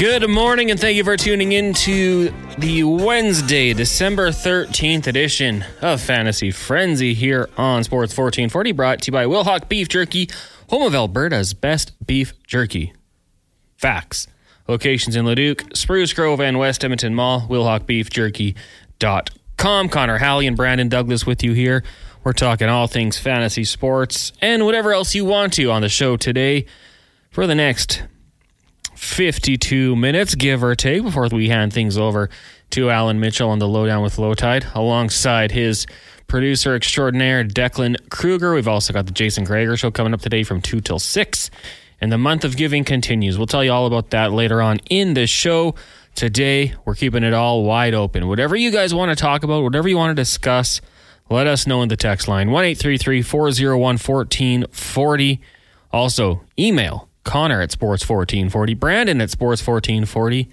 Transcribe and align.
Good 0.00 0.28
morning, 0.30 0.70
and 0.70 0.80
thank 0.80 0.96
you 0.96 1.04
for 1.04 1.18
tuning 1.18 1.52
in 1.52 1.74
to 1.74 2.32
the 2.56 2.84
Wednesday, 2.84 3.74
December 3.74 4.30
13th 4.30 5.06
edition 5.06 5.62
of 5.82 6.00
Fantasy 6.00 6.50
Frenzy 6.50 7.12
here 7.12 7.50
on 7.58 7.84
Sports 7.84 8.16
1440, 8.16 8.72
brought 8.72 9.02
to 9.02 9.08
you 9.08 9.12
by 9.12 9.26
Wilhauk 9.26 9.68
Beef 9.68 9.90
Jerky, 9.90 10.30
home 10.70 10.84
of 10.84 10.94
Alberta's 10.94 11.52
best 11.52 11.92
beef 12.06 12.32
jerky. 12.44 12.94
Facts. 13.76 14.26
Locations 14.66 15.16
in 15.16 15.26
Leduc, 15.26 15.76
Spruce 15.76 16.14
Grove, 16.14 16.40
and 16.40 16.58
West 16.58 16.82
Edmonton 16.82 17.14
Mall, 17.14 17.42
WilhaukBeefJerky.com. 17.42 19.88
Connor 19.90 20.16
Halley 20.16 20.46
and 20.46 20.56
Brandon 20.56 20.88
Douglas 20.88 21.26
with 21.26 21.44
you 21.44 21.52
here. 21.52 21.84
We're 22.24 22.32
talking 22.32 22.70
all 22.70 22.86
things 22.86 23.18
fantasy 23.18 23.64
sports 23.64 24.32
and 24.40 24.64
whatever 24.64 24.94
else 24.94 25.14
you 25.14 25.26
want 25.26 25.52
to 25.54 25.70
on 25.70 25.82
the 25.82 25.90
show 25.90 26.16
today 26.16 26.64
for 27.30 27.46
the 27.46 27.54
next 27.54 28.04
52 29.00 29.96
minutes, 29.96 30.34
give 30.34 30.62
or 30.62 30.74
take, 30.74 31.02
before 31.02 31.26
we 31.32 31.48
hand 31.48 31.72
things 31.72 31.96
over 31.96 32.28
to 32.68 32.90
Allan 32.90 33.18
Mitchell 33.18 33.48
on 33.48 33.58
the 33.58 33.66
Lowdown 33.66 34.02
with 34.02 34.16
Lowetide, 34.16 34.74
alongside 34.74 35.52
his 35.52 35.86
producer 36.26 36.76
extraordinaire, 36.76 37.42
Declan 37.42 37.96
Kruger. 38.10 38.52
We've 38.52 38.68
also 38.68 38.92
got 38.92 39.06
the 39.06 39.12
Jason 39.12 39.44
Gregor 39.44 39.74
show 39.78 39.90
coming 39.90 40.12
up 40.12 40.20
today 40.20 40.42
from 40.42 40.60
2 40.60 40.82
till 40.82 40.98
6. 40.98 41.50
And 42.02 42.12
the 42.12 42.18
month 42.18 42.44
of 42.44 42.58
giving 42.58 42.84
continues. 42.84 43.38
We'll 43.38 43.46
tell 43.46 43.64
you 43.64 43.72
all 43.72 43.86
about 43.86 44.10
that 44.10 44.32
later 44.32 44.60
on 44.60 44.80
in 44.90 45.14
the 45.14 45.26
show. 45.26 45.74
Today, 46.14 46.74
we're 46.84 46.94
keeping 46.94 47.24
it 47.24 47.32
all 47.32 47.64
wide 47.64 47.94
open. 47.94 48.28
Whatever 48.28 48.54
you 48.54 48.70
guys 48.70 48.92
want 48.92 49.10
to 49.10 49.16
talk 49.16 49.42
about, 49.42 49.62
whatever 49.62 49.88
you 49.88 49.96
want 49.96 50.14
to 50.14 50.20
discuss, 50.20 50.82
let 51.30 51.46
us 51.46 51.66
know 51.66 51.80
in 51.80 51.88
the 51.88 51.96
text 51.96 52.28
line 52.28 52.50
1 52.50 52.74
401 52.74 53.80
1440. 53.80 55.40
Also, 55.90 56.42
email 56.58 57.09
Connor 57.24 57.60
at 57.60 57.70
Sports1440, 57.70 58.78
Brandon 58.78 59.20
at 59.20 59.28
Sports1440, 59.28 60.48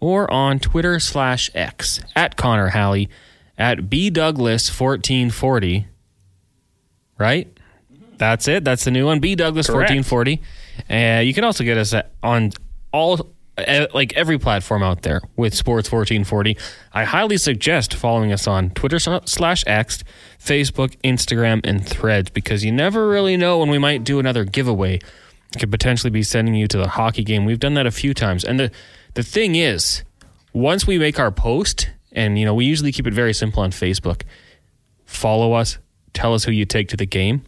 or 0.00 0.30
on 0.32 0.58
Twitter 0.58 0.98
slash 0.98 1.50
X 1.54 2.00
at 2.16 2.36
Connor 2.36 2.68
Halley 2.68 3.08
at 3.58 3.90
B 3.90 4.10
Douglas 4.10 4.68
1440. 4.68 5.86
Right? 7.18 7.48
That's 8.16 8.48
it. 8.48 8.64
That's 8.64 8.84
the 8.84 8.90
new 8.90 9.06
one. 9.06 9.20
B 9.20 9.34
Douglas 9.34 9.68
1440. 9.68 10.40
Uh, 10.88 11.20
you 11.20 11.34
can 11.34 11.44
also 11.44 11.64
get 11.64 11.76
us 11.76 11.92
at, 11.92 12.10
on 12.22 12.52
all 12.92 13.30
like 13.94 14.12
every 14.14 14.38
platform 14.38 14.82
out 14.82 15.02
there 15.02 15.20
with 15.36 15.54
Sports 15.54 15.90
1440. 15.90 16.56
I 16.92 17.04
highly 17.04 17.36
suggest 17.36 17.94
following 17.94 18.32
us 18.32 18.46
on 18.46 18.70
Twitter 18.70 18.98
slash 18.98 19.64
X, 19.66 20.04
Facebook, 20.38 20.96
Instagram, 21.02 21.60
and 21.64 21.86
Threads 21.86 22.30
because 22.30 22.64
you 22.64 22.72
never 22.72 23.08
really 23.08 23.36
know 23.36 23.58
when 23.58 23.70
we 23.70 23.78
might 23.78 24.04
do 24.04 24.18
another 24.18 24.44
giveaway 24.44 24.98
could 25.58 25.70
potentially 25.70 26.10
be 26.10 26.22
sending 26.22 26.54
you 26.54 26.68
to 26.68 26.78
the 26.78 26.88
hockey 26.88 27.24
game. 27.24 27.44
We've 27.44 27.58
done 27.58 27.74
that 27.74 27.86
a 27.86 27.90
few 27.90 28.14
times. 28.14 28.44
And 28.44 28.60
the 28.60 28.70
the 29.14 29.22
thing 29.22 29.56
is, 29.56 30.04
once 30.52 30.86
we 30.86 30.98
make 30.98 31.18
our 31.18 31.32
post, 31.32 31.90
and 32.12 32.38
you 32.38 32.44
know, 32.44 32.54
we 32.54 32.64
usually 32.64 32.92
keep 32.92 33.06
it 33.06 33.14
very 33.14 33.32
simple 33.32 33.62
on 33.62 33.70
Facebook. 33.70 34.22
Follow 35.04 35.52
us, 35.52 35.78
tell 36.12 36.34
us 36.34 36.44
who 36.44 36.52
you 36.52 36.64
take 36.64 36.88
to 36.88 36.96
the 36.96 37.06
game. 37.06 37.42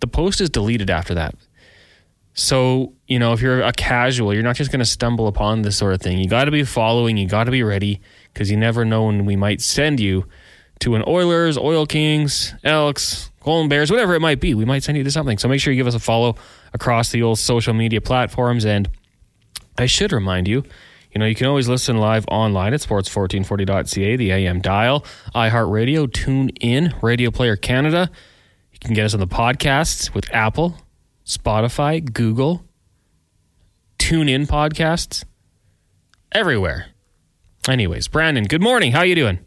The 0.00 0.06
post 0.06 0.40
is 0.40 0.48
deleted 0.48 0.88
after 0.88 1.14
that. 1.14 1.34
So, 2.32 2.94
you 3.06 3.18
know, 3.18 3.32
if 3.34 3.42
you're 3.42 3.60
a 3.60 3.72
casual, 3.72 4.32
you're 4.32 4.42
not 4.42 4.56
just 4.56 4.70
going 4.70 4.78
to 4.80 4.86
stumble 4.86 5.26
upon 5.26 5.60
this 5.60 5.76
sort 5.76 5.92
of 5.92 6.00
thing. 6.00 6.18
You 6.18 6.28
got 6.28 6.44
to 6.44 6.50
be 6.50 6.64
following, 6.64 7.18
you 7.18 7.28
got 7.28 7.44
to 7.44 7.50
be 7.50 7.62
ready 7.62 8.00
because 8.32 8.50
you 8.50 8.56
never 8.56 8.84
know 8.84 9.06
when 9.06 9.26
we 9.26 9.36
might 9.36 9.60
send 9.60 10.00
you 10.00 10.26
to 10.78 10.94
an 10.94 11.04
Oilers, 11.06 11.58
Oil 11.58 11.84
Kings, 11.84 12.54
Elks, 12.64 13.30
Golden 13.40 13.68
Bears, 13.68 13.90
whatever 13.90 14.14
it 14.14 14.20
might 14.20 14.40
be. 14.40 14.54
We 14.54 14.64
might 14.64 14.82
send 14.82 14.96
you 14.96 15.04
to 15.04 15.10
something. 15.10 15.36
So 15.36 15.48
make 15.48 15.60
sure 15.60 15.72
you 15.72 15.78
give 15.78 15.86
us 15.86 15.94
a 15.94 15.98
follow 15.98 16.36
across 16.72 17.10
the 17.10 17.22
old 17.22 17.38
social 17.38 17.74
media 17.74 18.00
platforms. 18.00 18.64
And 18.64 18.88
I 19.78 19.86
should 19.86 20.12
remind 20.12 20.48
you, 20.48 20.64
you 21.12 21.18
know, 21.18 21.26
you 21.26 21.34
can 21.34 21.46
always 21.46 21.68
listen 21.68 21.96
live 21.98 22.24
online 22.28 22.72
at 22.72 22.80
sports1440.ca, 22.80 24.16
the 24.16 24.30
AM 24.30 24.60
dial, 24.60 25.04
iHeartRadio, 25.34 26.12
Tune 26.12 26.50
In, 26.60 26.94
Radio 27.02 27.30
Player 27.30 27.56
Canada. 27.56 28.10
You 28.72 28.78
can 28.78 28.94
get 28.94 29.04
us 29.06 29.14
on 29.14 29.20
the 29.20 29.26
podcasts 29.26 30.14
with 30.14 30.32
Apple, 30.32 30.76
Spotify, 31.24 32.12
Google, 32.12 32.64
Tune 33.98 34.28
In 34.28 34.46
podcasts, 34.46 35.24
everywhere. 36.32 36.86
Anyways, 37.68 38.08
Brandon, 38.08 38.44
good 38.44 38.62
morning. 38.62 38.92
How 38.92 39.02
you 39.02 39.14
doing? 39.14 39.40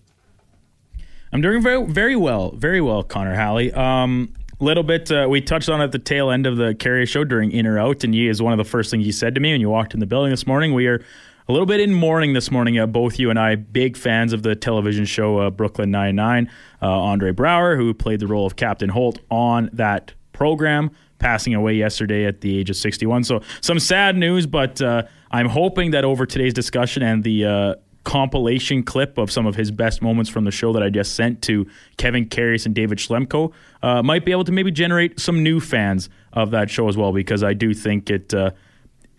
I'm 1.31 1.42
doing 1.42 1.64
very, 1.64 1.84
very 1.86 2.16
well, 2.16 2.52
very 2.52 2.80
well, 2.80 3.03
Connor 3.03 3.34
Halley. 3.34 3.72
Um, 3.74 4.34
little 4.63 4.84
bit 4.84 5.12
uh, 5.12 5.28
we 5.29 5.41
touched 5.41 5.69
on 5.69 5.81
at 5.81 5.91
the 5.91 6.00
tail 6.00 6.31
end 6.31 6.46
of 6.46 6.57
the 6.57 6.74
Carrier 6.74 7.06
show 7.06 7.24
during 7.24 7.51
in 7.51 7.68
or 7.68 7.78
out, 7.78 8.03
and 8.03 8.16
you 8.16 8.29
is 8.29 8.41
one 8.41 8.53
of 8.53 8.57
the 8.57 8.69
first 8.69 8.90
things 8.90 9.06
you 9.06 9.12
said 9.12 9.35
to 9.35 9.41
me 9.41 9.51
when 9.51 9.62
you 9.62 9.69
walked 9.69 9.94
in 9.94 10.00
the 10.00 10.06
building 10.06 10.31
this 10.31 10.47
morning. 10.47 10.74
We 10.74 10.88
are 10.88 11.03
a 11.47 11.51
little 11.51 11.66
bit 11.66 11.79
in 11.79 11.94
mourning 11.94 12.34
this 12.34 12.50
morning. 12.50 12.79
Uh, 12.79 12.88
both 12.88 13.19
you 13.19 13.29
and 13.29 13.38
I, 13.38 13.56
big 13.56 13.97
fans 13.97 14.31
of 14.31 14.44
the 14.44 14.56
television 14.56 15.06
show 15.06 15.40
uh, 15.40 15.50
Brooklyn 15.50 15.91
Nine 15.91 16.16
Nine. 16.16 16.50
Uh, 16.81 16.88
Andre 16.88 17.31
Braugher, 17.31 17.75
who 17.75 17.94
played 17.94 18.19
the 18.19 18.28
role 18.28 18.46
of 18.46 18.56
Captain 18.56 18.90
Holt 18.90 19.19
on 19.29 19.69
that 19.74 20.13
program, 20.31 20.91
passing 21.19 21.53
away 21.53 21.74
yesterday 21.74 22.25
at 22.25 22.41
the 22.41 22.57
age 22.57 22.69
of 22.69 22.75
61. 22.75 23.25
So 23.25 23.41
some 23.62 23.80
sad 23.80 24.18
news, 24.18 24.45
but 24.45 24.81
uh, 24.81 25.03
I'm 25.31 25.50
hoping 25.50 25.91
that 25.91 26.06
over 26.06 26.25
today's 26.25 26.53
discussion 26.53 27.03
and 27.03 27.24
the 27.24 27.45
uh, 27.45 27.75
compilation 28.03 28.84
clip 28.84 29.18
of 29.18 29.31
some 29.31 29.46
of 29.46 29.56
his 29.56 29.72
best 29.72 30.02
moments 30.02 30.30
from 30.30 30.44
the 30.44 30.52
show 30.52 30.74
that 30.74 30.84
I 30.84 30.90
just 30.90 31.16
sent 31.16 31.41
to 31.44 31.68
Kevin 31.97 32.28
Karius 32.28 32.66
and 32.66 32.75
David 32.75 32.97
Schlemko 32.97 33.53
uh, 33.81 34.03
might 34.03 34.25
be 34.25 34.31
able 34.31 34.44
to 34.44 34.52
maybe 34.52 34.72
generate 34.72 35.19
some 35.19 35.44
new 35.44 35.59
fans 35.59 36.09
of 36.34 36.52
that 36.52 36.69
show 36.69 36.88
as 36.90 36.97
well 36.97 37.13
because 37.13 37.44
I 37.44 37.53
do 37.53 37.74
think 37.74 38.09
it. 38.09 38.34
Uh, 38.34 38.52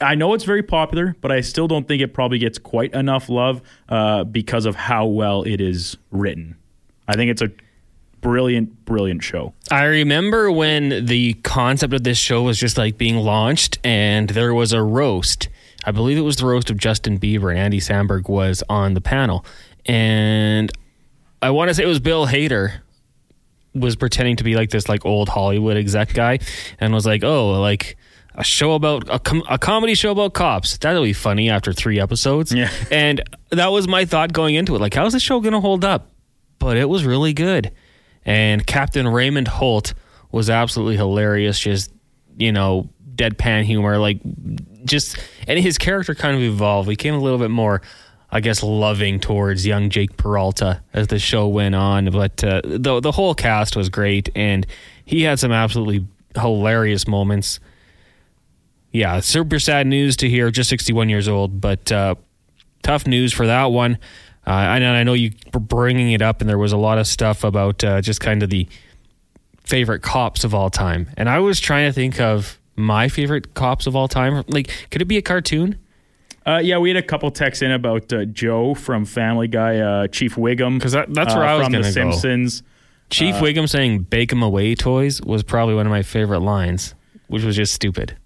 I 0.00 0.16
know 0.16 0.34
it's 0.34 0.44
very 0.44 0.62
popular, 0.62 1.16
but 1.20 1.30
I 1.30 1.40
still 1.40 1.68
don't 1.68 1.86
think 1.86 2.02
it 2.02 2.12
probably 2.12 2.38
gets 2.38 2.58
quite 2.58 2.92
enough 2.94 3.28
love 3.28 3.62
uh, 3.88 4.24
because 4.24 4.66
of 4.66 4.74
how 4.74 5.06
well 5.06 5.44
it 5.44 5.60
is 5.60 5.96
written. 6.10 6.56
I 7.06 7.14
think 7.14 7.30
it's 7.30 7.42
a 7.42 7.50
brilliant, 8.20 8.84
brilliant 8.86 9.22
show. 9.22 9.54
I 9.70 9.84
remember 9.84 10.50
when 10.50 11.06
the 11.06 11.34
concept 11.34 11.94
of 11.94 12.02
this 12.02 12.18
show 12.18 12.42
was 12.42 12.58
just 12.58 12.76
like 12.76 12.98
being 12.98 13.16
launched, 13.16 13.78
and 13.84 14.28
there 14.30 14.52
was 14.52 14.72
a 14.72 14.82
roast 14.82 15.48
I 15.86 15.90
believe 15.90 16.16
it 16.16 16.22
was 16.22 16.36
the 16.36 16.46
roast 16.46 16.70
of 16.70 16.78
Justin 16.78 17.18
Bieber, 17.18 17.50
and 17.50 17.58
Andy 17.58 17.80
Samberg 17.80 18.28
was 18.28 18.62
on 18.68 18.94
the 18.94 19.00
panel. 19.00 19.44
And 19.86 20.72
I 21.42 21.50
want 21.50 21.68
to 21.68 21.74
say 21.74 21.84
it 21.84 21.86
was 21.86 22.00
Bill 22.00 22.26
Hader 22.26 22.80
was 23.74 23.96
pretending 23.96 24.36
to 24.36 24.44
be 24.44 24.54
like 24.54 24.70
this 24.70 24.88
like 24.88 25.04
old 25.04 25.28
Hollywood 25.28 25.76
exec 25.76 26.14
guy 26.14 26.38
and 26.80 26.94
was 26.94 27.04
like, 27.06 27.24
"Oh, 27.24 27.60
like 27.60 27.96
a 28.34 28.44
show 28.44 28.72
about 28.72 29.08
a, 29.12 29.18
com- 29.18 29.42
a 29.48 29.58
comedy 29.58 29.94
show 29.94 30.12
about 30.12 30.32
cops. 30.32 30.78
That'll 30.78 31.02
be 31.02 31.12
funny 31.12 31.50
after 31.50 31.72
3 31.72 32.00
episodes." 32.00 32.52
Yeah. 32.52 32.70
And 32.90 33.22
that 33.50 33.68
was 33.68 33.86
my 33.86 34.04
thought 34.04 34.32
going 34.32 34.54
into 34.54 34.74
it. 34.74 34.80
Like, 34.80 34.94
how's 34.94 35.12
the 35.12 35.20
show 35.20 35.40
going 35.40 35.52
to 35.52 35.60
hold 35.60 35.84
up? 35.84 36.10
But 36.58 36.76
it 36.76 36.88
was 36.88 37.04
really 37.04 37.32
good. 37.32 37.72
And 38.24 38.66
Captain 38.66 39.06
Raymond 39.06 39.48
Holt 39.48 39.92
was 40.32 40.48
absolutely 40.48 40.96
hilarious 40.96 41.58
just, 41.60 41.92
you 42.38 42.52
know, 42.52 42.88
deadpan 43.14 43.64
humor 43.64 43.98
like 43.98 44.20
just 44.84 45.16
and 45.46 45.58
his 45.58 45.78
character 45.78 46.14
kind 46.14 46.36
of 46.36 46.42
evolved. 46.42 46.88
He 46.88 46.92
became 46.92 47.14
a 47.14 47.20
little 47.20 47.38
bit 47.38 47.50
more, 47.50 47.82
I 48.30 48.40
guess, 48.40 48.62
loving 48.62 49.20
towards 49.20 49.66
young 49.66 49.90
Jake 49.90 50.16
Peralta 50.16 50.82
as 50.92 51.08
the 51.08 51.18
show 51.18 51.48
went 51.48 51.74
on. 51.74 52.10
But 52.10 52.42
uh, 52.44 52.60
the 52.64 53.00
the 53.00 53.12
whole 53.12 53.34
cast 53.34 53.76
was 53.76 53.88
great, 53.88 54.30
and 54.34 54.66
he 55.04 55.22
had 55.22 55.38
some 55.38 55.52
absolutely 55.52 56.06
hilarious 56.36 57.06
moments. 57.06 57.60
Yeah, 58.92 59.20
super 59.20 59.58
sad 59.58 59.86
news 59.86 60.16
to 60.18 60.28
hear. 60.28 60.50
Just 60.50 60.70
61 60.70 61.08
years 61.08 61.26
old, 61.26 61.60
but 61.60 61.90
uh, 61.90 62.14
tough 62.82 63.06
news 63.06 63.32
for 63.32 63.46
that 63.46 63.66
one. 63.66 63.98
Uh, 64.46 64.50
and 64.50 64.84
I 64.84 65.02
know 65.04 65.14
you 65.14 65.32
were 65.52 65.60
bringing 65.60 66.12
it 66.12 66.22
up, 66.22 66.40
and 66.40 66.48
there 66.48 66.58
was 66.58 66.72
a 66.72 66.76
lot 66.76 66.98
of 66.98 67.06
stuff 67.06 67.44
about 67.44 67.82
uh, 67.82 68.00
just 68.02 68.20
kind 68.20 68.42
of 68.42 68.50
the 68.50 68.68
favorite 69.64 70.02
cops 70.02 70.44
of 70.44 70.54
all 70.54 70.70
time. 70.70 71.08
And 71.16 71.28
I 71.28 71.38
was 71.38 71.58
trying 71.58 71.88
to 71.88 71.92
think 71.92 72.20
of 72.20 72.58
my 72.76 73.08
favorite 73.08 73.54
cops 73.54 73.86
of 73.86 73.96
all 73.96 74.08
time? 74.08 74.44
Like, 74.48 74.88
could 74.90 75.02
it 75.02 75.06
be 75.06 75.16
a 75.16 75.22
cartoon? 75.22 75.78
Uh, 76.46 76.58
yeah, 76.62 76.76
we 76.78 76.90
had 76.90 76.96
a 76.96 77.02
couple 77.02 77.30
texts 77.30 77.62
in 77.62 77.70
about 77.70 78.12
uh, 78.12 78.26
Joe 78.26 78.74
from 78.74 79.04
Family 79.06 79.48
Guy, 79.48 79.78
uh, 79.78 80.06
Chief 80.08 80.34
Wiggum, 80.34 80.78
because 80.78 80.92
that, 80.92 81.12
that's 81.14 81.34
where 81.34 81.44
uh, 81.44 81.52
I 81.52 81.54
was 81.56 81.66
from 81.66 81.72
The 81.72 81.84
Simpsons. 81.84 82.62
Chief 83.08 83.34
uh, 83.36 83.40
Wiggum 83.40 83.68
saying 83.68 84.00
"Bake 84.00 84.32
'em 84.32 84.42
away, 84.42 84.74
toys" 84.74 85.22
was 85.22 85.42
probably 85.42 85.74
one 85.74 85.86
of 85.86 85.90
my 85.90 86.02
favorite 86.02 86.40
lines, 86.40 86.94
which 87.28 87.44
was 87.44 87.56
just 87.56 87.72
stupid. 87.72 88.16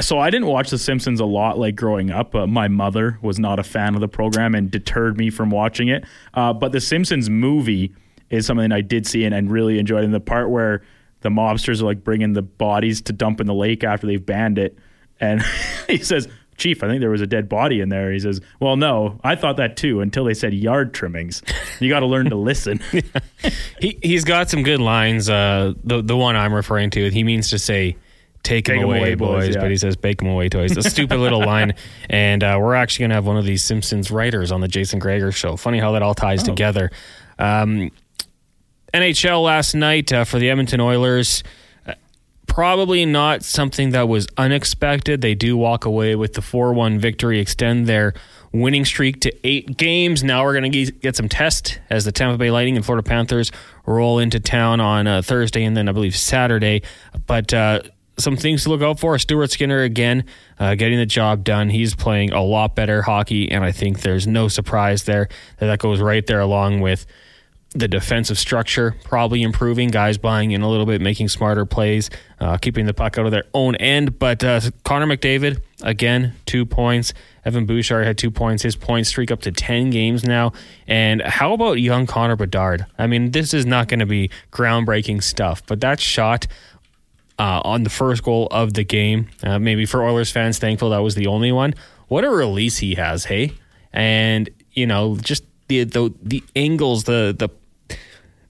so 0.00 0.18
I 0.18 0.30
didn't 0.30 0.46
watch 0.46 0.70
The 0.70 0.78
Simpsons 0.78 1.20
a 1.20 1.26
lot, 1.26 1.58
like 1.58 1.76
growing 1.76 2.10
up. 2.10 2.32
my 2.34 2.68
mother 2.68 3.18
was 3.20 3.38
not 3.38 3.58
a 3.58 3.62
fan 3.62 3.94
of 3.94 4.00
the 4.00 4.08
program 4.08 4.54
and 4.54 4.70
deterred 4.70 5.18
me 5.18 5.28
from 5.28 5.50
watching 5.50 5.88
it. 5.88 6.04
Uh, 6.32 6.54
but 6.54 6.72
The 6.72 6.80
Simpsons 6.80 7.28
movie 7.28 7.92
is 8.30 8.46
something 8.46 8.72
I 8.72 8.80
did 8.80 9.06
see 9.06 9.24
and, 9.24 9.34
and 9.34 9.50
really 9.50 9.78
enjoyed. 9.78 10.04
And 10.04 10.14
the 10.14 10.20
part 10.20 10.48
where 10.50 10.82
the 11.20 11.30
mobsters 11.30 11.80
are 11.80 11.84
like 11.84 12.04
bringing 12.04 12.32
the 12.32 12.42
bodies 12.42 13.02
to 13.02 13.12
dump 13.12 13.40
in 13.40 13.46
the 13.46 13.54
lake 13.54 13.84
after 13.84 14.06
they've 14.06 14.24
banned 14.24 14.58
it. 14.58 14.78
And 15.20 15.42
he 15.86 15.98
says, 15.98 16.28
Chief, 16.56 16.82
I 16.82 16.88
think 16.88 17.00
there 17.00 17.10
was 17.10 17.20
a 17.20 17.26
dead 17.26 17.48
body 17.48 17.80
in 17.80 17.88
there. 17.88 18.12
He 18.12 18.18
says, 18.18 18.40
Well, 18.60 18.76
no, 18.76 19.20
I 19.22 19.36
thought 19.36 19.58
that 19.58 19.76
too 19.76 20.00
until 20.00 20.24
they 20.24 20.34
said 20.34 20.52
yard 20.52 20.92
trimmings. 20.92 21.42
You 21.78 21.88
got 21.88 22.00
to 22.00 22.06
learn 22.06 22.30
to 22.30 22.36
listen. 22.36 22.80
he, 23.80 23.98
he's 24.02 24.24
got 24.24 24.50
some 24.50 24.64
good 24.64 24.80
lines. 24.80 25.30
Uh, 25.30 25.74
the, 25.84 26.02
the 26.02 26.16
one 26.16 26.34
I'm 26.34 26.52
referring 26.52 26.90
to, 26.90 27.10
he 27.10 27.22
means 27.22 27.50
to 27.50 27.58
say 27.58 27.96
take 28.42 28.68
him 28.68 28.82
away, 28.82 29.14
boys, 29.14 29.54
yeah. 29.54 29.60
but 29.60 29.70
he 29.70 29.76
says 29.76 29.96
bake 29.96 30.22
him 30.22 30.28
away, 30.28 30.48
toys. 30.48 30.76
A 30.76 30.82
stupid 30.82 31.18
little 31.18 31.40
line. 31.40 31.74
And 32.08 32.42
uh, 32.42 32.58
we're 32.60 32.74
actually 32.74 33.04
going 33.04 33.10
to 33.10 33.16
have 33.16 33.26
one 33.26 33.36
of 33.36 33.44
these 33.44 33.62
Simpsons 33.62 34.10
writers 34.10 34.50
on 34.50 34.60
the 34.60 34.68
Jason 34.68 34.98
Gregor 34.98 35.32
show. 35.32 35.56
Funny 35.56 35.78
how 35.78 35.92
that 35.92 36.02
all 36.02 36.14
ties 36.14 36.42
together. 36.42 36.90
Um, 37.38 37.90
NHL 38.94 39.44
last 39.44 39.74
night 39.74 40.12
uh, 40.12 40.24
for 40.24 40.38
the 40.38 40.50
Edmonton 40.50 40.80
Oilers. 40.80 41.42
uh, 41.86 41.94
Probably 42.46 43.04
not 43.04 43.42
something 43.44 43.90
that 43.90 44.08
was 44.08 44.26
unexpected. 44.36 45.20
They 45.20 45.34
do 45.34 45.56
walk 45.56 45.84
away 45.84 46.16
with 46.16 46.34
the 46.34 46.42
4 46.42 46.72
1 46.72 46.98
victory, 46.98 47.38
extend 47.40 47.86
their 47.86 48.14
winning 48.52 48.84
streak 48.84 49.20
to 49.20 49.46
eight 49.46 49.76
games. 49.76 50.24
Now 50.24 50.42
we're 50.44 50.58
going 50.58 50.72
to 50.72 50.92
get 50.92 51.16
some 51.16 51.28
test 51.28 51.78
as 51.90 52.04
the 52.04 52.12
Tampa 52.12 52.38
Bay 52.38 52.50
Lightning 52.50 52.76
and 52.76 52.84
Florida 52.84 53.06
Panthers 53.06 53.52
roll 53.84 54.18
into 54.18 54.40
town 54.40 54.80
on 54.80 55.06
uh, 55.06 55.22
Thursday 55.22 55.64
and 55.64 55.76
then 55.76 55.88
I 55.88 55.92
believe 55.92 56.16
Saturday. 56.16 56.82
But 57.26 57.52
uh, 57.52 57.82
some 58.18 58.36
things 58.36 58.64
to 58.64 58.70
look 58.70 58.82
out 58.82 58.98
for. 58.98 59.18
Stuart 59.18 59.50
Skinner 59.50 59.82
again 59.82 60.24
uh, 60.58 60.74
getting 60.74 60.98
the 60.98 61.06
job 61.06 61.44
done. 61.44 61.68
He's 61.70 61.94
playing 61.94 62.32
a 62.32 62.42
lot 62.42 62.74
better 62.74 63.02
hockey, 63.02 63.50
and 63.50 63.64
I 63.64 63.72
think 63.72 64.00
there's 64.00 64.26
no 64.26 64.48
surprise 64.48 65.04
there 65.04 65.28
that 65.58 65.66
that 65.66 65.78
goes 65.78 66.00
right 66.00 66.26
there 66.26 66.40
along 66.40 66.80
with 66.80 67.06
the 67.78 67.88
defensive 67.88 68.38
structure 68.38 68.96
probably 69.04 69.42
improving, 69.42 69.88
guys 69.88 70.18
buying 70.18 70.50
in 70.50 70.62
a 70.62 70.68
little 70.68 70.86
bit, 70.86 71.00
making 71.00 71.28
smarter 71.28 71.64
plays, 71.64 72.10
uh, 72.40 72.56
keeping 72.56 72.86
the 72.86 72.94
puck 72.94 73.18
out 73.18 73.24
of 73.24 73.32
their 73.32 73.44
own 73.54 73.76
end. 73.76 74.18
But 74.18 74.42
uh, 74.44 74.60
Connor 74.84 75.06
McDavid, 75.06 75.62
again, 75.82 76.34
two 76.46 76.66
points. 76.66 77.14
Evan 77.44 77.66
Bouchard 77.66 78.04
had 78.04 78.18
two 78.18 78.30
points. 78.30 78.62
His 78.62 78.76
point 78.76 79.06
streak 79.06 79.30
up 79.30 79.40
to 79.42 79.52
10 79.52 79.90
games 79.90 80.24
now. 80.24 80.52
And 80.86 81.22
how 81.22 81.52
about 81.52 81.74
young 81.74 82.06
Connor 82.06 82.36
Bedard? 82.36 82.86
I 82.98 83.06
mean, 83.06 83.30
this 83.30 83.54
is 83.54 83.64
not 83.64 83.88
going 83.88 84.00
to 84.00 84.06
be 84.06 84.30
groundbreaking 84.52 85.22
stuff, 85.22 85.62
but 85.66 85.80
that 85.80 86.00
shot 86.00 86.46
uh, 87.38 87.62
on 87.64 87.84
the 87.84 87.90
first 87.90 88.22
goal 88.22 88.48
of 88.50 88.74
the 88.74 88.84
game, 88.84 89.28
uh, 89.42 89.58
maybe 89.58 89.86
for 89.86 90.02
Oilers 90.02 90.30
fans, 90.30 90.58
thankful 90.58 90.90
that 90.90 90.98
was 90.98 91.14
the 91.14 91.28
only 91.28 91.52
one. 91.52 91.74
What 92.08 92.24
a 92.24 92.30
release 92.30 92.78
he 92.78 92.96
has, 92.96 93.26
hey? 93.26 93.52
And, 93.92 94.50
you 94.72 94.86
know, 94.86 95.16
just 95.16 95.44
the 95.68 95.84
the, 95.84 96.12
the 96.22 96.42
angles, 96.56 97.04
the 97.04 97.34
the 97.38 97.48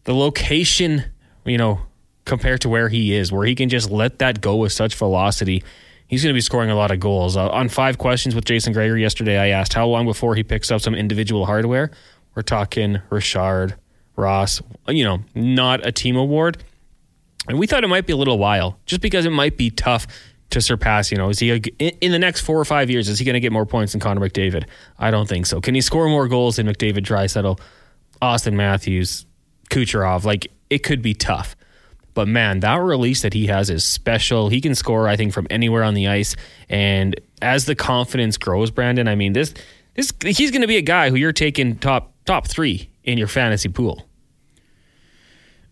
the 0.08 0.14
location, 0.14 1.04
you 1.44 1.58
know, 1.58 1.82
compared 2.24 2.62
to 2.62 2.68
where 2.70 2.88
he 2.88 3.12
is, 3.12 3.30
where 3.30 3.44
he 3.44 3.54
can 3.54 3.68
just 3.68 3.90
let 3.90 4.20
that 4.20 4.40
go 4.40 4.56
with 4.56 4.72
such 4.72 4.94
velocity. 4.94 5.62
He's 6.06 6.22
going 6.22 6.32
to 6.32 6.34
be 6.34 6.40
scoring 6.40 6.70
a 6.70 6.74
lot 6.74 6.90
of 6.90 6.98
goals. 6.98 7.36
Uh, 7.36 7.50
on 7.50 7.68
five 7.68 7.98
questions 7.98 8.34
with 8.34 8.46
Jason 8.46 8.72
Gregor 8.72 8.96
yesterday, 8.96 9.36
I 9.36 9.48
asked 9.48 9.74
how 9.74 9.86
long 9.86 10.06
before 10.06 10.34
he 10.34 10.42
picks 10.42 10.70
up 10.70 10.80
some 10.80 10.94
individual 10.94 11.44
hardware. 11.44 11.90
We're 12.34 12.40
talking 12.40 13.02
Richard, 13.10 13.74
Ross, 14.16 14.62
you 14.86 15.04
know, 15.04 15.18
not 15.34 15.86
a 15.86 15.92
team 15.92 16.16
award. 16.16 16.56
And 17.46 17.58
we 17.58 17.66
thought 17.66 17.84
it 17.84 17.88
might 17.88 18.06
be 18.06 18.14
a 18.14 18.16
little 18.16 18.38
while, 18.38 18.78
just 18.86 19.02
because 19.02 19.26
it 19.26 19.30
might 19.30 19.58
be 19.58 19.68
tough 19.68 20.06
to 20.48 20.62
surpass. 20.62 21.12
You 21.12 21.18
know, 21.18 21.28
is 21.28 21.38
he 21.38 21.50
in 21.50 22.12
the 22.12 22.18
next 22.18 22.40
four 22.40 22.58
or 22.58 22.64
five 22.64 22.88
years? 22.88 23.10
Is 23.10 23.18
he 23.18 23.26
going 23.26 23.34
to 23.34 23.40
get 23.40 23.52
more 23.52 23.66
points 23.66 23.92
than 23.92 24.00
Connor 24.00 24.26
McDavid? 24.26 24.64
I 24.98 25.10
don't 25.10 25.28
think 25.28 25.44
so. 25.44 25.60
Can 25.60 25.74
he 25.74 25.82
score 25.82 26.08
more 26.08 26.28
goals 26.28 26.56
than 26.56 26.66
McDavid, 26.66 27.04
Draisaitl, 27.04 27.60
Austin 28.22 28.56
Matthews, 28.56 29.26
Kucherov? 29.70 30.24
Like 30.24 30.50
it 30.70 30.78
could 30.78 31.02
be 31.02 31.14
tough. 31.14 31.56
But 32.14 32.26
man, 32.26 32.60
that 32.60 32.76
release 32.76 33.22
that 33.22 33.32
he 33.32 33.46
has 33.46 33.70
is 33.70 33.84
special. 33.84 34.48
He 34.48 34.60
can 34.60 34.74
score, 34.74 35.06
I 35.06 35.16
think, 35.16 35.32
from 35.32 35.46
anywhere 35.50 35.84
on 35.84 35.94
the 35.94 36.08
ice. 36.08 36.34
And 36.68 37.18
as 37.40 37.66
the 37.66 37.76
confidence 37.76 38.36
grows, 38.36 38.72
Brandon, 38.72 39.06
I 39.06 39.14
mean, 39.14 39.34
this 39.34 39.54
this 39.94 40.12
he's 40.24 40.50
going 40.50 40.62
to 40.62 40.66
be 40.66 40.76
a 40.76 40.82
guy 40.82 41.10
who 41.10 41.16
you're 41.16 41.32
taking 41.32 41.76
top 41.76 42.12
top 42.24 42.48
three 42.48 42.90
in 43.04 43.18
your 43.18 43.28
fantasy 43.28 43.68
pool. 43.68 44.07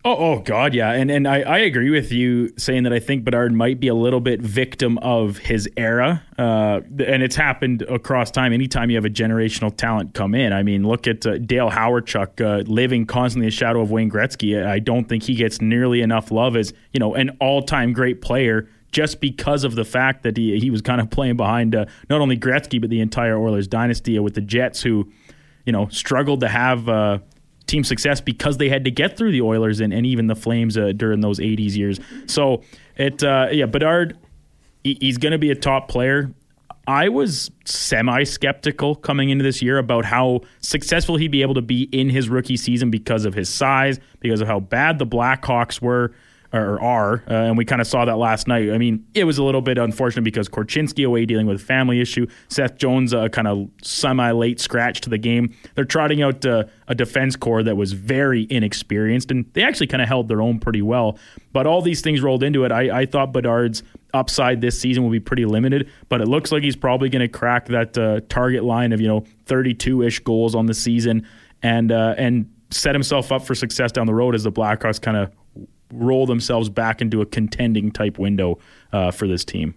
Oh, 0.09 0.15
oh 0.15 0.39
God, 0.39 0.73
yeah, 0.73 0.93
and 0.93 1.11
and 1.11 1.27
I, 1.27 1.41
I 1.41 1.57
agree 1.57 1.89
with 1.89 2.13
you 2.13 2.53
saying 2.57 2.83
that 2.83 2.93
I 2.93 2.99
think 2.99 3.25
Bedard 3.25 3.51
might 3.51 3.81
be 3.81 3.89
a 3.89 3.93
little 3.93 4.21
bit 4.21 4.41
victim 4.41 4.97
of 4.99 5.37
his 5.37 5.69
era, 5.75 6.23
uh, 6.39 6.79
and 7.05 7.21
it's 7.21 7.35
happened 7.35 7.81
across 7.81 8.31
time. 8.31 8.53
Anytime 8.53 8.89
you 8.89 8.95
have 8.95 9.03
a 9.03 9.09
generational 9.09 9.75
talent 9.75 10.13
come 10.13 10.33
in, 10.33 10.53
I 10.53 10.63
mean, 10.63 10.87
look 10.87 11.07
at 11.07 11.25
uh, 11.25 11.39
Dale 11.39 11.69
Hawerchuk 11.69 12.39
uh, 12.39 12.63
living 12.71 13.05
constantly 13.05 13.49
a 13.49 13.51
shadow 13.51 13.81
of 13.81 13.91
Wayne 13.91 14.09
Gretzky. 14.09 14.65
I 14.65 14.79
don't 14.79 15.09
think 15.09 15.23
he 15.23 15.35
gets 15.35 15.59
nearly 15.59 15.99
enough 15.99 16.31
love 16.31 16.55
as 16.55 16.71
you 16.93 17.01
know 17.01 17.13
an 17.13 17.31
all-time 17.41 17.91
great 17.91 18.21
player 18.21 18.69
just 18.93 19.19
because 19.19 19.65
of 19.65 19.75
the 19.75 19.83
fact 19.83 20.23
that 20.23 20.37
he 20.37 20.57
he 20.57 20.69
was 20.69 20.81
kind 20.81 21.01
of 21.01 21.09
playing 21.09 21.35
behind 21.35 21.75
uh, 21.75 21.83
not 22.09 22.21
only 22.21 22.37
Gretzky 22.37 22.79
but 22.79 22.89
the 22.89 23.01
entire 23.01 23.37
Oilers 23.37 23.67
dynasty 23.67 24.17
with 24.19 24.35
the 24.35 24.41
Jets 24.41 24.81
who 24.81 25.11
you 25.65 25.73
know 25.73 25.89
struggled 25.89 26.39
to 26.39 26.47
have 26.47 26.87
uh, 26.87 27.17
team 27.67 27.83
success 27.83 28.21
because 28.21 28.57
they 28.57 28.69
had 28.69 28.85
to 28.85 28.91
get 28.91 29.17
through 29.17 29.31
the 29.31 29.41
Oilers 29.41 29.79
and, 29.79 29.93
and 29.93 30.05
even 30.05 30.27
the 30.27 30.35
Flames 30.35 30.77
uh, 30.77 30.93
during 30.95 31.21
those 31.21 31.39
80s 31.39 31.75
years. 31.75 31.99
So 32.25 32.63
it 32.95 33.23
uh, 33.23 33.49
yeah, 33.51 33.65
Bedard 33.65 34.17
he, 34.83 34.97
he's 34.99 35.17
going 35.17 35.33
to 35.33 35.37
be 35.37 35.51
a 35.51 35.55
top 35.55 35.87
player. 35.87 36.31
I 36.87 37.09
was 37.09 37.51
semi 37.65 38.23
skeptical 38.23 38.95
coming 38.95 39.29
into 39.29 39.43
this 39.43 39.61
year 39.61 39.77
about 39.77 40.05
how 40.05 40.41
successful 40.61 41.17
he'd 41.17 41.31
be 41.31 41.41
able 41.41 41.55
to 41.55 41.61
be 41.61 41.83
in 41.91 42.09
his 42.09 42.29
rookie 42.29 42.55
season 42.55 42.89
because 42.89 43.25
of 43.25 43.33
his 43.33 43.49
size, 43.49 43.99
because 44.21 44.39
of 44.39 44.47
how 44.47 44.61
bad 44.61 44.97
the 44.97 45.05
Blackhawks 45.05 45.81
were 45.81 46.13
or 46.53 46.81
are, 46.81 47.23
uh, 47.29 47.33
and 47.33 47.57
we 47.57 47.65
kind 47.65 47.81
of 47.81 47.87
saw 47.87 48.05
that 48.05 48.17
last 48.17 48.47
night. 48.47 48.71
I 48.71 48.77
mean, 48.77 49.05
it 49.13 49.25
was 49.25 49.37
a 49.37 49.43
little 49.43 49.61
bit 49.61 49.77
unfortunate 49.77 50.23
because 50.23 50.47
Korchinski 50.47 51.05
away 51.05 51.25
dealing 51.25 51.45
with 51.45 51.57
a 51.57 51.63
family 51.63 51.99
issue. 51.99 52.27
Seth 52.47 52.77
Jones, 52.77 53.13
a 53.13 53.21
uh, 53.21 53.29
kind 53.29 53.47
of 53.47 53.69
semi 53.81 54.31
late 54.31 54.59
scratch 54.59 55.01
to 55.01 55.09
the 55.09 55.17
game. 55.17 55.53
They're 55.75 55.85
trotting 55.85 56.21
out 56.21 56.45
uh, 56.45 56.65
a 56.87 56.95
defense 56.95 57.35
core 57.35 57.63
that 57.63 57.75
was 57.75 57.93
very 57.93 58.47
inexperienced, 58.49 59.31
and 59.31 59.45
they 59.53 59.63
actually 59.63 59.87
kind 59.87 60.01
of 60.01 60.07
held 60.07 60.27
their 60.27 60.41
own 60.41 60.59
pretty 60.59 60.81
well. 60.81 61.19
But 61.53 61.67
all 61.67 61.81
these 61.81 62.01
things 62.01 62.21
rolled 62.21 62.43
into 62.43 62.63
it. 62.63 62.71
I, 62.71 63.01
I 63.01 63.05
thought 63.05 63.33
Bedard's 63.33 63.83
upside 64.13 64.61
this 64.61 64.79
season 64.79 65.03
will 65.03 65.11
be 65.11 65.19
pretty 65.19 65.45
limited, 65.45 65.89
but 66.09 66.21
it 66.21 66.27
looks 66.27 66.51
like 66.51 66.63
he's 66.63 66.75
probably 66.75 67.09
going 67.09 67.21
to 67.21 67.27
crack 67.27 67.65
that 67.67 67.97
uh, 67.97 68.21
target 68.29 68.63
line 68.63 68.93
of 68.93 69.01
you 69.01 69.07
know 69.07 69.25
32 69.45 70.03
ish 70.03 70.19
goals 70.19 70.55
on 70.55 70.65
the 70.65 70.73
season, 70.73 71.27
and 71.61 71.91
uh, 71.91 72.15
and 72.17 72.49
set 72.69 72.93
himself 72.93 73.31
up 73.31 73.45
for 73.45 73.55
success 73.55 73.91
down 73.91 74.07
the 74.07 74.13
road 74.13 74.35
as 74.35 74.43
the 74.43 74.51
Blackhawks 74.51 75.01
kind 75.01 75.17
of 75.17 75.31
roll 75.91 76.25
themselves 76.25 76.69
back 76.69 77.01
into 77.01 77.21
a 77.21 77.25
contending 77.25 77.91
type 77.91 78.17
window 78.17 78.59
uh, 78.91 79.11
for 79.11 79.27
this 79.27 79.45
team. 79.45 79.75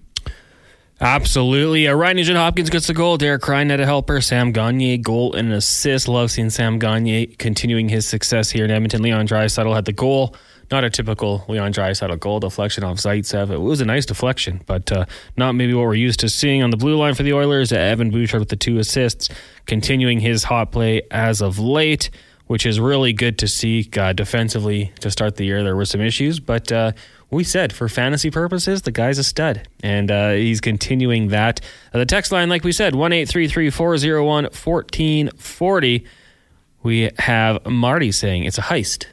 Absolutely. 1.02 1.88
Uh, 1.88 1.94
Ryan 1.94 2.18
Nugent 2.18 2.36
Hopkins 2.36 2.68
gets 2.68 2.86
the 2.86 2.92
goal. 2.92 3.16
Derek 3.16 3.46
Ryan 3.48 3.70
had 3.70 3.80
a 3.80 3.86
helper. 3.86 4.20
Sam 4.20 4.52
Gagner, 4.52 4.98
goal 4.98 5.34
and 5.34 5.48
an 5.48 5.54
assist. 5.54 6.08
Love 6.08 6.30
seeing 6.30 6.50
Sam 6.50 6.78
Gagner 6.78 7.26
continuing 7.38 7.88
his 7.88 8.06
success 8.06 8.50
here 8.50 8.66
in 8.66 8.70
Edmonton. 8.70 9.00
Leon 9.00 9.26
Draisaitl 9.26 9.74
had 9.74 9.86
the 9.86 9.94
goal. 9.94 10.36
Not 10.70 10.84
a 10.84 10.90
typical 10.90 11.44
Leon 11.48 11.72
Draisaitl 11.72 12.20
goal 12.20 12.38
deflection 12.38 12.84
off 12.84 12.98
Zaitsev. 12.98 13.50
It 13.50 13.58
was 13.58 13.80
a 13.80 13.86
nice 13.86 14.04
deflection, 14.04 14.62
but 14.66 14.92
uh, 14.92 15.06
not 15.36 15.54
maybe 15.54 15.72
what 15.72 15.86
we're 15.86 15.94
used 15.94 16.20
to 16.20 16.28
seeing 16.28 16.62
on 16.62 16.70
the 16.70 16.76
blue 16.76 16.96
line 16.96 17.14
for 17.14 17.22
the 17.22 17.32
Oilers. 17.32 17.72
Evan 17.72 18.10
Bouchard 18.10 18.38
with 18.38 18.50
the 18.50 18.56
two 18.56 18.78
assists, 18.78 19.30
continuing 19.66 20.20
his 20.20 20.44
hot 20.44 20.70
play 20.70 21.02
as 21.10 21.40
of 21.40 21.58
late 21.58 22.10
which 22.50 22.66
is 22.66 22.80
really 22.80 23.12
good 23.12 23.38
to 23.38 23.46
see. 23.46 23.88
Uh, 23.96 24.12
defensively 24.12 24.92
to 24.98 25.08
start 25.08 25.36
the 25.36 25.44
year, 25.44 25.62
there 25.62 25.76
were 25.76 25.84
some 25.84 26.00
issues, 26.00 26.40
but 26.40 26.72
uh, 26.72 26.90
we 27.30 27.44
said 27.44 27.72
for 27.72 27.88
fantasy 27.88 28.28
purposes, 28.28 28.82
the 28.82 28.90
guy's 28.90 29.18
a 29.18 29.22
stud, 29.22 29.68
and 29.84 30.10
uh, 30.10 30.32
he's 30.32 30.60
continuing 30.60 31.28
that. 31.28 31.60
Uh, 31.94 31.98
the 31.98 32.06
text 32.06 32.32
line, 32.32 32.48
like 32.48 32.64
we 32.64 32.72
said, 32.72 32.92
one 32.92 33.12
eight 33.12 33.28
three 33.28 33.46
three 33.46 33.70
four 33.70 33.96
zero 33.98 34.26
one 34.26 34.50
fourteen 34.50 35.30
forty. 35.36 36.04
We 36.82 37.12
have 37.20 37.64
Marty 37.66 38.10
saying 38.10 38.42
it's 38.42 38.58
a 38.58 38.62
heist, 38.62 39.06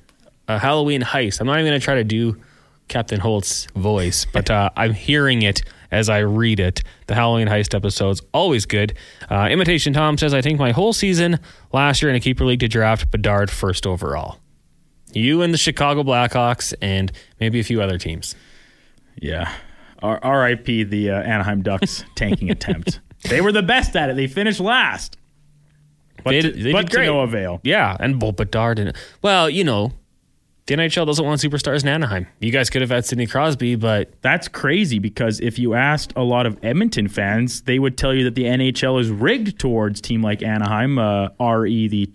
a 0.48 0.58
Halloween 0.58 1.04
heist. 1.04 1.40
I'm 1.40 1.46
not 1.46 1.60
even 1.60 1.70
going 1.70 1.80
to 1.80 1.86
try 1.86 1.94
to 1.94 2.04
do 2.04 2.42
Captain 2.88 3.20
Holt's 3.20 3.68
voice, 3.76 4.26
but 4.26 4.50
uh, 4.50 4.72
I'm 4.76 4.94
hearing 4.94 5.44
it 5.44 5.62
as 5.92 6.10
I 6.10 6.20
read 6.20 6.60
it. 6.60 6.84
The 7.08 7.16
Halloween 7.16 7.48
Heist 7.48 7.74
episode's 7.74 8.22
always 8.34 8.66
good. 8.66 8.96
Uh, 9.30 9.48
Imitation 9.52 9.94
Tom 9.94 10.18
says, 10.18 10.34
I 10.34 10.42
think 10.42 10.60
my 10.60 10.72
whole 10.72 10.94
season 10.94 11.40
last 11.74 12.02
year 12.02 12.10
in 12.10 12.16
a 12.16 12.20
keeper 12.20 12.46
league 12.46 12.60
to 12.62 12.68
draft 12.68 13.12
Bedard 13.12 13.50
first 13.50 13.86
overall. 13.88 14.40
You 15.14 15.42
and 15.42 15.54
the 15.54 15.58
Chicago 15.58 16.04
Blackhawks 16.04 16.74
and 16.82 17.12
maybe 17.40 17.60
a 17.60 17.64
few 17.64 17.82
other 17.82 17.98
teams. 17.98 18.36
Yeah. 19.16 19.52
R- 20.04 20.20
R.I.P. 20.22 20.84
the 20.84 21.12
uh, 21.12 21.22
Anaheim 21.22 21.62
Ducks 21.64 22.04
tanking 22.16 22.52
attempt. 22.52 23.00
They 23.24 23.42
were 23.42 23.52
the 23.52 23.64
best 23.64 23.96
at 23.96 24.10
it. 24.10 24.16
They 24.16 24.28
finished 24.28 24.60
last. 24.60 25.18
But, 26.24 26.32
They 26.32 26.42
they 26.52 26.72
but 26.72 26.90
to 26.92 27.04
no 27.06 27.22
avail. 27.22 27.62
Yeah, 27.64 27.96
and 28.00 28.22
well, 28.22 28.32
Bedard 28.32 28.80
and 28.80 28.96
well, 29.22 29.50
you 29.50 29.64
know, 29.64 29.94
the 30.68 30.76
NHL 30.76 31.06
doesn't 31.06 31.26
want 31.26 31.42
superstars 31.42 31.84
in 31.84 31.88
Anaheim. 31.88 32.28
You 32.40 32.52
guys 32.52 32.70
could 32.70 32.82
have 32.82 32.90
had 32.92 33.06
Sidney 33.06 33.26
Crosby, 33.26 33.76
but 33.76 34.12
That's 34.22 34.48
crazy 34.48 35.00
because 35.00 35.40
if 35.40 35.58
you 35.58 35.74
asked 35.74 36.14
a 36.16 36.24
lot 36.24 36.46
of 36.46 36.58
Edmonton 36.62 37.08
fans, 37.08 37.62
they 37.62 37.80
would 37.80 37.98
tell 37.98 38.14
you 38.14 38.26
that 38.26 38.36
the 38.36 38.44
NHL 38.44 39.00
is 39.00 39.10
rigged 39.10 39.60
towards 39.60 40.02
team 40.02 40.22
like 40.22 40.44
Anaheim, 40.44 41.00
uh, 41.00 41.30
RE 41.40 41.88
the 41.88 42.06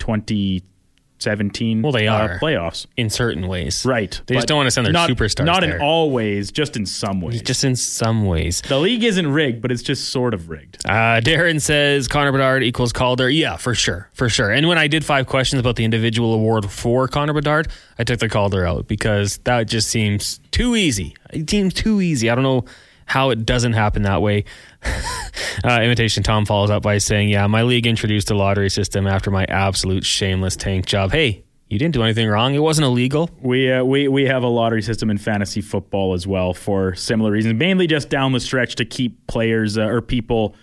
2017 1.23 1.83
Well, 1.83 1.93
they 1.93 2.09
uh, 2.09 2.17
are. 2.19 2.39
playoffs. 2.39 2.87
in 2.97 3.11
certain 3.11 3.47
ways, 3.49 3.85
Right. 3.85 4.21
They 4.27 4.35
just 4.35 4.47
don't 4.49 4.57
want 4.57 4.67
to 4.67 4.71
send 4.71 4.87
their 4.87 4.93
not, 4.93 5.09
superstars. 5.09 5.45
Not 5.45 5.61
there. 5.63 5.77
in 5.77 5.83
all 5.83 6.11
ways, 6.11 6.51
just 6.53 6.77
in 6.77 6.87
some 6.87 7.21
ways. 7.21 7.43
just 7.43 7.65
in 7.65 7.77
some 7.77 8.25
ways. 8.25 8.63
the 8.69 8.79
league 8.79 9.05
isn't 9.05 9.27
rigged, 9.33 9.63
but 9.63 9.71
it's 9.73 9.83
just 9.83 10.11
sort 10.11 10.35
of 10.35 10.49
rigged. 10.51 10.85
Uh, 10.87 11.21
Darren 11.21 11.61
says 11.61 12.09
Connor 12.09 12.33
Bedard 12.33 12.63
equals 12.63 12.93
Calder. 12.93 13.29
Yeah, 13.31 13.57
for 13.57 13.75
sure, 13.75 14.09
for 14.13 14.29
sure. 14.29 14.51
And 14.51 14.69
when 14.69 14.79
I 14.79 14.87
did 14.89 15.05
five 15.05 15.27
questions 15.27 15.61
about 15.61 15.77
the 15.77 15.85
individual 15.85 16.35
award 16.35 16.71
for 16.71 17.09
Connor 17.09 17.33
Bedard, 17.33 17.69
I 17.99 18.05
took 18.05 18.19
the 18.19 18.29
Calder 18.29 18.67
out 18.67 18.89
because 18.89 19.39
that 19.45 19.69
just 19.69 19.89
seems 19.89 20.41
too 20.51 20.77
easy. 20.77 21.17
It 21.31 21.49
seems 21.49 21.75
too 21.75 22.01
easy. 22.01 22.31
I 22.31 22.35
don't 22.35 22.45
know 22.45 22.65
how 23.07 23.31
it 23.31 23.45
doesn't 23.45 23.75
happen 23.75 24.03
that 24.03 24.23
way. 24.23 24.45
uh, 25.65 25.81
Imitation 25.83 26.23
Tom 26.23 26.45
follows 26.45 26.71
up 26.71 26.83
by 26.83 26.99
saying, 26.99 27.29
Yeah, 27.29 27.47
my 27.47 27.63
league 27.63 27.87
introduced 27.87 28.31
a 28.31 28.35
lottery 28.35 28.71
system 28.71 29.07
after 29.07 29.31
my 29.31 29.45
absolute 29.45 30.05
shameless 30.05 30.57
tank 30.57 30.87
job. 30.87 31.13
Hey, 31.13 31.45
you 31.73 31.79
didn't 31.79 31.95
do 31.95 32.03
anything 32.03 32.29
wrong. 32.29 32.55
It 32.55 32.59
wasn't 32.59 32.85
illegal. 32.85 33.31
We 33.41 33.73
uh, 33.73 33.83
we 33.83 34.07
we 34.07 34.27
have 34.27 34.43
a 34.43 34.49
lottery 34.49 34.83
system 34.83 35.09
in 35.09 35.17
fantasy 35.17 35.63
football 35.63 36.13
as 36.13 36.27
well 36.27 36.53
for 36.53 36.95
similar 36.95 37.31
reasons, 37.31 37.59
mainly 37.59 37.87
just 37.87 38.11
down 38.11 38.33
the 38.33 38.41
stretch 38.41 38.75
to 38.75 38.85
keep 38.85 39.27
players 39.27 39.79
uh, 39.79 39.87
or 39.87 40.03
people, 40.03 40.55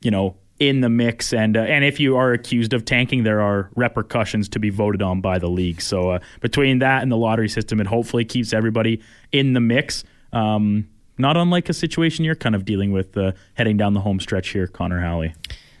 you 0.00 0.10
know, 0.10 0.34
in 0.58 0.80
the 0.80 0.88
mix. 0.88 1.34
And 1.34 1.58
uh, 1.58 1.60
and 1.60 1.84
if 1.84 2.00
you 2.00 2.16
are 2.16 2.32
accused 2.32 2.72
of 2.72 2.86
tanking, 2.86 3.22
there 3.22 3.42
are 3.42 3.70
repercussions 3.76 4.48
to 4.48 4.58
be 4.58 4.70
voted 4.70 5.02
on 5.02 5.20
by 5.20 5.38
the 5.38 5.48
league. 5.48 5.82
So 5.82 6.12
uh, 6.12 6.18
between 6.40 6.78
that 6.78 7.02
and 7.02 7.12
the 7.12 7.18
lottery 7.18 7.50
system, 7.50 7.78
it 7.78 7.86
hopefully 7.86 8.24
keeps 8.24 8.54
everybody 8.54 9.02
in 9.32 9.52
the 9.52 9.60
mix. 9.60 10.04
Um, 10.32 10.88
not 11.18 11.36
unlike 11.36 11.68
a 11.68 11.72
situation 11.72 12.24
you're 12.24 12.34
kind 12.34 12.54
of 12.54 12.64
dealing 12.64 12.92
with 12.92 13.16
uh, 13.16 13.32
heading 13.54 13.76
down 13.76 13.94
the 13.94 14.00
home 14.00 14.20
stretch 14.20 14.48
here, 14.50 14.66
Connor 14.66 15.00
Halley. 15.00 15.34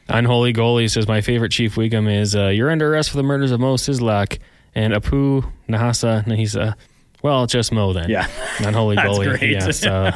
Unholy 0.08 0.52
goalie 0.52 0.90
says 0.90 1.08
my 1.08 1.20
favorite 1.20 1.50
Chief 1.50 1.74
Wiggum 1.74 2.08
is 2.12 2.36
uh, 2.36 2.46
you're 2.48 2.70
under 2.70 2.92
arrest 2.92 3.10
for 3.10 3.16
the 3.16 3.22
murders 3.22 3.50
of 3.50 3.58
Moe 3.60 3.74
Szyslak 3.74 4.38
and 4.74 4.92
Apu 4.92 5.50
Nahasa 5.68 6.24
Nahisa. 6.26 6.74
Well, 7.22 7.46
just 7.46 7.72
Mo 7.72 7.92
then. 7.92 8.08
Yeah. 8.08 8.28
Unholy 8.60 8.96
goalie. 8.96 9.38
great. 9.38 9.50
Yes. 9.50 9.84
Uh, 9.84 10.12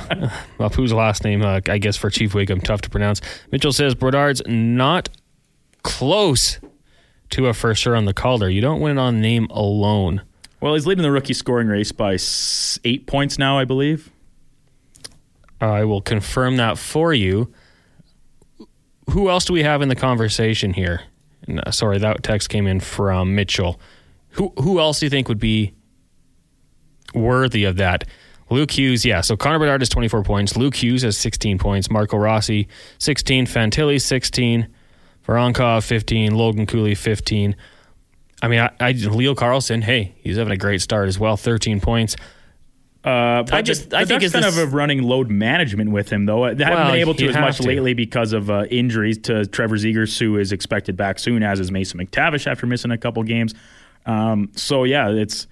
Apu's 0.60 0.92
last 0.92 1.24
name, 1.24 1.42
uh, 1.42 1.60
I 1.66 1.78
guess, 1.78 1.96
for 1.96 2.08
Chief 2.08 2.34
Wiggum, 2.34 2.62
tough 2.62 2.82
to 2.82 2.90
pronounce. 2.90 3.20
Mitchell 3.50 3.72
says 3.72 3.94
Brodard's 3.94 4.42
not 4.46 5.08
close 5.82 6.60
to 7.30 7.46
a 7.46 7.54
first 7.54 7.86
on 7.86 8.04
the 8.04 8.14
Calder. 8.14 8.48
You 8.48 8.60
don't 8.60 8.80
win 8.80 8.98
on 8.98 9.20
name 9.20 9.46
alone. 9.50 10.22
Well, 10.60 10.74
he's 10.74 10.86
leading 10.86 11.02
the 11.02 11.10
rookie 11.10 11.32
scoring 11.32 11.68
race 11.68 11.90
by 11.90 12.18
eight 12.84 13.06
points 13.06 13.38
now, 13.38 13.58
I 13.58 13.64
believe. 13.64 14.10
I 15.60 15.84
will 15.84 16.00
confirm 16.00 16.56
that 16.56 16.78
for 16.78 17.12
you. 17.12 17.52
Who 19.10 19.28
else 19.28 19.44
do 19.44 19.52
we 19.52 19.62
have 19.62 19.82
in 19.82 19.88
the 19.88 19.96
conversation 19.96 20.72
here? 20.72 21.02
And, 21.46 21.60
uh, 21.66 21.70
sorry, 21.70 21.98
that 21.98 22.22
text 22.22 22.48
came 22.48 22.66
in 22.66 22.80
from 22.80 23.34
Mitchell. 23.34 23.80
Who 24.30 24.52
who 24.60 24.78
else 24.78 25.00
do 25.00 25.06
you 25.06 25.10
think 25.10 25.28
would 25.28 25.40
be 25.40 25.74
worthy 27.14 27.64
of 27.64 27.76
that? 27.76 28.04
Luke 28.50 28.70
Hughes, 28.72 29.04
yeah. 29.04 29.20
So 29.20 29.36
Connor 29.36 29.60
Bedard 29.60 29.80
has 29.80 29.88
24 29.88 30.24
points. 30.24 30.56
Luke 30.56 30.74
Hughes 30.74 31.02
has 31.02 31.16
16 31.16 31.58
points. 31.58 31.90
Marco 31.90 32.16
Rossi, 32.16 32.68
16. 32.98 33.46
Fantilli, 33.46 34.00
16. 34.00 34.68
Voronkov, 35.26 35.84
15. 35.84 36.34
Logan 36.34 36.66
Cooley, 36.66 36.96
15. 36.96 37.54
I 38.42 38.48
mean, 38.48 38.60
I, 38.60 38.70
I 38.80 38.92
Leo 38.92 39.34
Carlsson, 39.34 39.82
hey, 39.82 40.14
he's 40.18 40.36
having 40.36 40.52
a 40.52 40.56
great 40.56 40.80
start 40.80 41.08
as 41.08 41.18
well. 41.18 41.36
13 41.36 41.80
points. 41.80 42.16
Uh, 43.02 43.42
but 43.44 43.54
I 43.54 43.62
just- 43.62 43.90
the, 43.90 43.96
I 43.98 44.04
think 44.04 44.22
it's 44.22 44.32
kind 44.34 44.44
this- 44.44 44.58
of 44.58 44.72
a 44.72 44.76
running 44.76 45.02
load 45.02 45.30
management 45.30 45.90
with 45.90 46.10
him, 46.10 46.26
though. 46.26 46.52
They 46.54 46.64
haven't 46.64 46.78
Well, 46.80 46.92
been 46.92 47.00
able 47.00 47.14
to 47.14 47.28
as 47.28 47.34
much 47.36 47.56
to. 47.58 47.62
lately 47.62 47.94
because 47.94 48.32
of 48.34 48.50
uh, 48.50 48.64
injuries 48.70 49.16
to 49.18 49.46
Trevor 49.46 49.76
Zegras, 49.76 50.18
who 50.18 50.36
is 50.36 50.52
expected 50.52 50.96
back 50.96 51.18
soon, 51.18 51.42
as 51.42 51.60
is 51.60 51.70
Mason 51.72 51.98
McTavish 51.98 52.46
after 52.46 52.66
missing 52.66 52.90
a 52.90 52.98
couple 52.98 53.22
games. 53.22 53.54
Um, 54.06 54.50
so 54.54 54.84
yeah, 54.84 55.08
it's 55.08 55.46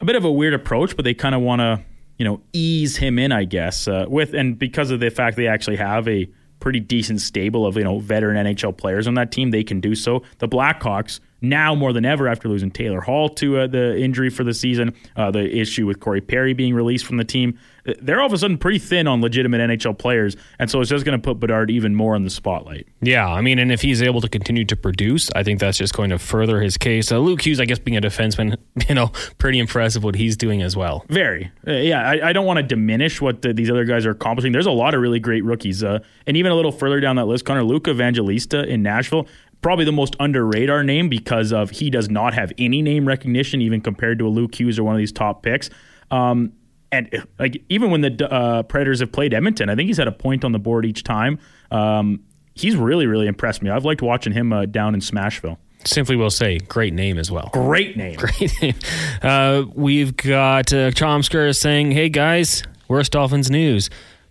a 0.00 0.04
bit 0.04 0.14
of 0.16 0.24
a 0.24 0.30
weird 0.32 0.52
approach, 0.54 0.94
but 0.94 1.04
they 1.06 1.14
kind 1.14 1.34
of 1.34 1.40
want 1.40 1.60
to, 1.60 1.80
you 2.18 2.24
know, 2.26 2.40
ease 2.52 2.96
him 2.98 3.18
in, 3.18 3.32
I 3.32 3.44
guess, 3.44 3.88
uh, 3.88 4.04
with 4.08 4.34
and 4.34 4.58
because 4.58 4.90
of 4.90 5.00
the 5.00 5.10
fact 5.10 5.36
they 5.38 5.46
actually 5.46 5.76
have 5.76 6.06
a 6.06 6.28
pretty 6.60 6.80
decent 6.80 7.20
stable 7.20 7.64
of 7.66 7.76
you 7.76 7.84
know 7.84 7.98
veteran 8.00 8.36
NHL 8.46 8.76
players 8.76 9.06
on 9.06 9.14
that 9.14 9.30
team, 9.32 9.52
they 9.52 9.64
can 9.64 9.80
do 9.80 9.94
so. 9.94 10.22
The 10.38 10.48
Blackhawks 10.48 11.20
now 11.40 11.74
more 11.74 11.92
than 11.92 12.04
ever 12.04 12.28
after 12.28 12.48
losing 12.48 12.70
Taylor 12.70 13.00
Hall 13.00 13.28
to 13.30 13.58
uh, 13.58 13.66
the 13.66 13.98
injury 13.98 14.30
for 14.30 14.44
the 14.44 14.54
season, 14.54 14.94
uh, 15.16 15.30
the 15.30 15.58
issue 15.58 15.86
with 15.86 16.00
Corey 16.00 16.20
Perry 16.20 16.52
being 16.52 16.74
released 16.74 17.06
from 17.06 17.16
the 17.16 17.24
team, 17.24 17.58
uh, 17.86 17.94
they're 18.00 18.20
all 18.20 18.26
of 18.26 18.32
a 18.32 18.38
sudden 18.38 18.58
pretty 18.58 18.78
thin 18.78 19.06
on 19.06 19.20
legitimate 19.20 19.60
NHL 19.60 19.96
players, 19.96 20.36
and 20.58 20.70
so 20.70 20.80
it's 20.80 20.90
just 20.90 21.04
going 21.04 21.18
to 21.18 21.22
put 21.22 21.40
Bedard 21.40 21.70
even 21.70 21.94
more 21.94 22.14
in 22.16 22.24
the 22.24 22.30
spotlight. 22.30 22.86
Yeah, 23.00 23.26
I 23.26 23.40
mean, 23.40 23.58
and 23.58 23.72
if 23.72 23.80
he's 23.82 24.02
able 24.02 24.20
to 24.20 24.28
continue 24.28 24.64
to 24.66 24.76
produce, 24.76 25.30
I 25.34 25.42
think 25.42 25.60
that's 25.60 25.78
just 25.78 25.94
going 25.94 26.10
to 26.10 26.18
further 26.18 26.60
his 26.60 26.76
case. 26.76 27.10
Uh, 27.12 27.18
Luke 27.18 27.44
Hughes, 27.44 27.60
I 27.60 27.64
guess, 27.64 27.78
being 27.78 27.96
a 27.96 28.00
defenseman, 28.00 28.56
you 28.88 28.94
know, 28.94 29.12
pretty 29.38 29.58
impressive 29.58 30.04
what 30.04 30.14
he's 30.14 30.36
doing 30.36 30.62
as 30.62 30.76
well. 30.76 31.04
Very. 31.08 31.50
Uh, 31.66 31.72
yeah, 31.72 32.02
I, 32.02 32.28
I 32.28 32.32
don't 32.32 32.46
want 32.46 32.58
to 32.58 32.62
diminish 32.62 33.20
what 33.20 33.42
the, 33.42 33.52
these 33.52 33.70
other 33.70 33.84
guys 33.84 34.04
are 34.06 34.10
accomplishing. 34.10 34.52
There's 34.52 34.66
a 34.66 34.70
lot 34.70 34.94
of 34.94 35.00
really 35.00 35.20
great 35.20 35.44
rookies. 35.44 35.82
Uh, 35.82 36.00
and 36.26 36.36
even 36.36 36.52
a 36.52 36.54
little 36.54 36.72
further 36.72 37.00
down 37.00 37.16
that 37.16 37.26
list, 37.26 37.44
Connor 37.44 37.64
Luca 37.64 37.90
Evangelista 37.90 38.64
in 38.64 38.82
Nashville, 38.82 39.26
probably 39.62 39.84
the 39.84 39.92
most 39.92 40.16
under 40.20 40.46
radar 40.46 40.84
name 40.84 41.08
because 41.08 41.52
of 41.52 41.70
he 41.70 41.90
does 41.90 42.08
not 42.08 42.34
have 42.34 42.52
any 42.58 42.82
name 42.82 43.06
recognition, 43.06 43.60
even 43.60 43.80
compared 43.80 44.18
to 44.18 44.26
a 44.26 44.30
Luke 44.30 44.58
Hughes 44.58 44.78
or 44.78 44.84
one 44.84 44.94
of 44.94 44.98
these 44.98 45.12
top 45.12 45.42
picks. 45.42 45.70
Um, 46.10 46.52
and 46.90 47.26
like 47.38 47.62
even 47.68 47.90
when 47.90 48.00
the 48.00 48.28
uh, 48.32 48.62
Predators 48.62 49.00
have 49.00 49.12
played 49.12 49.34
Edmonton, 49.34 49.68
I 49.68 49.74
think 49.74 49.88
he's 49.88 49.98
had 49.98 50.08
a 50.08 50.12
point 50.12 50.44
on 50.44 50.52
the 50.52 50.58
board 50.58 50.86
each 50.86 51.04
time. 51.04 51.38
Um, 51.70 52.20
he's 52.54 52.76
really, 52.76 53.06
really 53.06 53.26
impressed 53.26 53.62
me. 53.62 53.70
I've 53.70 53.84
liked 53.84 54.02
watching 54.02 54.32
him 54.32 54.52
uh, 54.52 54.66
down 54.66 54.94
in 54.94 55.00
Smashville. 55.00 55.58
Simply 55.84 56.16
will 56.16 56.30
say, 56.30 56.58
great 56.58 56.92
name 56.92 57.18
as 57.18 57.30
well. 57.30 57.50
Great 57.52 57.96
name. 57.96 58.16
Great 58.18 58.52
name. 58.60 58.74
uh, 59.22 59.64
we've 59.74 60.16
got 60.16 60.72
uh, 60.72 60.90
Chomsker 60.90 61.54
saying, 61.56 61.92
hey 61.92 62.08
guys, 62.08 62.64
worst 62.88 63.12
Dolphins 63.12 63.48
news. 63.50 63.88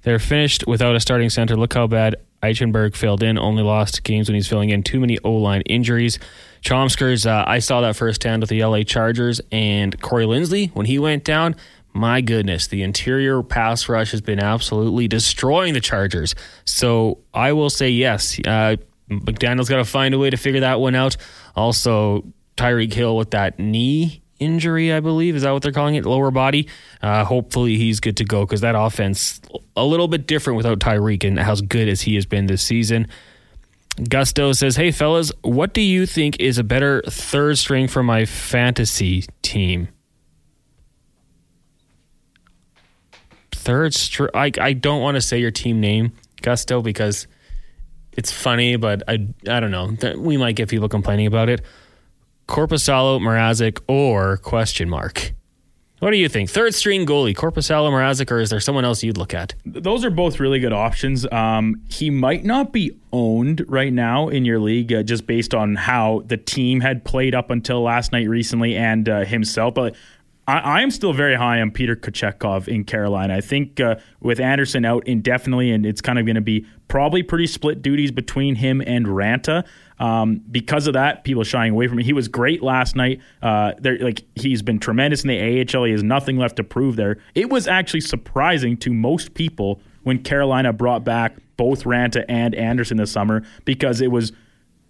They're 0.08 0.20
finished 0.20 0.66
without 0.66 0.96
a 0.96 1.02
starting 1.02 1.30
center. 1.30 1.58
Look 1.58 1.74
how 1.74 1.86
bad 1.86 2.16
Eichenberg 2.42 2.96
filled 2.96 3.22
in. 3.22 3.38
Only 3.38 3.62
lost 3.62 4.04
games 4.04 4.30
when 4.30 4.36
he's 4.36 4.48
filling 4.48 4.70
in. 4.70 4.82
Too 4.82 5.02
many 5.02 5.20
O 5.26 5.34
line 5.34 5.64
injuries. 5.64 6.18
Chomskers, 6.62 7.30
uh, 7.30 7.44
I 7.46 7.60
saw 7.60 7.82
that 7.82 7.98
firsthand 7.98 8.42
with 8.42 8.50
the 8.50 8.64
LA 8.64 8.84
Chargers 8.84 9.42
and 9.52 10.00
Corey 10.00 10.24
Linsley 10.24 10.74
when 10.74 10.86
he 10.86 10.98
went 10.98 11.26
down. 11.26 11.58
My 11.92 12.22
goodness, 12.22 12.68
the 12.68 12.84
interior 12.84 13.44
pass 13.44 13.90
rush 13.90 14.12
has 14.12 14.22
been 14.22 14.40
absolutely 14.40 15.10
destroying 15.10 15.74
the 15.74 15.82
Chargers. 15.82 16.36
So 16.64 17.18
I 17.34 17.52
will 17.52 17.70
say 17.70 17.90
yes. 17.90 18.40
Uh, 18.48 18.78
McDaniel's 19.12 19.68
got 19.68 19.76
to 19.76 19.84
find 19.84 20.14
a 20.14 20.18
way 20.18 20.30
to 20.30 20.38
figure 20.38 20.62
that 20.62 20.80
one 20.80 20.96
out. 20.96 21.18
Also, 21.54 22.24
Tyreek 22.56 22.94
Hill 22.94 23.18
with 23.18 23.32
that 23.32 23.60
knee 23.60 24.22
injury, 24.39 24.94
I 24.94 25.00
believe. 25.00 25.36
Is 25.36 25.44
that 25.44 25.51
what 25.51 25.62
they're 25.62 25.72
calling 25.72 25.96
it? 25.96 26.06
Lower 26.06 26.32
body. 26.32 26.67
Uh, 27.01 27.24
hopefully 27.25 27.77
he's 27.77 28.00
good 28.00 28.17
to 28.17 28.25
go 28.25 28.46
because 28.46 28.62
that 28.62 28.75
offense 28.75 29.41
a 29.75 29.84
little 29.84 30.08
bit 30.08 30.27
different 30.27 30.58
without 30.58 30.79
Tyreek 30.79 31.24
and 31.24 31.39
as 31.39 31.62
good 31.62 31.88
as 31.88 32.01
he 32.01 32.15
has 32.15 32.25
been 32.25 32.48
this 32.48 32.62
season. 32.62 33.08
Gusto 34.10 34.51
says, 34.53 34.75
"Hey 34.75 34.91
fellas, 34.91 35.32
what 35.41 35.74
do 35.74 35.82
you 35.82 36.06
think 36.06 36.39
is 36.39 36.58
a 36.58 36.63
better 36.63 37.01
third 37.08 37.58
string 37.58 37.88
for 37.88 38.03
my 38.03 38.25
fantasy 38.25 39.25
team?" 39.41 39.88
Third 43.51 43.94
string. 43.96 44.29
I 44.36 44.51
I 44.62 44.74
don't 44.74 45.01
want 45.01 45.15
to 45.15 45.22
say 45.22 45.39
your 45.39 45.51
team 45.51 45.79
name, 45.79 46.13
Gusto, 46.44 46.82
because 46.82 47.27
it's 48.13 48.32
funny, 48.32 48.75
but 48.75 49.03
I 49.08 49.27
I 49.50 49.60
don't 49.60 49.72
know. 49.72 49.96
We 50.17 50.38
might 50.38 50.56
get 50.56 50.70
people 50.70 50.89
complaining 50.89 51.25
about 51.25 51.50
it. 51.50 51.62
Korpisalo, 52.48 53.20
Mrazek, 53.20 53.82
or 53.88 54.38
question 54.38 54.89
mark. 54.89 55.34
What 56.00 56.12
do 56.12 56.18
you 56.18 56.30
think? 56.30 56.51
Third 56.51 56.75
string 56.75 57.08
goalie, 57.08 57.36
Korpisalo, 57.36 57.89
Mrazek, 57.92 58.30
or 58.30 58.39
is 58.39 58.51
there 58.51 58.60
someone 58.60 58.86
else 58.86 59.01
you'd 59.01 59.18
look 59.18 59.34
at? 59.34 59.56
Those 59.66 60.06
are 60.06 60.12
both 60.12 60.39
really 60.39 60.60
good 60.60 60.72
options. 60.72 61.25
Um, 61.32 61.82
he 61.89 62.12
might 62.12 62.46
not 62.46 62.72
be 62.72 62.92
owned 63.12 63.66
right 63.68 63.92
now 63.92 64.27
in 64.27 64.46
your 64.46 64.60
league 64.60 64.94
uh, 64.94 65.01
just 65.01 65.25
based 65.25 65.56
on 65.56 65.75
how 65.75 66.22
the 66.27 66.38
team 66.38 66.82
had 66.82 67.04
played 67.04 67.34
up 67.34 67.50
until 67.50 67.82
last 67.82 68.12
night 68.12 68.30
recently 68.30 68.75
and 68.75 69.10
uh, 69.10 69.25
himself. 69.25 69.74
But 69.74 69.96
I, 70.48 70.82
am 70.82 70.92
still 70.92 71.12
very 71.12 71.36
high 71.36 71.60
on 71.60 71.72
Peter 71.72 71.96
Kochetkov 71.96 72.70
in 72.70 72.86
Carolina. 72.86 73.36
I 73.36 73.42
think 73.42 73.82
uh, 73.82 73.96
with 74.22 74.39
Anderson 74.39 74.86
out 74.86 75.06
indefinitely, 75.06 75.72
and 75.72 75.86
it's 75.86 76.00
kind 76.00 76.18
of 76.18 76.25
going 76.25 76.36
to 76.36 76.42
be 76.42 76.66
probably 76.88 77.22
pretty 77.22 77.48
split 77.48 77.82
duties 77.82 78.12
between 78.12 78.56
him 78.56 78.82
and 78.86 79.08
Raanta. 79.08 79.66
Um, 80.00 80.44
because 80.51 80.86
of 80.88 80.94
that, 80.94 81.24
people 81.24 81.44
shying 81.44 81.72
away 81.72 81.88
from 81.88 81.98
him. 81.98 82.06
He 82.06 82.13
was 82.13 82.27
great 82.27 82.62
last 82.62 82.96
night. 82.96 83.20
Uh, 83.42 83.74
there, 83.80 83.98
like 83.98 84.24
he's 84.36 84.62
been 84.62 84.80
tremendous 84.80 85.24
in 85.24 85.30
the 85.30 85.62
AHL. 85.62 85.86
He 85.86 85.92
has 85.92 86.04
nothing 86.04 86.38
left 86.38 86.58
to 86.58 86.63
prove 86.63 86.96
there. 86.96 87.18
It 87.34 87.50
was 87.50 87.68
actually 87.68 88.01
surprising 88.01 88.77
to 88.77 88.94
most 88.94 89.34
people 89.34 89.82
when 90.04 90.22
Carolina 90.22 90.72
brought 90.72 91.04
back 91.04 91.38
both 91.58 91.84
Raanta 91.84 92.24
and 92.30 92.54
Anderson 92.54 92.98
this 92.98 93.12
summer 93.12 93.44
because 93.66 94.00
it 94.01 94.12
was 94.12 94.32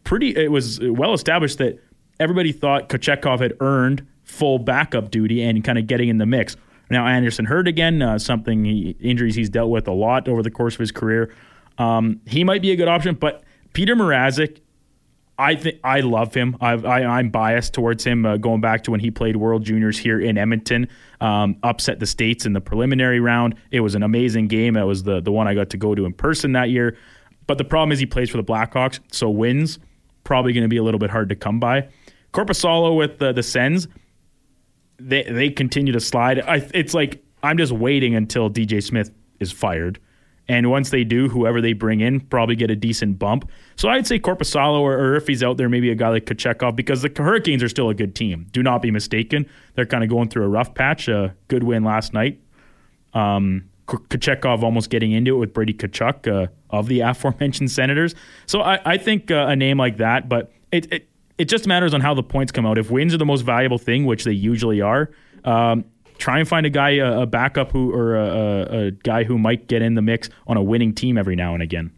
pretty. 0.03 0.35
It 0.35 0.51
was 0.51 0.79
well 0.81 1.13
established 1.13 1.57
that 1.59 1.79
everybody 2.19 2.51
thought 2.51 2.89
Kochetkov 2.89 3.39
had 3.39 3.53
earned 3.61 4.05
full 4.23 4.59
backup 4.59 5.09
duty 5.09 5.41
and 5.41 5.63
kind 5.63 5.77
of 5.77 5.87
getting 5.87 6.09
in 6.09 6.17
the 6.17 6.25
mix. 6.25 6.57
Now 6.89 7.07
Anderson 7.07 7.45
hurt 7.45 7.67
again, 7.67 8.01
uh, 8.01 8.19
something 8.19 8.65
he, 8.65 8.95
injuries 9.01 9.35
he's 9.35 9.49
dealt 9.49 9.69
with 9.69 9.87
a 9.87 9.93
lot 9.93 10.27
over 10.27 10.43
the 10.43 10.51
course 10.51 10.75
of 10.75 10.79
his 10.79 10.91
career. 10.91 11.33
Um, 11.77 12.21
he 12.25 12.43
might 12.43 12.61
be 12.61 12.71
a 12.71 12.75
good 12.75 12.87
option, 12.87 13.15
but 13.15 13.43
Peter 13.73 13.95
Mrazek 13.95 14.59
I 15.39 15.55
think 15.55 15.79
I 15.83 15.99
love 15.99 16.33
him. 16.33 16.57
I've, 16.61 16.83
I, 16.83 17.03
I'm 17.03 17.29
biased 17.29 17.73
towards 17.73 18.03
him 18.03 18.25
uh, 18.25 18.37
going 18.37 18.59
back 18.59 18.83
to 18.85 18.91
when 18.91 18.99
he 18.99 19.11
played 19.11 19.35
World 19.35 19.63
Juniors 19.63 19.97
here 19.97 20.19
in 20.19 20.37
Edmonton. 20.37 20.87
Um, 21.21 21.57
upset 21.61 21.99
the 21.99 22.07
states 22.07 22.45
in 22.45 22.53
the 22.53 22.61
preliminary 22.61 23.19
round. 23.19 23.55
It 23.69 23.81
was 23.81 23.93
an 23.93 24.01
amazing 24.01 24.47
game. 24.47 24.75
It 24.75 24.83
was 24.83 25.03
the 25.03 25.21
the 25.21 25.31
one 25.31 25.47
I 25.47 25.53
got 25.53 25.69
to 25.71 25.77
go 25.77 25.93
to 25.93 26.05
in 26.05 26.13
person 26.13 26.53
that 26.53 26.69
year. 26.69 26.97
But 27.45 27.57
the 27.57 27.63
problem 27.63 27.91
is 27.91 27.99
he 27.99 28.05
plays 28.05 28.29
for 28.29 28.37
the 28.37 28.43
Blackhawks, 28.43 28.99
so 29.11 29.29
wins 29.29 29.79
probably 30.23 30.51
going 30.51 30.63
to 30.63 30.67
be 30.67 30.77
a 30.77 30.83
little 30.83 30.99
bit 30.99 31.09
hard 31.09 31.29
to 31.29 31.35
come 31.35 31.59
by. 31.59 31.87
Korpisalo 32.33 32.97
with 32.97 33.19
the 33.19 33.31
the 33.31 33.43
Sens, 33.43 33.87
they 34.99 35.23
they 35.23 35.49
continue 35.49 35.93
to 35.93 35.99
slide. 35.99 36.39
I, 36.41 36.67
it's 36.73 36.93
like 36.93 37.23
I'm 37.43 37.57
just 37.57 37.71
waiting 37.71 38.15
until 38.15 38.49
DJ 38.49 38.83
Smith 38.83 39.11
is 39.39 39.51
fired 39.51 39.99
And 40.49 40.69
once 40.69 40.89
they 40.89 41.03
do, 41.03 41.27
whoever 41.27 41.59
they 41.61 41.73
bring 41.73 41.99
in 41.99 42.21
probably 42.21 42.55
get 42.55 42.71
a 42.71 42.75
decent 42.75 43.19
bump. 43.19 43.49
So 43.75 43.89
I'd 43.89 44.07
say 44.07 44.17
Korpisalo, 44.19 44.79
or, 44.79 44.97
or 44.97 45.15
if 45.15 45.27
he's 45.27 45.43
out 45.43 45.57
there, 45.57 45.67
maybe 45.67 45.89
a 45.91 45.95
guy 45.95 46.09
like 46.09 46.25
Kochetkov, 46.25 46.75
because 46.75 47.01
the 47.01 47.11
Hurricanes 47.15 47.61
are 47.63 47.69
still 47.69 47.89
a 47.89 47.93
good 47.93 48.15
team. 48.15 48.47
Do 48.51 48.63
not 48.63 48.81
be 48.81 48.89
mistaken. 48.91 49.45
They're 49.75 49.85
kind 49.85 50.03
of 50.03 50.09
going 50.09 50.29
through 50.29 50.45
a 50.45 50.49
rough 50.49 50.73
patch. 50.73 51.07
A 51.07 51.35
good 51.49 51.63
win 51.63 51.83
last 51.83 52.13
night. 52.13 52.39
Um, 53.13 53.65
Kochetkov 53.87 54.63
almost 54.63 54.89
getting 54.89 55.11
into 55.11 55.35
it 55.35 55.39
with 55.39 55.53
Brady 55.53 55.73
Tkachuk 55.73 56.27
uh, 56.27 56.47
of 56.69 56.87
the 56.87 56.99
aforementioned 57.01 57.71
Senators. 57.71 58.15
So 58.45 58.61
I, 58.61 58.79
I 58.85 58.97
think 58.97 59.31
uh, 59.31 59.47
a 59.49 59.55
name 59.55 59.77
like 59.77 59.97
that, 59.97 60.29
but 60.29 60.51
it, 60.71 60.91
it 60.91 61.09
it 61.37 61.45
just 61.45 61.67
matters 61.67 61.93
on 61.93 62.01
how 62.01 62.13
the 62.13 62.23
points 62.23 62.51
come 62.51 62.65
out. 62.65 62.77
If 62.77 62.89
wins 62.89 63.13
are 63.13 63.17
the 63.17 63.25
most 63.25 63.41
valuable 63.41 63.77
thing, 63.77 64.05
which 64.05 64.23
they 64.23 64.31
usually 64.31 64.81
are, 64.81 65.11
um, 65.43 65.85
try 66.17 66.39
and 66.39 66.47
find 66.47 66.65
a 66.65 66.69
guy, 66.69 66.91
a, 66.91 67.21
a 67.21 67.25
backup 67.25 67.71
who 67.71 67.93
or 67.93 68.15
a, 68.15 68.87
a, 68.87 68.91
guy 68.91 69.23
who 69.23 69.37
might 69.37 69.67
get 69.67 69.81
in 69.81 69.95
the 69.95 70.01
mix 70.01 70.29
on 70.47 70.57
a 70.57 70.63
winning 70.63 70.93
team 70.93 71.17
every 71.17 71.35
now 71.35 71.53
and 71.53 71.63
again. 71.63 71.91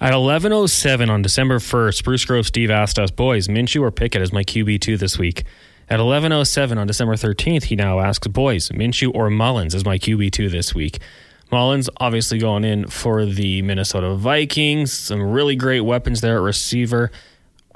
At 0.00 0.12
11:07 0.12 1.10
on 1.10 1.22
December 1.22 1.58
1st, 1.58 1.94
Spruce 1.94 2.24
Grove 2.24 2.46
Steve 2.46 2.70
asked 2.70 2.98
us, 2.98 3.10
"Boys, 3.10 3.48
Minshew 3.48 3.82
or 3.82 3.90
Pickett 3.90 4.22
is 4.22 4.32
my 4.32 4.44
QB 4.44 4.80
two 4.80 4.96
this 4.96 5.18
week." 5.18 5.44
At 5.90 5.98
11:07 5.98 6.78
on 6.78 6.86
December 6.86 7.14
13th, 7.14 7.64
he 7.64 7.76
now 7.76 7.98
asks, 7.98 8.26
"Boys, 8.28 8.68
Minshew 8.68 9.10
or 9.14 9.28
Mullens 9.30 9.74
is 9.74 9.84
my 9.84 9.98
QB 9.98 10.30
two 10.30 10.48
this 10.48 10.74
week." 10.74 11.00
Mullens 11.50 11.88
obviously 11.96 12.38
going 12.38 12.62
in 12.64 12.86
for 12.86 13.24
the 13.24 13.62
Minnesota 13.62 14.14
Vikings. 14.14 14.92
Some 14.92 15.22
really 15.22 15.56
great 15.56 15.80
weapons 15.80 16.20
there 16.20 16.36
at 16.36 16.42
receiver. 16.42 17.10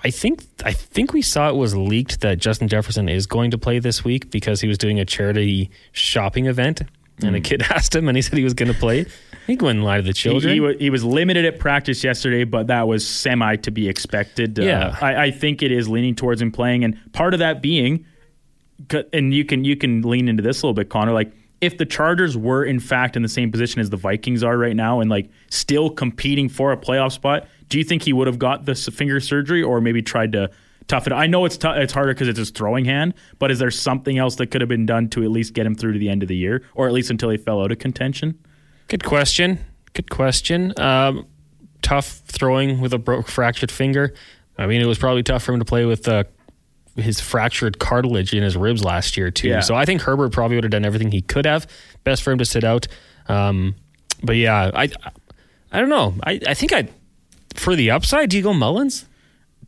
I 0.05 0.11
think 0.11 0.45
I 0.65 0.73
think 0.73 1.13
we 1.13 1.23
saw 1.23 1.49
it 1.49 1.55
was 1.55 1.77
leaked 1.77 2.21
that 2.21 2.39
Justin 2.39 2.69
Jefferson 2.69 3.09
is 3.09 3.27
going 3.27 3.51
to 3.53 3.59
play 3.59 3.79
this 3.79 4.05
week 4.05 4.31
because 4.31 4.61
he 4.61 4.69
was 4.69 4.79
doing 4.79 4.99
a 4.99 5.05
charity 5.05 5.71
shopping 5.93 6.47
event, 6.47 6.83
and 7.23 7.37
a 7.37 7.41
kid 7.41 7.63
asked 7.71 7.95
him, 7.95 8.09
and 8.09 8.17
he 8.17 8.23
said 8.23 8.37
he 8.37 8.45
was 8.45 8.55
going 8.55 8.73
to 8.73 8.79
play. 8.79 9.07
He 9.47 9.57
wouldn't 9.57 9.85
lie 9.85 9.97
to 9.97 10.03
the 10.03 10.13
children. 10.13 10.55
He, 10.55 10.61
he, 10.61 10.79
he, 10.85 10.91
was 10.91 11.05
limited 11.05 11.45
at 11.45 11.59
practice 11.59 12.05
yesterday, 12.05 12.45
but 12.45 12.69
that 12.69 12.87
was 12.87 13.07
semi 13.07 13.57
to 13.57 13.71
be 13.71 13.89
expected. 13.89 14.59
Uh, 14.59 14.63
yeah, 14.63 14.87
uh, 14.89 14.97
I, 15.05 15.23
I, 15.25 15.31
think 15.31 15.63
it 15.63 15.73
is 15.73 15.89
leaning 15.89 16.15
towards 16.15 16.41
him 16.41 16.53
playing, 16.53 16.85
and 16.85 16.97
part 17.13 17.35
of 17.35 17.41
that 17.41 17.61
being, 17.61 18.05
and 19.13 19.35
you 19.35 19.45
can 19.45 19.65
you 19.65 19.77
can 19.77 20.03
lean 20.03 20.29
into 20.29 20.43
this 20.43 20.63
a 20.63 20.67
little 20.67 20.75
bit, 20.75 20.91
Connor. 20.91 21.13
Like 21.13 21.33
if 21.61 21.79
the 21.79 21.87
Chargers 21.87 22.37
were 22.37 22.65
in 22.65 22.81
fact 22.81 23.17
in 23.17 23.23
the 23.23 23.29
same 23.29 23.53
position 23.53 23.81
as 23.81 23.91
the 23.91 23.97
Vikings 23.97 24.43
are 24.43 24.59
right 24.59 24.77
now, 24.77 25.01
and 25.01 25.09
like 25.09 25.31
still 25.49 25.91
competing 25.91 26.49
for 26.49 26.73
a 26.73 26.77
playoff 26.77 27.13
spot, 27.13 27.47
do 27.73 27.79
you 27.79 27.85
think 27.85 28.03
he 28.03 28.13
would 28.13 28.27
have 28.27 28.39
got 28.39 28.67
the 28.67 28.75
finger 28.75 29.19
surgery 29.19 29.63
or 29.63 29.81
maybe 29.81 30.03
tried 30.03 30.33
to 30.33 30.51
tough 30.89 31.07
it? 31.07 31.13
I 31.15 31.27
know 31.27 31.47
it's 31.47 31.57
t- 31.57 31.69
it's 31.69 31.95
harder 31.95 32.13
because 32.13 32.29
it's 32.29 32.39
his 32.39 32.51
throwing 32.51 32.85
hand, 32.85 33.15
but 33.39 33.51
is 33.51 33.59
there 33.59 33.71
something 33.71 34.19
else 34.19 34.37
that 34.37 34.49
could 34.49 34.61
have 34.61 34.69
been 34.69 34.85
done 34.85 35.09
to 35.09 35.25
at 35.25 35.31
least 35.31 35.55
get 35.55 35.65
him 35.65 35.75
through 35.75 35.95
to 35.95 35.99
the 35.99 36.11
end 36.11 36.23
of 36.23 36.29
the 36.29 36.37
year, 36.37 36.63
or 36.75 36.87
at 36.87 36.93
least 36.93 37.11
until 37.11 37.31
he 37.31 37.39
fell 37.39 37.63
out 37.63 37.73
of 37.73 37.79
contention? 37.79 38.39
Good 38.89 39.05
question. 39.05 39.59
Good 39.95 40.11
question. 40.11 40.79
Um, 40.79 41.27
tough 41.81 42.21
throwing 42.27 42.79
with 42.83 42.93
a 42.93 42.99
broke 42.99 43.27
fractured 43.27 43.71
finger. 43.71 44.13
I 44.59 44.67
mean, 44.67 44.83
it 44.83 44.87
was 44.87 44.99
probably 44.99 45.23
tough 45.23 45.43
for 45.43 45.55
him 45.55 45.59
to 45.61 45.65
play 45.65 45.87
with 45.87 46.07
uh, 46.07 46.25
his 46.97 47.21
fractured 47.21 47.79
cartilage 47.79 48.35
in 48.35 48.43
his 48.43 48.55
ribs 48.55 48.85
last 48.85 49.17
year 49.17 49.31
too. 49.31 49.49
Yeah. 49.49 49.61
So 49.61 49.75
I 49.75 49.87
think 49.87 50.03
Herbert 50.03 50.31
probably 50.31 50.59
would 50.59 50.65
have 50.65 50.73
done 50.73 50.85
everything 50.85 51.11
he 51.11 51.23
could 51.23 51.47
have. 51.47 51.67
Best 52.05 52.23
for 52.23 52.33
him 52.33 52.39
to 52.39 52.45
sit 52.45 52.65
out. 52.65 52.87
Um, 53.29 53.77
but 54.23 54.37
yeah, 54.37 54.71
I 54.75 54.91
I 55.73 55.81
don't 55.81 55.89
know. 55.89 56.15
I, 56.23 56.39
I 56.47 56.53
think 56.53 56.75
I 56.75 56.89
for 57.55 57.77
the 57.77 57.91
upside, 57.91 58.31
do 58.31 58.37
you 58.37 58.43
go 58.43 58.53
Mullens? 58.53 59.07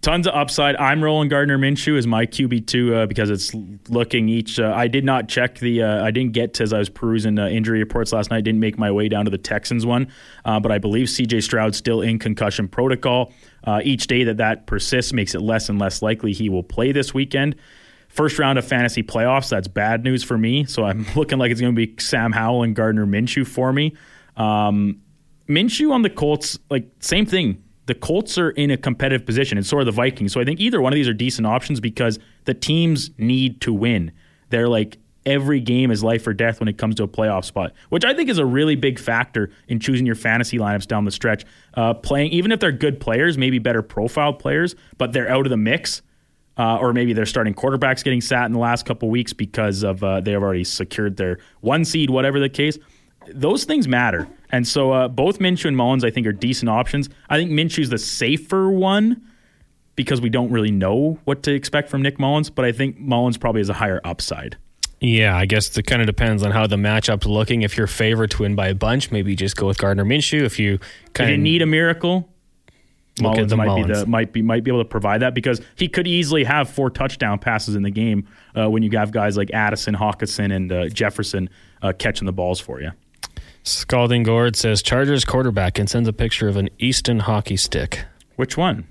Tons 0.04 0.26
of 0.26 0.34
upside. 0.34 0.76
I'm 0.76 1.02
rolling 1.02 1.30
Gardner 1.30 1.56
Minshew 1.56 1.96
as 1.96 2.06
my 2.06 2.26
QB 2.26 2.66
two 2.66 2.94
uh, 2.94 3.06
because 3.06 3.30
it's 3.30 3.54
looking 3.88 4.28
each. 4.28 4.60
Uh, 4.60 4.70
I 4.76 4.86
did 4.86 5.02
not 5.02 5.30
check 5.30 5.60
the. 5.60 5.82
Uh, 5.82 6.04
I 6.04 6.10
didn't 6.10 6.32
get 6.32 6.52
to, 6.54 6.62
as 6.62 6.74
I 6.74 6.78
was 6.78 6.90
perusing 6.90 7.38
uh, 7.38 7.46
injury 7.46 7.78
reports 7.78 8.12
last 8.12 8.30
night. 8.30 8.44
Didn't 8.44 8.60
make 8.60 8.76
my 8.76 8.90
way 8.90 9.08
down 9.08 9.24
to 9.24 9.30
the 9.30 9.38
Texans 9.38 9.86
one, 9.86 10.08
uh, 10.44 10.60
but 10.60 10.70
I 10.70 10.76
believe 10.76 11.08
C.J. 11.08 11.40
Stroud 11.40 11.74
still 11.74 12.02
in 12.02 12.18
concussion 12.18 12.68
protocol. 12.68 13.32
Uh, 13.66 13.80
each 13.82 14.06
day 14.06 14.24
that 14.24 14.36
that 14.36 14.66
persists 14.66 15.14
makes 15.14 15.34
it 15.34 15.40
less 15.40 15.70
and 15.70 15.78
less 15.78 16.02
likely 16.02 16.34
he 16.34 16.50
will 16.50 16.62
play 16.62 16.92
this 16.92 17.14
weekend. 17.14 17.56
First 18.10 18.38
round 18.38 18.58
of 18.58 18.66
fantasy 18.66 19.02
playoffs. 19.02 19.48
That's 19.48 19.68
bad 19.68 20.04
news 20.04 20.22
for 20.22 20.36
me. 20.36 20.66
So 20.66 20.84
I'm 20.84 21.06
looking 21.16 21.38
like 21.38 21.50
it's 21.50 21.62
going 21.62 21.74
to 21.74 21.86
be 21.86 21.94
Sam 21.98 22.30
Howell 22.30 22.62
and 22.62 22.76
Gardner 22.76 23.06
Minshew 23.06 23.46
for 23.46 23.72
me. 23.72 23.96
Um, 24.36 25.00
Minshew 25.48 25.92
on 25.92 26.02
the 26.02 26.10
Colts, 26.10 26.58
like 26.68 26.90
same 27.00 27.24
thing 27.24 27.63
the 27.86 27.94
Colts 27.94 28.38
are 28.38 28.50
in 28.50 28.70
a 28.70 28.76
competitive 28.76 29.26
position, 29.26 29.58
and 29.58 29.66
so 29.66 29.78
are 29.78 29.84
the 29.84 29.92
Vikings. 29.92 30.32
So 30.32 30.40
I 30.40 30.44
think 30.44 30.60
either 30.60 30.80
one 30.80 30.92
of 30.92 30.96
these 30.96 31.08
are 31.08 31.14
decent 31.14 31.46
options 31.46 31.80
because 31.80 32.18
the 32.44 32.54
teams 32.54 33.10
need 33.18 33.60
to 33.62 33.72
win. 33.72 34.12
They're 34.50 34.68
like 34.68 34.98
every 35.26 35.60
game 35.60 35.90
is 35.90 36.02
life 36.04 36.26
or 36.26 36.34
death 36.34 36.60
when 36.60 36.68
it 36.68 36.76
comes 36.76 36.94
to 36.96 37.02
a 37.02 37.08
playoff 37.08 37.44
spot, 37.44 37.72
which 37.88 38.04
I 38.04 38.14
think 38.14 38.28
is 38.28 38.38
a 38.38 38.44
really 38.44 38.76
big 38.76 38.98
factor 38.98 39.50
in 39.68 39.80
choosing 39.80 40.06
your 40.06 40.14
fantasy 40.14 40.58
lineups 40.58 40.86
down 40.86 41.04
the 41.04 41.10
stretch. 41.10 41.44
Uh, 41.74 41.94
playing, 41.94 42.30
even 42.32 42.52
if 42.52 42.60
they're 42.60 42.72
good 42.72 43.00
players, 43.00 43.38
maybe 43.38 43.58
better 43.58 43.82
profiled 43.82 44.38
players, 44.38 44.74
but 44.98 45.12
they're 45.12 45.30
out 45.30 45.46
of 45.46 45.50
the 45.50 45.56
mix. 45.56 46.02
Uh, 46.56 46.76
or 46.76 46.92
maybe 46.92 47.12
they're 47.12 47.26
starting 47.26 47.52
quarterbacks 47.52 48.04
getting 48.04 48.20
sat 48.20 48.46
in 48.46 48.52
the 48.52 48.60
last 48.60 48.86
couple 48.86 49.10
weeks 49.10 49.32
because 49.32 49.82
of 49.82 50.04
uh, 50.04 50.20
they 50.20 50.30
have 50.30 50.40
already 50.40 50.62
secured 50.62 51.16
their 51.16 51.40
one 51.62 51.84
seed, 51.84 52.10
whatever 52.10 52.38
the 52.38 52.48
case 52.48 52.78
those 53.28 53.64
things 53.64 53.88
matter. 53.88 54.28
And 54.50 54.66
so 54.66 54.92
uh, 54.92 55.08
both 55.08 55.38
Minshew 55.38 55.66
and 55.66 55.76
Mullens, 55.76 56.04
I 56.04 56.10
think, 56.10 56.26
are 56.26 56.32
decent 56.32 56.68
options. 56.68 57.08
I 57.28 57.36
think 57.36 57.50
Minshew's 57.50 57.90
the 57.90 57.98
safer 57.98 58.70
one 58.70 59.22
because 59.96 60.20
we 60.20 60.28
don't 60.28 60.50
really 60.50 60.70
know 60.70 61.18
what 61.24 61.42
to 61.44 61.52
expect 61.52 61.88
from 61.88 62.02
Nick 62.02 62.18
Mullens, 62.18 62.50
but 62.50 62.64
I 62.64 62.72
think 62.72 62.98
Mullens 62.98 63.38
probably 63.38 63.60
has 63.60 63.68
a 63.68 63.74
higher 63.74 64.00
upside. 64.04 64.56
Yeah, 65.00 65.36
I 65.36 65.44
guess 65.44 65.76
it 65.76 65.82
kind 65.82 66.00
of 66.00 66.06
depends 66.06 66.42
on 66.42 66.50
how 66.50 66.66
the 66.66 66.76
matchup's 66.76 67.26
looking. 67.26 67.62
If 67.62 67.76
you're 67.76 67.86
favored 67.86 68.30
to 68.32 68.42
win 68.42 68.54
by 68.54 68.68
a 68.68 68.74
bunch, 68.74 69.10
maybe 69.10 69.36
just 69.36 69.56
go 69.56 69.66
with 69.66 69.76
Gardner 69.76 70.04
Minshew. 70.04 70.42
If 70.42 70.58
you 70.58 70.78
kind 71.12 71.32
of 71.32 71.38
need 71.38 71.60
a 71.60 71.66
miracle, 71.66 72.28
Mullens 73.20 73.54
might 73.54 73.66
Mullens. 73.66 73.86
be 73.86 73.92
the 73.92 74.06
might 74.06 74.32
be 74.32 74.42
might 74.42 74.64
be 74.64 74.70
able 74.70 74.82
to 74.82 74.88
provide 74.88 75.20
that 75.20 75.34
because 75.34 75.60
he 75.76 75.88
could 75.88 76.06
easily 76.06 76.42
have 76.44 76.70
four 76.70 76.90
touchdown 76.90 77.38
passes 77.38 77.74
in 77.74 77.82
the 77.82 77.90
game 77.90 78.26
uh, 78.56 78.68
when 78.70 78.82
you 78.82 78.90
have 78.96 79.12
guys 79.12 79.36
like 79.36 79.52
Addison, 79.52 79.94
Hockenson, 79.94 80.54
and 80.54 80.72
uh, 80.72 80.88
Jefferson 80.88 81.50
uh, 81.82 81.92
catching 81.92 82.26
the 82.26 82.32
balls 82.32 82.58
for 82.58 82.80
you. 82.80 82.90
Scalding 83.64 84.24
Gourd 84.24 84.56
says 84.56 84.82
Chargers 84.82 85.24
quarterback 85.24 85.78
and 85.78 85.88
sends 85.88 86.06
a 86.06 86.12
picture 86.12 86.48
of 86.48 86.56
an 86.56 86.68
Easton 86.78 87.20
hockey 87.20 87.56
stick. 87.56 88.04
Which 88.36 88.58
one? 88.58 88.86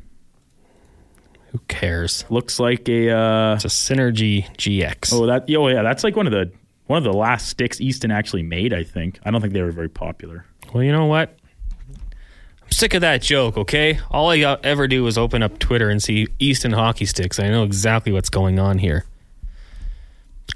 Who 1.52 1.60
cares? 1.68 2.26
Looks 2.30 2.60
like 2.60 2.90
a. 2.90 3.12
Uh, 3.12 3.54
it's 3.54 3.66
a 3.66 3.68
Synergy 3.68 4.50
GX. 4.58 5.14
Oh, 5.14 5.28
that. 5.28 5.44
Oh, 5.56 5.68
yeah. 5.68 5.84
That's 5.84 6.04
like 6.04 6.16
one 6.16 6.26
of 6.26 6.34
the 6.34 6.52
one 6.88 6.98
of 6.98 7.04
the 7.04 7.14
last 7.14 7.50
sticks 7.50 7.80
Easton 7.80 8.10
actually 8.10 8.42
made. 8.42 8.74
I 8.74 8.84
think. 8.84 9.20
I 9.24 9.30
don't 9.30 9.42
think 9.42 9.54
they 9.54 9.62
were 9.62 9.72
very 9.72 9.90
popular. 9.90 10.46
Well, 10.74 10.84
you 10.84 10.92
know 10.92 11.06
what? 11.06 11.38
I'm 12.64 12.72
sick 12.72 12.96
of 12.96 13.02
that 13.02 13.22
joke. 13.22 13.58
Okay, 13.58 14.00
all 14.10 14.32
I 14.32 14.40
ever 14.64 14.88
do 14.88 15.06
is 15.06 15.20
open 15.20 15.44
up 15.44 15.60
Twitter 15.60 15.92
and 15.92 16.02
see 16.02 16.28
Easton 16.40 16.72
hockey 16.72 17.06
sticks. 17.06 17.40
I 17.40 17.50
know 17.50 17.64
exactly 17.64 18.12
what's 18.12 18.30
going 18.30 18.58
on 18.58 18.80
here. 18.80 19.06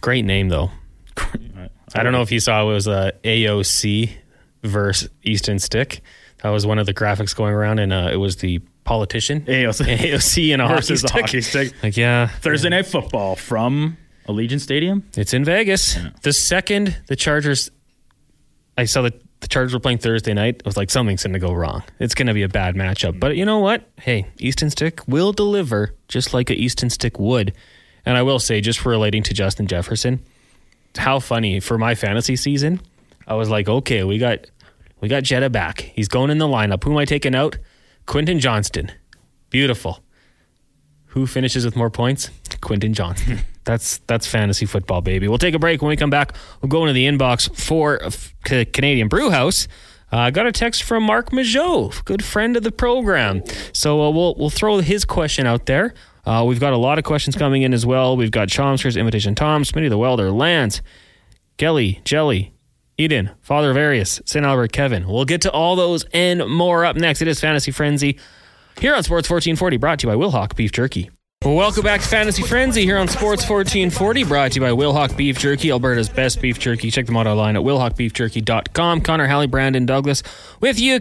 Great 0.02 0.26
name 0.26 0.50
though. 0.50 0.72
I 1.98 2.04
don't 2.04 2.14
know 2.14 2.22
if 2.22 2.32
you 2.32 2.40
saw 2.40 2.62
it 2.62 2.74
was 2.74 2.88
a 2.88 3.14
AOC 3.24 4.12
versus 4.64 5.10
Easton 5.24 5.60
Stick. 5.60 6.02
That 6.44 6.50
was 6.50 6.66
one 6.66 6.78
of 6.78 6.86
the 6.86 6.94
graphics 6.94 7.36
going 7.36 7.54
around, 7.54 7.80
and 7.80 7.92
uh, 7.92 8.10
it 8.12 8.18
was 8.18 8.38
the 8.38 8.60
politician 8.84 9.42
AOC, 9.46 9.98
AOC 9.98 10.54
and 10.54 10.62
a 10.62 10.68
versus 10.68 11.02
hockey, 11.02 11.22
hockey 11.22 11.42
stick. 11.42 11.74
Like 11.84 11.98
yeah, 11.98 12.28
Thursday 12.28 12.70
night 12.70 12.86
football 12.86 13.36
from 13.36 13.98
Allegiant 14.28 14.62
Stadium. 14.62 15.04
It's 15.16 15.34
in 15.34 15.44
Vegas. 15.44 15.96
Yeah. 15.96 16.10
The 16.22 16.34
second 16.34 16.98
the 17.08 17.16
Chargers, 17.16 17.72
I 18.78 18.86
saw 18.86 19.02
that 19.04 19.22
the 19.40 19.48
Chargers 19.48 19.74
were 19.74 19.80
playing 19.80 20.00
Thursday 20.00 20.34
night. 20.34 20.62
I 20.66 20.68
was 20.68 20.78
like, 20.78 20.90
something's 20.90 21.24
going 21.24 21.34
to 21.34 21.40
go 21.40 21.54
wrong. 21.54 21.84
It's 22.00 22.16
going 22.16 22.28
to 22.28 22.34
be 22.34 22.44
a 22.44 22.50
bad 22.50 22.76
matchup. 22.76 23.20
But 23.20 23.36
you 23.36 23.46
know 23.46 23.60
what? 23.60 23.88
Hey, 24.00 24.28
Easton 24.40 24.70
Stick 24.70 25.08
will 25.08 25.32
deliver 25.32 25.96
just 26.08 26.34
like 26.34 26.50
a 26.50 26.56
Easton 26.56 26.90
Stick 26.90 27.20
would. 27.20 27.54
And 28.06 28.18
I 28.18 28.24
will 28.24 28.40
say, 28.40 28.62
just 28.62 28.86
relating 28.86 29.22
to 29.24 29.34
Justin 29.34 29.68
Jefferson 29.68 30.24
how 30.98 31.20
funny 31.20 31.60
for 31.60 31.78
my 31.78 31.96
fantasy 31.96 32.36
season. 32.36 32.82
I 33.28 33.36
was 33.36 33.50
like, 33.50 33.68
okay, 33.68 34.04
we 34.04 34.18
got 34.18 34.40
we 35.02 35.08
got 35.08 35.24
Jetta 35.24 35.50
back. 35.50 35.82
He's 35.82 36.08
going 36.08 36.30
in 36.30 36.38
the 36.38 36.48
lineup. 36.48 36.84
Who 36.84 36.92
am 36.92 36.98
I 36.98 37.06
taking 37.06 37.36
out? 37.36 37.58
Quentin 38.06 38.40
Johnston. 38.40 38.92
Beautiful. 39.50 40.04
Who 41.08 41.28
finishes 41.28 41.66
with 41.66 41.76
more 41.76 41.90
points? 41.90 42.30
Quentin 42.62 42.94
Johnston. 42.94 43.40
that's 43.64 44.00
that's 44.08 44.26
fantasy 44.26 44.66
football, 44.66 45.02
baby. 45.02 45.28
We'll 45.28 45.38
take 45.38 45.54
a 45.54 45.60
break. 45.60 45.82
When 45.82 45.90
we 45.90 45.98
come 45.98 46.10
back, 46.10 46.34
we'll 46.62 46.70
go 46.70 46.84
into 46.84 46.94
the 46.94 47.06
inbox 47.06 47.54
for 47.56 48.00
Canadian 48.44 49.08
Brewhouse. 49.08 49.68
I 50.10 50.28
uh, 50.28 50.30
got 50.30 50.48
a 50.48 50.54
text 50.54 50.84
from 50.84 51.04
Mark 51.04 51.32
Majot, 51.32 52.06
good 52.06 52.24
friend 52.24 52.56
of 52.56 52.64
the 52.64 52.72
program. 52.72 53.44
So 53.74 54.02
uh, 54.02 54.10
we'll 54.10 54.36
we'll 54.36 54.50
throw 54.50 54.80
his 54.80 55.04
question 55.04 55.46
out 55.46 55.66
there. 55.66 55.94
Uh, 56.28 56.44
we've 56.44 56.60
got 56.60 56.74
a 56.74 56.78
lot 56.78 56.98
of 56.98 57.06
questions 57.06 57.38
coming 57.38 57.62
in 57.62 57.74
as 57.74 57.86
well. 57.86 58.18
We've 58.18 58.32
got 58.32 58.50
Chalmers, 58.50 58.98
Imitation 58.98 59.34
Tom, 59.34 59.64
Smitty 59.64 59.88
the 59.88 59.98
Welder, 59.98 60.30
Lance, 60.30 60.82
Gelly, 61.56 62.02
Jelly, 62.04 62.54
Eden, 62.98 63.32
Father 63.42 63.72
of 63.72 63.78
Arius, 63.78 64.22
St. 64.26 64.46
Albert, 64.46 64.74
Kevin. 64.74 65.08
We'll 65.08 65.24
get 65.24 65.40
to 65.44 65.52
all 65.52 65.78
those 65.78 66.04
and 66.14 66.46
more 66.50 66.84
up 66.84 66.98
next. 66.98 67.22
It 67.22 67.30
is 67.30 67.40
Fantasy 67.40 67.72
Frenzy 67.72 68.20
here 68.78 68.94
on 68.94 69.04
Sports 69.04 69.30
1440, 69.30 69.78
brought 69.78 70.00
to 70.00 70.08
you 70.08 70.14
by 70.14 70.20
Wilhauk 70.20 70.58
Beef 70.58 70.74
Jerky. 70.74 71.10
Welcome 71.46 71.84
back 71.84 72.02
to 72.02 72.08
Fantasy 72.08 72.44
Frenzy 72.44 72.84
here 72.84 72.98
on 72.98 73.08
Sports 73.08 73.50
1440, 73.50 74.26
brought 74.26 74.52
to 74.52 74.56
you 74.56 74.62
by 74.62 74.72
Wilhauk 74.72 75.16
Beef 75.16 75.40
Jerky, 75.40 75.72
Alberta's 75.72 76.10
best 76.10 76.42
beef 76.42 76.60
jerky. 76.60 76.92
Check 76.92 77.06
them 77.06 77.16
out 77.16 77.28
online 77.28 77.56
at 77.56 77.62
wilhaukbeefjerky.com. 77.62 79.00
Connor 79.00 79.28
Halley, 79.28 79.48
Brandon 79.48 79.86
Douglas 79.86 80.24
with 80.60 80.78
you 80.78 81.00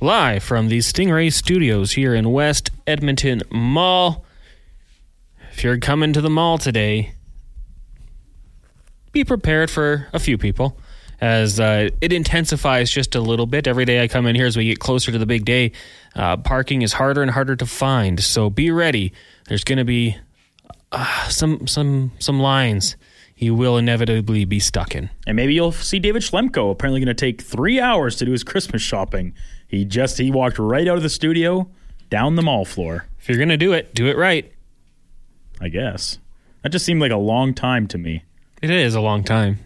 live 0.00 0.42
from 0.42 0.66
the 0.66 0.78
Stingray 0.78 1.32
Studios 1.32 1.92
here 1.92 2.16
in 2.16 2.32
West 2.32 2.72
Edmonton 2.88 3.42
Mall. 3.52 4.24
If 5.60 5.64
you're 5.64 5.76
coming 5.76 6.14
to 6.14 6.22
the 6.22 6.30
mall 6.30 6.56
today, 6.56 7.12
be 9.12 9.24
prepared 9.24 9.70
for 9.70 10.06
a 10.10 10.18
few 10.18 10.38
people 10.38 10.78
as 11.20 11.60
uh, 11.60 11.90
it 12.00 12.14
intensifies 12.14 12.90
just 12.90 13.14
a 13.14 13.20
little 13.20 13.44
bit. 13.44 13.66
Every 13.66 13.84
day 13.84 14.02
I 14.02 14.08
come 14.08 14.24
in 14.24 14.34
here 14.34 14.46
as 14.46 14.56
we 14.56 14.64
get 14.64 14.78
closer 14.78 15.12
to 15.12 15.18
the 15.18 15.26
big 15.26 15.44
day, 15.44 15.72
uh, 16.16 16.38
parking 16.38 16.80
is 16.80 16.94
harder 16.94 17.20
and 17.20 17.30
harder 17.30 17.56
to 17.56 17.66
find. 17.66 18.20
So 18.24 18.48
be 18.48 18.70
ready. 18.70 19.12
There's 19.48 19.62
going 19.62 19.76
to 19.76 19.84
be 19.84 20.16
uh, 20.92 21.28
some 21.28 21.66
some 21.66 22.12
some 22.18 22.40
lines 22.40 22.96
you 23.36 23.54
will 23.54 23.76
inevitably 23.76 24.46
be 24.46 24.60
stuck 24.60 24.94
in. 24.94 25.10
And 25.26 25.36
maybe 25.36 25.52
you'll 25.52 25.72
see 25.72 25.98
David 25.98 26.22
Schlemko 26.22 26.70
apparently 26.70 27.00
going 27.00 27.14
to 27.14 27.14
take 27.14 27.42
three 27.42 27.78
hours 27.78 28.16
to 28.16 28.24
do 28.24 28.32
his 28.32 28.44
Christmas 28.44 28.80
shopping. 28.80 29.34
He 29.68 29.84
just 29.84 30.16
he 30.16 30.30
walked 30.30 30.58
right 30.58 30.88
out 30.88 30.96
of 30.96 31.02
the 31.02 31.10
studio 31.10 31.68
down 32.08 32.36
the 32.36 32.42
mall 32.42 32.64
floor. 32.64 33.04
If 33.18 33.28
you're 33.28 33.36
going 33.36 33.50
to 33.50 33.58
do 33.58 33.74
it, 33.74 33.94
do 33.94 34.06
it 34.06 34.16
right. 34.16 34.50
I 35.60 35.68
guess 35.68 36.18
that 36.62 36.70
just 36.70 36.84
seemed 36.84 37.00
like 37.00 37.12
a 37.12 37.16
long 37.16 37.54
time 37.54 37.86
to 37.88 37.98
me. 37.98 38.24
It 38.62 38.70
is 38.70 38.94
a 38.94 39.00
long 39.00 39.24
time. 39.24 39.58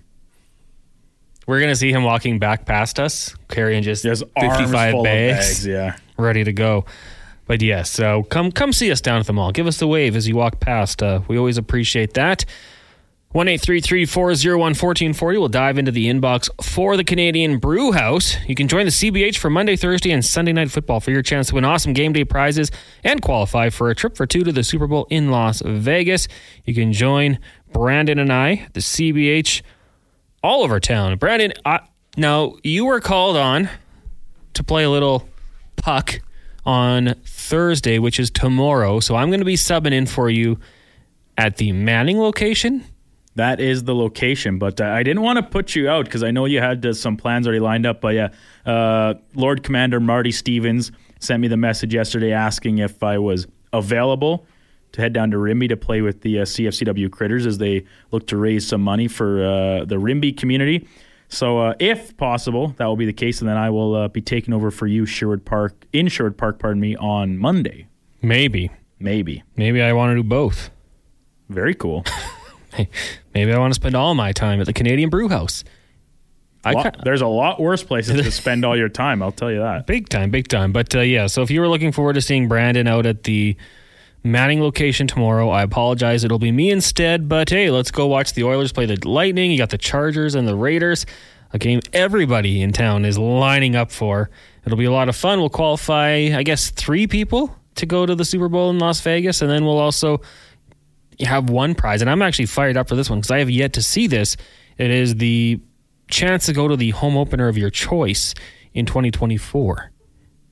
We're 1.46 1.60
gonna 1.60 1.76
see 1.76 1.92
him 1.92 2.04
walking 2.04 2.38
back 2.38 2.64
past 2.64 2.98
us, 2.98 3.34
carrying 3.48 3.82
just 3.82 4.02
55 4.02 4.28
arms 4.36 4.70
bags, 4.72 5.02
bags. 5.02 5.66
Yeah. 5.66 5.96
ready 6.16 6.42
to 6.44 6.52
go. 6.52 6.86
But 7.46 7.60
yes, 7.60 7.90
so 7.90 8.22
come 8.24 8.50
come 8.50 8.72
see 8.72 8.90
us 8.90 9.00
down 9.02 9.20
at 9.20 9.26
the 9.26 9.32
mall. 9.34 9.52
Give 9.52 9.66
us 9.66 9.78
the 9.78 9.86
wave 9.86 10.16
as 10.16 10.26
you 10.26 10.36
walk 10.36 10.60
past. 10.60 11.02
Uh, 11.02 11.20
we 11.28 11.36
always 11.36 11.58
appreciate 11.58 12.14
that. 12.14 12.44
One 13.34 13.48
eight 13.48 13.60
three 13.60 13.80
three 13.80 14.06
four 14.06 14.32
zero 14.36 14.58
one 14.58 14.74
fourteen 14.74 15.12
forty. 15.12 15.38
We'll 15.38 15.48
dive 15.48 15.76
into 15.76 15.90
the 15.90 16.06
inbox 16.06 16.48
for 16.62 16.96
the 16.96 17.02
Canadian 17.02 17.58
Brew 17.58 17.90
House. 17.90 18.36
You 18.46 18.54
can 18.54 18.68
join 18.68 18.84
the 18.84 18.92
CBH 18.92 19.38
for 19.38 19.50
Monday, 19.50 19.74
Thursday, 19.74 20.12
and 20.12 20.24
Sunday 20.24 20.52
night 20.52 20.70
football 20.70 21.00
for 21.00 21.10
your 21.10 21.20
chance 21.20 21.48
to 21.48 21.56
win 21.56 21.64
awesome 21.64 21.94
game 21.94 22.12
day 22.12 22.24
prizes 22.24 22.70
and 23.02 23.20
qualify 23.20 23.70
for 23.70 23.90
a 23.90 23.94
trip 23.96 24.16
for 24.16 24.24
two 24.24 24.44
to 24.44 24.52
the 24.52 24.62
Super 24.62 24.86
Bowl 24.86 25.08
in 25.10 25.32
Las 25.32 25.62
Vegas. 25.66 26.28
You 26.64 26.74
can 26.74 26.92
join 26.92 27.40
Brandon 27.72 28.20
and 28.20 28.32
I, 28.32 28.68
the 28.72 28.78
CBH, 28.78 29.62
all 30.44 30.62
over 30.62 30.78
town. 30.78 31.18
Brandon, 31.18 31.54
I, 31.64 31.80
now 32.16 32.54
you 32.62 32.84
were 32.84 33.00
called 33.00 33.36
on 33.36 33.68
to 34.52 34.62
play 34.62 34.84
a 34.84 34.90
little 34.90 35.28
puck 35.74 36.20
on 36.64 37.16
Thursday, 37.24 37.98
which 37.98 38.20
is 38.20 38.30
tomorrow. 38.30 39.00
So 39.00 39.16
I'm 39.16 39.30
going 39.30 39.40
to 39.40 39.44
be 39.44 39.56
subbing 39.56 39.92
in 39.92 40.06
for 40.06 40.30
you 40.30 40.60
at 41.36 41.56
the 41.56 41.72
Manning 41.72 42.20
location. 42.20 42.84
That 43.36 43.60
is 43.60 43.84
the 43.84 43.94
location, 43.94 44.58
but 44.58 44.80
uh, 44.80 44.84
I 44.84 45.02
didn't 45.02 45.22
want 45.22 45.38
to 45.38 45.42
put 45.42 45.74
you 45.74 45.88
out 45.88 46.04
because 46.04 46.22
I 46.22 46.30
know 46.30 46.44
you 46.44 46.60
had 46.60 46.86
uh, 46.86 46.92
some 46.92 47.16
plans 47.16 47.46
already 47.46 47.60
lined 47.60 47.84
up. 47.84 48.00
But 48.00 48.14
yeah, 48.14 48.28
uh, 48.64 49.14
Lord 49.34 49.64
Commander 49.64 49.98
Marty 49.98 50.30
Stevens 50.30 50.92
sent 51.18 51.40
me 51.40 51.48
the 51.48 51.56
message 51.56 51.92
yesterday 51.92 52.32
asking 52.32 52.78
if 52.78 53.02
I 53.02 53.18
was 53.18 53.48
available 53.72 54.46
to 54.92 55.00
head 55.00 55.12
down 55.12 55.32
to 55.32 55.38
Rimbey 55.38 55.68
to 55.68 55.76
play 55.76 56.00
with 56.00 56.20
the 56.20 56.40
uh, 56.40 56.42
CFCW 56.44 57.10
Critters 57.10 57.46
as 57.46 57.58
they 57.58 57.84
look 58.12 58.28
to 58.28 58.36
raise 58.36 58.66
some 58.66 58.80
money 58.80 59.08
for 59.08 59.44
uh, 59.44 59.84
the 59.84 59.98
Rimbey 59.98 60.32
community. 60.32 60.86
So, 61.28 61.58
uh, 61.58 61.74
if 61.80 62.16
possible, 62.16 62.68
that 62.76 62.86
will 62.86 62.96
be 62.96 63.06
the 63.06 63.12
case, 63.12 63.40
and 63.40 63.48
then 63.48 63.56
I 63.56 63.70
will 63.70 63.94
uh, 63.96 64.08
be 64.08 64.20
taking 64.20 64.54
over 64.54 64.70
for 64.70 64.86
you, 64.86 65.04
Sherwood 65.04 65.44
Park, 65.44 65.84
in 65.92 66.06
Sherwood 66.06 66.36
Park, 66.36 66.60
pardon 66.60 66.80
me, 66.80 66.94
on 66.94 67.38
Monday. 67.38 67.88
Maybe. 68.22 68.70
Maybe. 69.00 69.42
Maybe 69.56 69.82
I 69.82 69.92
want 69.92 70.10
to 70.10 70.16
do 70.16 70.22
both. 70.22 70.70
Very 71.48 71.74
cool. 71.74 72.04
Maybe 73.34 73.52
I 73.52 73.58
want 73.58 73.72
to 73.72 73.76
spend 73.76 73.94
all 73.94 74.14
my 74.14 74.32
time 74.32 74.60
at 74.60 74.66
the 74.66 74.72
Canadian 74.72 75.10
Brew 75.10 75.28
House. 75.28 75.64
Lot- 76.64 77.04
there's 77.04 77.20
a 77.20 77.26
lot 77.26 77.60
worse 77.60 77.82
places 77.82 78.22
to 78.22 78.30
spend 78.30 78.64
all 78.64 78.76
your 78.76 78.88
time, 78.88 79.22
I'll 79.22 79.32
tell 79.32 79.50
you 79.50 79.58
that. 79.58 79.86
big 79.86 80.08
time, 80.08 80.30
big 80.30 80.48
time. 80.48 80.72
But 80.72 80.94
uh, 80.94 81.00
yeah, 81.00 81.26
so 81.26 81.42
if 81.42 81.50
you 81.50 81.60
were 81.60 81.68
looking 81.68 81.92
forward 81.92 82.14
to 82.14 82.22
seeing 82.22 82.48
Brandon 82.48 82.86
out 82.86 83.06
at 83.06 83.24
the 83.24 83.56
Manning 84.26 84.62
location 84.62 85.06
tomorrow, 85.06 85.50
I 85.50 85.62
apologize. 85.62 86.24
It'll 86.24 86.38
be 86.38 86.50
me 86.50 86.70
instead. 86.70 87.28
But 87.28 87.50
hey, 87.50 87.70
let's 87.70 87.90
go 87.90 88.06
watch 88.06 88.32
the 88.32 88.44
Oilers 88.44 88.72
play 88.72 88.86
the 88.86 88.96
Lightning. 89.06 89.50
You 89.50 89.58
got 89.58 89.68
the 89.68 89.76
Chargers 89.76 90.34
and 90.34 90.48
the 90.48 90.56
Raiders, 90.56 91.04
a 91.52 91.58
game 91.58 91.80
everybody 91.92 92.62
in 92.62 92.72
town 92.72 93.04
is 93.04 93.18
lining 93.18 93.76
up 93.76 93.92
for. 93.92 94.30
It'll 94.64 94.78
be 94.78 94.86
a 94.86 94.90
lot 94.90 95.10
of 95.10 95.16
fun. 95.16 95.40
We'll 95.40 95.50
qualify, 95.50 96.30
I 96.34 96.42
guess, 96.42 96.70
three 96.70 97.06
people 97.06 97.54
to 97.74 97.84
go 97.84 98.06
to 98.06 98.14
the 98.14 98.24
Super 98.24 98.48
Bowl 98.48 98.70
in 98.70 98.78
Las 98.78 99.02
Vegas, 99.02 99.42
and 99.42 99.50
then 99.50 99.66
we'll 99.66 99.78
also 99.78 100.22
have 101.20 101.50
one 101.50 101.74
prize. 101.74 102.00
And 102.00 102.10
I'm 102.10 102.22
actually 102.22 102.46
fired 102.46 102.76
up 102.76 102.88
for 102.88 102.96
this 102.96 103.10
one 103.10 103.20
because 103.20 103.30
I 103.30 103.38
have 103.38 103.50
yet 103.50 103.72
to 103.74 103.82
see 103.82 104.06
this. 104.06 104.36
It 104.78 104.90
is 104.90 105.16
the 105.16 105.60
chance 106.08 106.46
to 106.46 106.52
go 106.52 106.68
to 106.68 106.76
the 106.76 106.90
home 106.90 107.16
opener 107.16 107.48
of 107.48 107.56
your 107.56 107.70
choice 107.70 108.34
in 108.72 108.86
2024. 108.86 109.90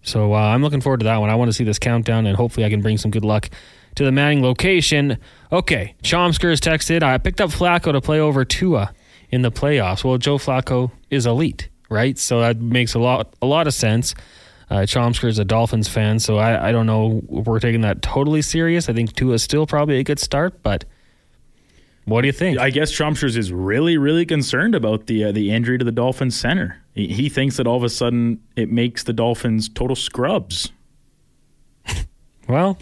So 0.02 0.34
uh, 0.34 0.38
I'm 0.38 0.62
looking 0.62 0.80
forward 0.80 1.00
to 1.00 1.04
that 1.04 1.18
one. 1.18 1.30
I 1.30 1.34
want 1.34 1.48
to 1.48 1.52
see 1.52 1.64
this 1.64 1.78
countdown, 1.78 2.26
and 2.26 2.36
hopefully 2.36 2.66
I 2.66 2.70
can 2.70 2.82
bring 2.82 2.98
some 2.98 3.10
good 3.10 3.24
luck 3.24 3.50
to 3.94 4.04
the 4.04 4.12
Manning 4.12 4.42
location. 4.42 5.18
Okay, 5.50 5.94
Chomsker 6.02 6.50
has 6.50 6.60
texted. 6.60 7.02
I 7.02 7.18
picked 7.18 7.40
up 7.40 7.50
Flacco 7.50 7.92
to 7.92 8.00
play 8.00 8.18
over 8.18 8.44
Tua 8.44 8.92
in 9.30 9.42
the 9.42 9.52
playoffs. 9.52 10.02
Well, 10.02 10.18
Joe 10.18 10.38
Flacco 10.38 10.90
is 11.10 11.26
elite, 11.26 11.68
right? 11.88 12.18
So 12.18 12.40
that 12.40 12.60
makes 12.60 12.94
a 12.94 12.98
lot 12.98 13.34
a 13.40 13.46
lot 13.46 13.66
of 13.66 13.74
sense. 13.74 14.14
Uh, 14.72 14.86
Chomsker 14.86 15.28
is 15.28 15.38
a 15.38 15.44
Dolphins 15.44 15.86
fan, 15.86 16.18
so 16.18 16.38
I, 16.38 16.70
I 16.70 16.72
don't 16.72 16.86
know 16.86 17.20
if 17.30 17.44
we're 17.46 17.60
taking 17.60 17.82
that 17.82 18.00
totally 18.00 18.40
serious. 18.40 18.88
I 18.88 18.94
think 18.94 19.14
Tua 19.14 19.34
is 19.34 19.42
still 19.42 19.66
probably 19.66 19.98
a 19.98 20.02
good 20.02 20.18
start, 20.18 20.62
but 20.62 20.86
what 22.06 22.22
do 22.22 22.26
you 22.26 22.32
think? 22.32 22.58
I 22.58 22.70
guess 22.70 22.90
Chomskers 22.90 23.36
is 23.36 23.52
really, 23.52 23.98
really 23.98 24.24
concerned 24.24 24.74
about 24.74 25.08
the 25.08 25.24
uh, 25.24 25.32
the 25.32 25.50
injury 25.50 25.76
to 25.76 25.84
the 25.84 25.92
Dolphins 25.92 26.40
center. 26.40 26.82
He, 26.94 27.08
he 27.08 27.28
thinks 27.28 27.58
that 27.58 27.66
all 27.66 27.76
of 27.76 27.82
a 27.82 27.90
sudden 27.90 28.40
it 28.56 28.70
makes 28.70 29.02
the 29.02 29.12
Dolphins 29.12 29.68
total 29.68 29.94
scrubs. 29.94 30.72
Well, 32.48 32.76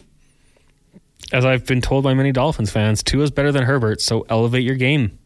as 1.32 1.44
I've 1.44 1.66
been 1.66 1.80
told 1.80 2.02
by 2.02 2.14
many 2.14 2.32
Dolphins 2.32 2.70
fans, 2.70 3.02
Tua 3.02 3.24
is 3.24 3.30
better 3.30 3.52
than 3.52 3.64
Herbert, 3.64 4.00
so 4.00 4.24
elevate 4.28 4.62
your 4.62 4.74
game. 4.74 5.18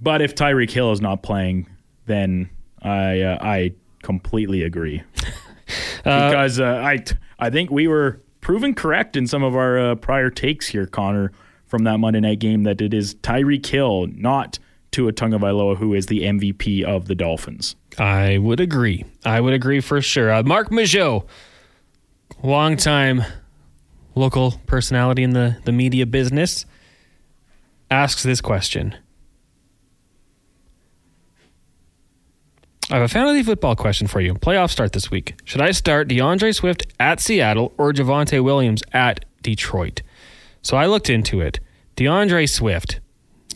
But 0.00 0.22
if 0.22 0.34
Tyreek 0.34 0.70
Hill 0.70 0.90
is 0.90 1.00
not 1.00 1.22
playing, 1.22 1.68
then 2.06 2.48
I 2.80 3.20
uh, 3.20 3.38
I 3.40 3.74
completely 4.04 4.62
agree 4.62 5.02
because 5.96 6.60
uh, 6.60 6.80
I 6.84 6.98
t- 6.98 7.16
I 7.38 7.50
think 7.50 7.70
we 7.70 7.88
were 7.88 8.20
proven 8.40 8.74
correct 8.74 9.16
in 9.16 9.26
some 9.26 9.42
of 9.42 9.56
our 9.56 9.78
uh, 9.78 9.94
prior 9.96 10.30
takes 10.30 10.68
here, 10.68 10.86
Connor, 10.86 11.32
from 11.66 11.84
that 11.84 11.98
Monday 11.98 12.20
night 12.20 12.38
game 12.38 12.62
that 12.64 12.80
it 12.80 12.94
is 12.94 13.14
Tyreek 13.16 13.66
Hill, 13.66 14.06
not 14.14 14.58
Tua 14.92 15.12
Tagovailoa, 15.12 15.76
who 15.78 15.94
is 15.94 16.06
the 16.06 16.20
MVP 16.20 16.84
of 16.84 17.08
the 17.08 17.14
Dolphins. 17.14 17.74
I 17.98 18.38
would 18.38 18.60
agree. 18.60 19.04
I 19.24 19.40
would 19.40 19.54
agree 19.54 19.80
for 19.80 20.00
sure. 20.00 20.30
Uh, 20.30 20.42
Mark 20.44 20.70
Majot, 20.70 21.26
longtime 22.42 23.24
local 24.14 24.60
personality 24.66 25.22
in 25.22 25.30
the, 25.30 25.56
the 25.64 25.72
media 25.72 26.06
business, 26.06 26.66
asks 27.90 28.22
this 28.22 28.40
question. 28.40 28.94
I 32.94 32.98
have 32.98 33.06
a 33.06 33.12
fantasy 33.12 33.42
football 33.42 33.74
question 33.74 34.06
for 34.06 34.20
you. 34.20 34.34
Playoff 34.34 34.70
start 34.70 34.92
this 34.92 35.10
week. 35.10 35.34
Should 35.42 35.60
I 35.60 35.72
start 35.72 36.06
D'Andre 36.06 36.52
Swift 36.52 36.86
at 37.00 37.18
Seattle 37.18 37.72
or 37.76 37.92
Javonte 37.92 38.40
Williams 38.40 38.84
at 38.92 39.24
Detroit? 39.42 40.02
So 40.62 40.76
I 40.76 40.86
looked 40.86 41.10
into 41.10 41.40
it. 41.40 41.58
D'Andre 41.96 42.46
Swift, 42.46 43.00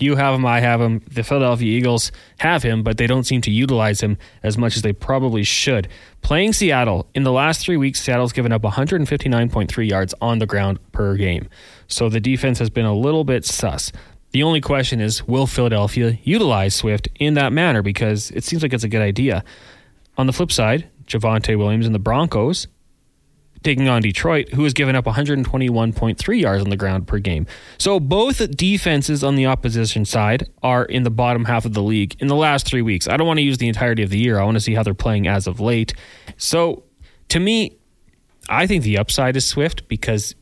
you 0.01 0.16
have 0.16 0.35
him, 0.35 0.44
I 0.44 0.59
have 0.59 0.81
him. 0.81 1.03
The 1.09 1.22
Philadelphia 1.22 1.79
Eagles 1.79 2.11
have 2.40 2.64
him, 2.64 2.83
but 2.83 2.98
they 2.98 3.07
don't 3.07 3.22
seem 3.22 3.40
to 3.42 3.53
utilize 3.53 4.01
him 4.01 4.18
as 4.42 4.59
much 4.59 4.74
as 4.74 4.83
they 4.83 4.92
probably 4.92 5.44
should. 5.44 5.87
Playing 6.20 6.53
Seattle, 6.53 7.07
in 7.14 7.22
the 7.22 7.31
last 7.31 7.64
three 7.64 7.77
weeks, 7.77 8.03
Seattle's 8.03 8.33
given 8.33 8.51
up 8.51 8.62
159.3 8.62 9.88
yards 9.88 10.14
on 10.20 10.40
the 10.40 10.46
ground 10.46 10.81
per 10.90 11.14
game. 11.14 11.48
So 11.87 12.09
the 12.09 12.18
defense 12.18 12.59
has 12.59 12.70
been 12.70 12.87
a 12.87 12.92
little 12.92 13.22
bit 13.22 13.44
sus. 13.44 13.92
The 14.38 14.44
only 14.44 14.61
question 14.61 15.01
is 15.01 15.27
will 15.27 15.48
Philadelphia 15.48 16.16
utilize 16.22 16.72
Swift 16.72 17.09
in 17.18 17.35
that 17.35 17.53
manner? 17.53 17.83
Because 17.83 18.31
it 18.31 18.44
seems 18.44 18.62
like 18.62 18.72
it's 18.72 18.85
a 18.85 18.88
good 18.88 19.03
idea. 19.03 19.42
On 20.16 20.29
the 20.29 20.33
flip 20.33 20.53
side, 20.53 20.88
Javonte 21.09 21.59
Williams 21.59 21.87
and 21.87 21.92
the 21.92 21.98
Broncos 21.98 22.68
taking 23.64 23.88
on 23.88 24.01
Detroit, 24.01 24.51
who 24.51 24.62
has 24.62 24.74
given 24.74 24.94
up 24.94 25.07
121.3 25.07 26.40
yards 26.40 26.62
on 26.62 26.70
the 26.70 26.77
ground 26.77 27.09
per 27.09 27.18
game. 27.18 27.48
So 27.79 27.98
both 27.98 28.48
defenses 28.57 29.24
on 29.24 29.35
the 29.35 29.46
opposition 29.46 30.05
side 30.05 30.48
are 30.62 30.85
in 30.85 31.03
the 31.03 31.11
bottom 31.11 31.44
half 31.46 31.64
of 31.64 31.74
the 31.74 31.83
league 31.83 32.14
in 32.20 32.29
the 32.29 32.37
last 32.37 32.64
three 32.64 32.83
weeks. 32.83 33.09
I 33.09 33.16
don't 33.16 33.27
want 33.27 33.38
to 33.38 33.42
use 33.42 33.59
the 33.59 33.66
entirety 33.66 34.05
of 34.05 34.11
the 34.11 34.20
year. 34.20 34.38
I 34.38 34.44
want 34.44 34.55
to 34.55 34.61
see 34.61 34.74
how 34.74 34.85
they're 34.85 34.94
playing 34.94 35.27
as 35.27 35.48
of 35.48 35.59
late. 35.59 35.94
So 36.37 36.85
to 37.31 37.40
me, 37.40 37.77
I 38.48 38.68
think 38.68 38.85
the 38.85 38.98
upside 38.98 39.37
is 39.37 39.44
Swift 39.44 39.88
because 39.88 40.37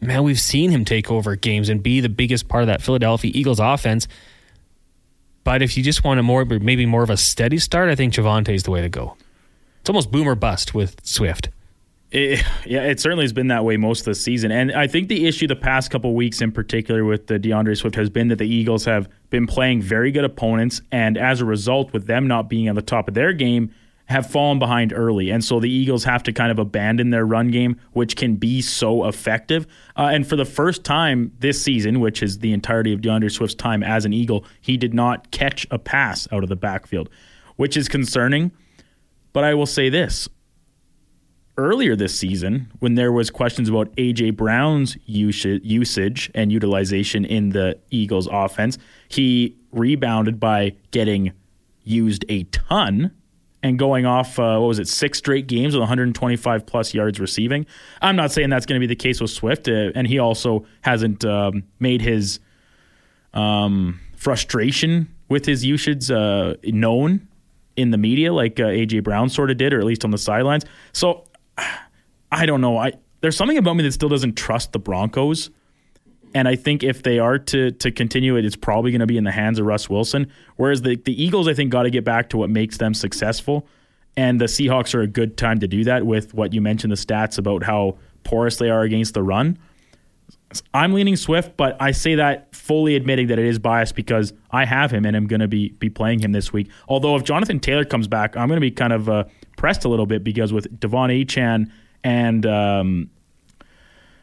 man, 0.00 0.22
we've 0.22 0.40
seen 0.40 0.70
him 0.70 0.84
take 0.84 1.10
over 1.10 1.36
games 1.36 1.68
and 1.68 1.82
be 1.82 2.00
the 2.00 2.08
biggest 2.08 2.48
part 2.48 2.62
of 2.62 2.68
that 2.68 2.82
Philadelphia 2.82 3.30
Eagles 3.34 3.60
offense. 3.60 4.08
But 5.44 5.62
if 5.62 5.76
you 5.76 5.82
just 5.82 6.02
want 6.04 6.18
a 6.18 6.22
more, 6.22 6.44
maybe 6.44 6.86
more 6.86 7.02
of 7.02 7.10
a 7.10 7.16
steady 7.16 7.58
start, 7.58 7.88
I 7.88 7.94
think 7.94 8.12
Javonte 8.12 8.54
is 8.54 8.64
the 8.64 8.70
way 8.70 8.80
to 8.80 8.88
go. 8.88 9.16
It's 9.80 9.88
almost 9.88 10.10
boom 10.10 10.28
or 10.28 10.34
bust 10.34 10.74
with 10.74 10.96
Swift. 11.04 11.50
It, 12.10 12.44
yeah, 12.64 12.82
it 12.82 12.98
certainly 12.98 13.24
has 13.24 13.32
been 13.32 13.48
that 13.48 13.64
way 13.64 13.76
most 13.76 14.00
of 14.00 14.06
the 14.06 14.14
season. 14.16 14.50
And 14.50 14.72
I 14.72 14.86
think 14.86 15.08
the 15.08 15.26
issue 15.26 15.46
the 15.46 15.56
past 15.56 15.90
couple 15.90 16.14
weeks 16.14 16.40
in 16.40 16.50
particular 16.50 17.04
with 17.04 17.26
the 17.28 17.38
D'Andre 17.38 17.74
Swift 17.74 17.94
has 17.96 18.10
been 18.10 18.28
that 18.28 18.38
the 18.38 18.48
Eagles 18.48 18.84
have 18.84 19.08
been 19.30 19.46
playing 19.46 19.82
very 19.82 20.10
good 20.10 20.24
opponents. 20.24 20.80
And 20.90 21.16
as 21.16 21.40
a 21.40 21.44
result, 21.44 21.92
with 21.92 22.06
them 22.06 22.26
not 22.26 22.48
being 22.48 22.68
on 22.68 22.74
the 22.74 22.82
top 22.82 23.06
of 23.06 23.14
their 23.14 23.32
game, 23.32 23.72
have 24.06 24.30
fallen 24.30 24.58
behind 24.58 24.92
early. 24.92 25.30
And 25.30 25.44
so 25.44 25.60
the 25.60 25.70
Eagles 25.70 26.04
have 26.04 26.22
to 26.24 26.32
kind 26.32 26.50
of 26.50 26.58
abandon 26.58 27.10
their 27.10 27.26
run 27.26 27.50
game, 27.50 27.80
which 27.92 28.16
can 28.16 28.36
be 28.36 28.62
so 28.62 29.04
effective. 29.06 29.66
Uh, 29.96 30.10
and 30.12 30.26
for 30.26 30.36
the 30.36 30.44
first 30.44 30.84
time 30.84 31.32
this 31.40 31.60
season, 31.60 32.00
which 32.00 32.22
is 32.22 32.38
the 32.38 32.52
entirety 32.52 32.92
of 32.92 33.00
D'Andre 33.00 33.28
Swift's 33.28 33.56
time 33.56 33.82
as 33.82 34.04
an 34.04 34.12
Eagle, 34.12 34.44
he 34.60 34.76
did 34.76 34.94
not 34.94 35.30
catch 35.32 35.66
a 35.70 35.78
pass 35.78 36.28
out 36.32 36.42
of 36.42 36.48
the 36.48 36.56
backfield, 36.56 37.10
which 37.56 37.76
is 37.76 37.88
concerning. 37.88 38.52
But 39.32 39.44
I 39.44 39.54
will 39.54 39.66
say 39.66 39.88
this 39.88 40.28
earlier 41.58 41.96
this 41.96 42.16
season 42.16 42.70
when 42.80 42.94
there 42.96 43.10
was 43.10 43.30
questions 43.30 43.68
about 43.68 43.94
AJ 43.96 44.36
Brown's 44.36 44.96
usage 45.06 46.30
and 46.34 46.52
utilization 46.52 47.24
in 47.24 47.50
the 47.50 47.78
Eagles 47.90 48.28
offense, 48.30 48.78
he 49.08 49.56
rebounded 49.72 50.38
by 50.38 50.74
getting 50.90 51.32
used 51.82 52.24
a 52.28 52.44
ton 52.44 53.10
and 53.62 53.78
going 53.78 54.06
off 54.06 54.38
uh, 54.38 54.58
what 54.58 54.68
was 54.68 54.78
it 54.78 54.88
six 54.88 55.18
straight 55.18 55.46
games 55.46 55.74
with 55.74 55.80
125 55.80 56.66
plus 56.66 56.94
yards 56.94 57.18
receiving. 57.18 57.66
I'm 58.00 58.16
not 58.16 58.30
saying 58.30 58.50
that's 58.50 58.66
going 58.66 58.80
to 58.80 58.86
be 58.86 58.92
the 58.92 58.96
case 58.96 59.20
with 59.20 59.30
Swift, 59.30 59.68
uh, 59.68 59.90
and 59.94 60.06
he 60.06 60.18
also 60.18 60.66
hasn't 60.82 61.24
um, 61.24 61.64
made 61.80 62.02
his 62.02 62.40
um, 63.34 64.00
frustration 64.16 65.08
with 65.28 65.44
his 65.44 65.64
usage 65.64 66.10
uh, 66.10 66.54
known 66.64 67.26
in 67.76 67.90
the 67.90 67.98
media 67.98 68.32
like 68.32 68.58
uh, 68.58 68.64
AJ 68.64 69.04
Brown 69.04 69.28
sort 69.28 69.50
of 69.50 69.56
did, 69.56 69.72
or 69.72 69.78
at 69.78 69.84
least 69.84 70.04
on 70.04 70.10
the 70.10 70.18
sidelines. 70.18 70.64
So 70.92 71.24
I 72.32 72.46
don't 72.46 72.60
know. 72.60 72.76
I 72.76 72.92
there's 73.20 73.36
something 73.36 73.58
about 73.58 73.74
me 73.74 73.82
that 73.84 73.92
still 73.92 74.08
doesn't 74.08 74.36
trust 74.36 74.72
the 74.72 74.78
Broncos. 74.78 75.50
And 76.36 76.46
I 76.46 76.54
think 76.54 76.82
if 76.82 77.02
they 77.02 77.18
are 77.18 77.38
to 77.38 77.70
to 77.70 77.90
continue 77.90 78.36
it, 78.36 78.44
it's 78.44 78.56
probably 78.56 78.90
going 78.90 79.00
to 79.00 79.06
be 79.06 79.16
in 79.16 79.24
the 79.24 79.32
hands 79.32 79.58
of 79.58 79.64
Russ 79.64 79.88
Wilson. 79.88 80.30
Whereas 80.56 80.82
the, 80.82 80.96
the 80.96 81.20
Eagles, 81.20 81.48
I 81.48 81.54
think, 81.54 81.70
got 81.70 81.84
to 81.84 81.90
get 81.90 82.04
back 82.04 82.28
to 82.28 82.36
what 82.36 82.50
makes 82.50 82.76
them 82.76 82.92
successful. 82.92 83.66
And 84.18 84.38
the 84.38 84.44
Seahawks 84.44 84.94
are 84.94 85.00
a 85.00 85.06
good 85.06 85.38
time 85.38 85.60
to 85.60 85.66
do 85.66 85.82
that 85.84 86.04
with 86.04 86.34
what 86.34 86.52
you 86.52 86.60
mentioned 86.60 86.92
the 86.92 86.96
stats 86.96 87.38
about 87.38 87.62
how 87.62 87.96
porous 88.22 88.58
they 88.58 88.68
are 88.68 88.82
against 88.82 89.14
the 89.14 89.22
run. 89.22 89.58
I'm 90.74 90.92
leaning 90.92 91.16
Swift, 91.16 91.56
but 91.56 91.74
I 91.80 91.92
say 91.92 92.16
that 92.16 92.54
fully 92.54 92.96
admitting 92.96 93.28
that 93.28 93.38
it 93.38 93.46
is 93.46 93.58
biased 93.58 93.94
because 93.94 94.34
I 94.50 94.66
have 94.66 94.90
him 94.90 95.06
and 95.06 95.16
I'm 95.16 95.26
going 95.26 95.40
to 95.40 95.48
be 95.48 95.70
be 95.70 95.88
playing 95.88 96.18
him 96.18 96.32
this 96.32 96.52
week. 96.52 96.68
Although 96.86 97.16
if 97.16 97.24
Jonathan 97.24 97.60
Taylor 97.60 97.86
comes 97.86 98.08
back, 98.08 98.36
I'm 98.36 98.48
going 98.48 98.58
to 98.58 98.60
be 98.60 98.70
kind 98.70 98.92
of 98.92 99.08
uh, 99.08 99.24
pressed 99.56 99.86
a 99.86 99.88
little 99.88 100.06
bit 100.06 100.22
because 100.22 100.52
with 100.52 100.80
De'Von 100.80 101.08
Achane 101.24 101.70
and 102.04 102.44
um, 102.44 103.10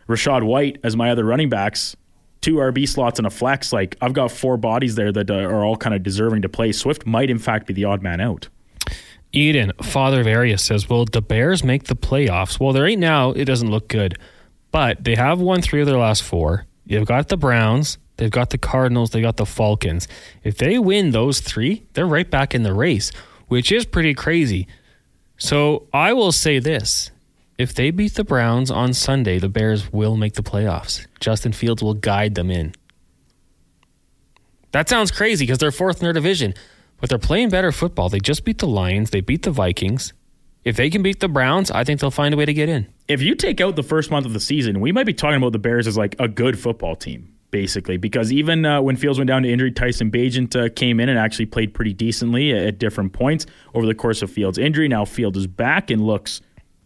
Rachaad 0.08 0.44
White 0.44 0.78
as 0.84 0.96
my 0.96 1.10
other 1.10 1.26
running 1.26 1.50
backs, 1.50 1.96
two 2.44 2.56
RB 2.56 2.88
slots 2.88 3.20
and 3.20 3.26
a 3.26 3.32
flex, 3.32 3.74
like 3.74 3.98
I've 4.02 4.14
got 4.14 4.32
four 4.32 4.58
bodies 4.58 4.96
there 4.96 5.12
that 5.12 5.32
uh, 5.32 5.36
are 5.36 5.64
all 5.64 5.78
kind 5.78 5.96
of 5.96 6.04
deserving 6.04 6.44
to 6.44 6.50
play. 6.50 6.72
Swift 6.72 7.08
might 7.08 7.30
in 7.30 7.40
fact 7.40 7.66
be 7.66 7.74
the 7.74 7.86
odd 7.86 8.04
man 8.04 8.22
out. 8.22 8.50
Eden, 9.32 9.72
father 9.82 10.22
of 10.22 10.28
Arias, 10.28 10.64
says, 10.64 10.88
Will 10.88 11.06
the 11.06 11.22
Bears 11.22 11.64
make 11.64 11.86
the 11.86 11.96
playoffs? 11.96 12.60
Well, 12.60 12.74
right 12.80 13.00
now, 13.00 13.32
it 13.32 13.46
doesn't 13.46 13.72
look 13.72 13.88
good, 13.88 14.20
but 14.72 15.04
they 15.04 15.16
have 15.16 15.40
won 15.40 15.62
three 15.62 15.82
of 15.82 15.88
their 15.88 15.98
last 15.98 16.22
four. 16.22 16.68
You've 16.86 17.08
got 17.08 17.30
the 17.30 17.38
Browns, 17.38 17.98
they've 18.18 18.30
got 18.30 18.52
the 18.52 18.60
Cardinals, 18.60 19.10
they 19.10 19.22
got 19.22 19.38
the 19.38 19.46
Falcons. 19.46 20.08
If 20.44 20.58
they 20.58 20.78
win 20.78 21.12
those 21.12 21.40
three, 21.40 21.84
they're 21.94 22.06
right 22.06 22.30
back 22.30 22.54
in 22.54 22.62
the 22.62 22.74
race, 22.74 23.12
which 23.48 23.72
is 23.72 23.86
pretty 23.86 24.14
crazy. 24.14 24.68
So 25.38 25.88
I 25.94 26.14
will 26.14 26.32
say 26.32 26.60
this. 26.60 27.10
If 27.58 27.76
they 27.76 27.92
beat 27.92 28.16
the 28.16 28.24
Browns 28.24 28.72
on 28.72 28.94
Sunday, 28.94 29.38
the 29.38 29.50
Bears 29.50 29.94
will 29.94 30.18
make 30.18 30.34
the 30.34 30.42
playoffs. 30.42 31.06
Justin 31.20 31.54
Fields 31.54 31.84
will 31.84 31.94
guide 31.94 32.34
them 32.34 32.50
in. 32.50 32.74
That 34.72 34.90
sounds 34.90 35.12
crazy 35.12 35.46
because 35.46 35.60
they're 35.60 35.72
fourth 35.72 35.98
in 35.98 36.06
their 36.06 36.14
division, 36.14 36.56
but 37.00 37.10
they're 37.10 37.20
playing 37.20 37.50
better 37.50 37.72
football. 37.72 38.10
They 38.10 38.20
just 38.20 38.44
beat 38.44 38.58
the 38.58 38.68
Lions, 38.68 39.12
they 39.12 39.22
beat 39.22 39.44
the 39.44 39.52
Vikings. 39.52 40.14
If 40.64 40.78
they 40.78 40.90
can 40.90 41.04
beat 41.04 41.20
the 41.20 41.28
Browns, 41.28 41.70
I 41.70 41.84
think 41.84 42.00
they'll 42.00 42.10
find 42.10 42.34
a 42.34 42.38
way 42.38 42.46
to 42.46 42.54
get 42.54 42.70
in. 42.70 42.88
If 43.08 43.22
you 43.22 43.36
take 43.36 43.62
out 43.62 43.76
the 43.76 43.84
first 43.84 44.10
month 44.10 44.26
of 44.26 44.34
the 44.34 44.40
season, 44.40 44.80
we 44.80 44.92
might 44.92 45.06
be 45.06 45.14
talking 45.14 45.38
about 45.38 45.52
the 45.52 45.60
Bears 45.60 45.86
as 45.86 45.98
like 45.98 46.16
a 46.20 46.28
good 46.28 46.58
football 46.58 46.96
team 46.96 47.34
basically. 47.52 47.98
Because 47.98 48.34
even 48.34 48.66
uh, 48.66 48.82
when 48.82 48.96
Fields 48.96 49.20
went 49.20 49.28
down 49.28 49.44
to 49.44 49.52
injury, 49.52 49.72
Tyson 49.72 50.10
Bagent 50.10 50.56
uh, 50.56 50.74
came 50.74 51.00
in 51.00 51.08
and 51.08 51.20
actually 51.20 51.46
played 51.46 51.76
pretty 51.76 51.94
decently 51.94 52.52
at, 52.52 52.66
at 52.66 52.80
different 52.80 53.14
points 53.14 53.46
over 53.76 53.86
the 53.86 53.94
course 53.94 54.24
of 54.24 54.32
Fields' 54.32 54.58
injury. 54.58 54.88
Now 54.88 55.06
Field 55.06 55.38
is 55.38 55.46
back 55.46 55.92
and 55.92 56.02
looks 56.02 56.42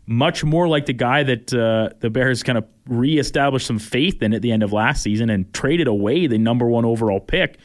much 0.08 0.44
more 0.44 0.68
like 0.68 0.86
the 0.86 0.94
guy 0.94 1.22
that 1.24 1.54
uh, 1.54 1.90
the 2.00 2.10
Bears 2.10 2.42
kind 2.42 2.58
of 2.58 2.66
reestablished 2.88 3.68
some 3.68 3.78
faith 3.78 4.24
in 4.24 4.34
at 4.34 4.42
the 4.42 4.52
end 4.52 4.64
of 4.64 4.72
last 4.72 5.04
season 5.04 5.30
and 5.30 5.54
traded 5.54 5.88
away 5.88 6.28
the 6.28 6.38
number 6.38 6.66
one 6.66 6.86
overall 6.86 7.20
pick. 7.20 7.58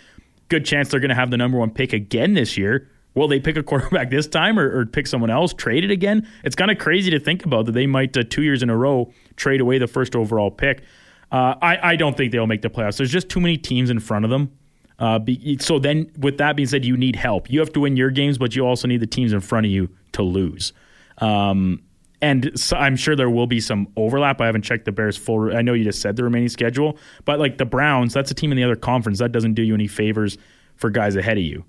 Good 0.48 0.66
chance 0.66 0.88
they're 0.90 1.00
going 1.00 1.10
to 1.10 1.14
have 1.14 1.30
the 1.30 1.36
number 1.36 1.56
one 1.56 1.70
pick 1.70 1.92
again 1.92 2.34
this 2.34 2.58
year. 2.58 2.90
Will 3.14 3.28
they 3.28 3.38
pick 3.38 3.56
a 3.56 3.62
quarterback 3.62 4.10
this 4.10 4.26
time 4.26 4.58
or, 4.58 4.80
or 4.80 4.86
pick 4.86 5.06
someone 5.06 5.30
else, 5.30 5.54
trade 5.54 5.84
it 5.84 5.92
again? 5.92 6.28
It's 6.42 6.56
kind 6.56 6.70
of 6.70 6.78
crazy 6.78 7.10
to 7.12 7.20
think 7.20 7.44
about 7.44 7.66
that 7.66 7.72
they 7.72 7.86
might, 7.86 8.16
uh, 8.16 8.24
two 8.28 8.42
years 8.42 8.62
in 8.62 8.70
a 8.70 8.76
row, 8.76 9.12
trade 9.36 9.60
away 9.60 9.78
the 9.78 9.86
first 9.86 10.16
overall 10.16 10.50
pick. 10.50 10.82
Uh, 11.30 11.54
I, 11.62 11.92
I 11.92 11.96
don't 11.96 12.16
think 12.16 12.32
they'll 12.32 12.48
make 12.48 12.62
the 12.62 12.70
playoffs. 12.70 12.98
There's 12.98 13.12
just 13.12 13.28
too 13.28 13.40
many 13.40 13.56
teams 13.56 13.88
in 13.88 14.00
front 14.00 14.24
of 14.24 14.30
them. 14.30 14.50
Uh, 14.98 15.18
be, 15.18 15.58
so 15.58 15.78
then, 15.78 16.10
with 16.18 16.38
that 16.38 16.56
being 16.56 16.68
said, 16.68 16.84
you 16.84 16.96
need 16.96 17.16
help. 17.16 17.50
You 17.50 17.60
have 17.60 17.72
to 17.72 17.80
win 17.80 17.96
your 17.96 18.10
games, 18.10 18.36
but 18.36 18.54
you 18.54 18.66
also 18.66 18.86
need 18.86 19.00
the 19.00 19.06
teams 19.06 19.32
in 19.32 19.40
front 19.40 19.64
of 19.66 19.72
you 19.72 19.88
to 20.12 20.22
lose. 20.22 20.72
Um, 21.18 21.82
and 22.22 22.58
so 22.58 22.76
I'm 22.76 22.96
sure 22.96 23.14
there 23.14 23.28
will 23.28 23.46
be 23.46 23.60
some 23.60 23.88
overlap. 23.96 24.40
I 24.40 24.46
haven't 24.46 24.62
checked 24.62 24.86
the 24.86 24.92
Bears 24.92 25.18
full. 25.18 25.54
I 25.54 25.60
know 25.60 25.74
you 25.74 25.84
just 25.84 26.00
said 26.00 26.16
the 26.16 26.24
remaining 26.24 26.48
schedule, 26.48 26.96
but 27.24 27.38
like 27.38 27.58
the 27.58 27.66
Browns, 27.66 28.14
that's 28.14 28.30
a 28.30 28.34
team 28.34 28.52
in 28.52 28.56
the 28.56 28.64
other 28.64 28.76
conference. 28.76 29.18
That 29.18 29.32
doesn't 29.32 29.54
do 29.54 29.62
you 29.62 29.74
any 29.74 29.88
favors 29.88 30.38
for 30.76 30.88
guys 30.88 31.16
ahead 31.16 31.36
of 31.36 31.44
you. 31.44 31.64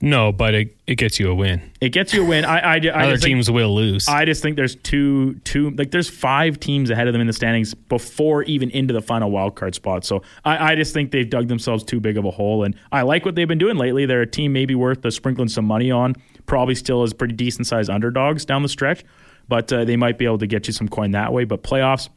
No, 0.00 0.30
but 0.30 0.54
it, 0.54 0.76
it 0.86 0.94
gets 0.94 1.18
you 1.18 1.28
a 1.28 1.34
win. 1.34 1.72
It 1.80 1.88
gets 1.88 2.14
you 2.14 2.22
a 2.22 2.26
win. 2.26 2.44
I, 2.44 2.58
I, 2.58 2.74
I 2.76 3.06
Other 3.06 3.16
teams 3.16 3.46
think, 3.46 3.56
will 3.56 3.74
lose. 3.74 4.06
I 4.06 4.24
just 4.24 4.42
think 4.42 4.54
there's 4.54 4.76
two 4.76 5.34
two 5.40 5.70
like 5.70 5.90
there's 5.90 6.08
five 6.08 6.60
teams 6.60 6.90
ahead 6.90 7.08
of 7.08 7.12
them 7.12 7.20
in 7.20 7.26
the 7.26 7.32
standings 7.32 7.74
before 7.74 8.44
even 8.44 8.70
into 8.70 8.94
the 8.94 9.00
final 9.00 9.30
wild 9.30 9.56
card 9.56 9.74
spot. 9.74 10.04
So 10.04 10.22
I, 10.44 10.72
I 10.72 10.74
just 10.76 10.94
think 10.94 11.10
they've 11.10 11.28
dug 11.28 11.48
themselves 11.48 11.82
too 11.82 11.98
big 11.98 12.16
of 12.16 12.24
a 12.24 12.30
hole. 12.30 12.62
And 12.62 12.76
I 12.92 13.02
like 13.02 13.24
what 13.24 13.34
they've 13.34 13.48
been 13.48 13.58
doing 13.58 13.76
lately. 13.76 14.06
They're 14.06 14.22
a 14.22 14.26
team 14.26 14.52
maybe 14.52 14.76
worth 14.76 15.02
the 15.02 15.10
sprinkling 15.10 15.48
some 15.48 15.64
money 15.64 15.90
on. 15.90 16.14
Probably 16.46 16.76
still 16.76 17.02
is 17.02 17.12
pretty 17.12 17.34
decent 17.34 17.66
sized 17.66 17.90
underdogs 17.90 18.44
down 18.44 18.62
the 18.62 18.68
stretch, 18.68 19.04
but 19.48 19.72
uh, 19.72 19.84
they 19.84 19.96
might 19.96 20.18
be 20.18 20.24
able 20.24 20.38
to 20.38 20.46
get 20.46 20.66
you 20.66 20.72
some 20.72 20.88
coin 20.88 21.12
that 21.12 21.32
way. 21.32 21.44
But 21.44 21.62
playoffs, 21.62 22.08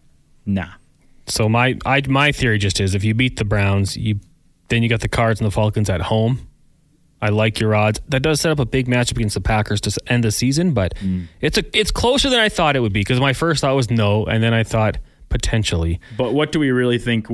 nah. 0.46 0.70
So 1.28 1.48
my 1.48 1.78
I, 1.86 2.02
my 2.08 2.32
theory 2.32 2.58
just 2.58 2.80
is 2.80 2.96
if 2.96 3.04
you 3.04 3.14
beat 3.14 3.38
the 3.38 3.46
Browns, 3.46 3.96
you 3.98 4.20
then 4.70 4.84
you 4.84 4.90
got 4.90 5.02
the 5.02 5.10
Cards 5.10 5.40
and 5.40 5.48
the 5.48 5.52
Falcons 5.52 5.90
at 5.90 6.02
home 6.02 6.48
I 7.22 7.30
like 7.30 7.60
your 7.60 7.76
odds. 7.76 8.02
That 8.10 8.24
does 8.24 8.42
set 8.42 8.52
up 8.52 8.60
a 8.60 8.66
big 8.66 8.88
matchup 8.88 9.18
against 9.18 9.36
the 9.36 9.42
Packers 9.42 9.80
to 9.82 9.96
end 10.08 10.24
the 10.24 10.32
season, 10.32 10.74
but 10.74 10.96
mm. 10.96 11.28
it's 11.40 11.58
a 11.58 11.78
it's 11.78 11.92
closer 11.92 12.30
than 12.30 12.40
I 12.40 12.50
thought 12.50 12.76
it 12.76 12.80
would 12.80 12.94
be 12.94 13.02
because 13.02 13.20
my 13.20 13.34
first 13.34 13.62
thought 13.62 13.76
was 13.76 13.92
no, 13.92 14.26
and 14.26 14.42
then 14.42 14.54
I 14.54 14.64
thought 14.64 14.98
potentially. 15.30 16.00
But 16.18 16.34
what 16.34 16.52
do 16.52 16.60
we 16.60 16.72
really 16.72 16.98
think? 16.98 17.28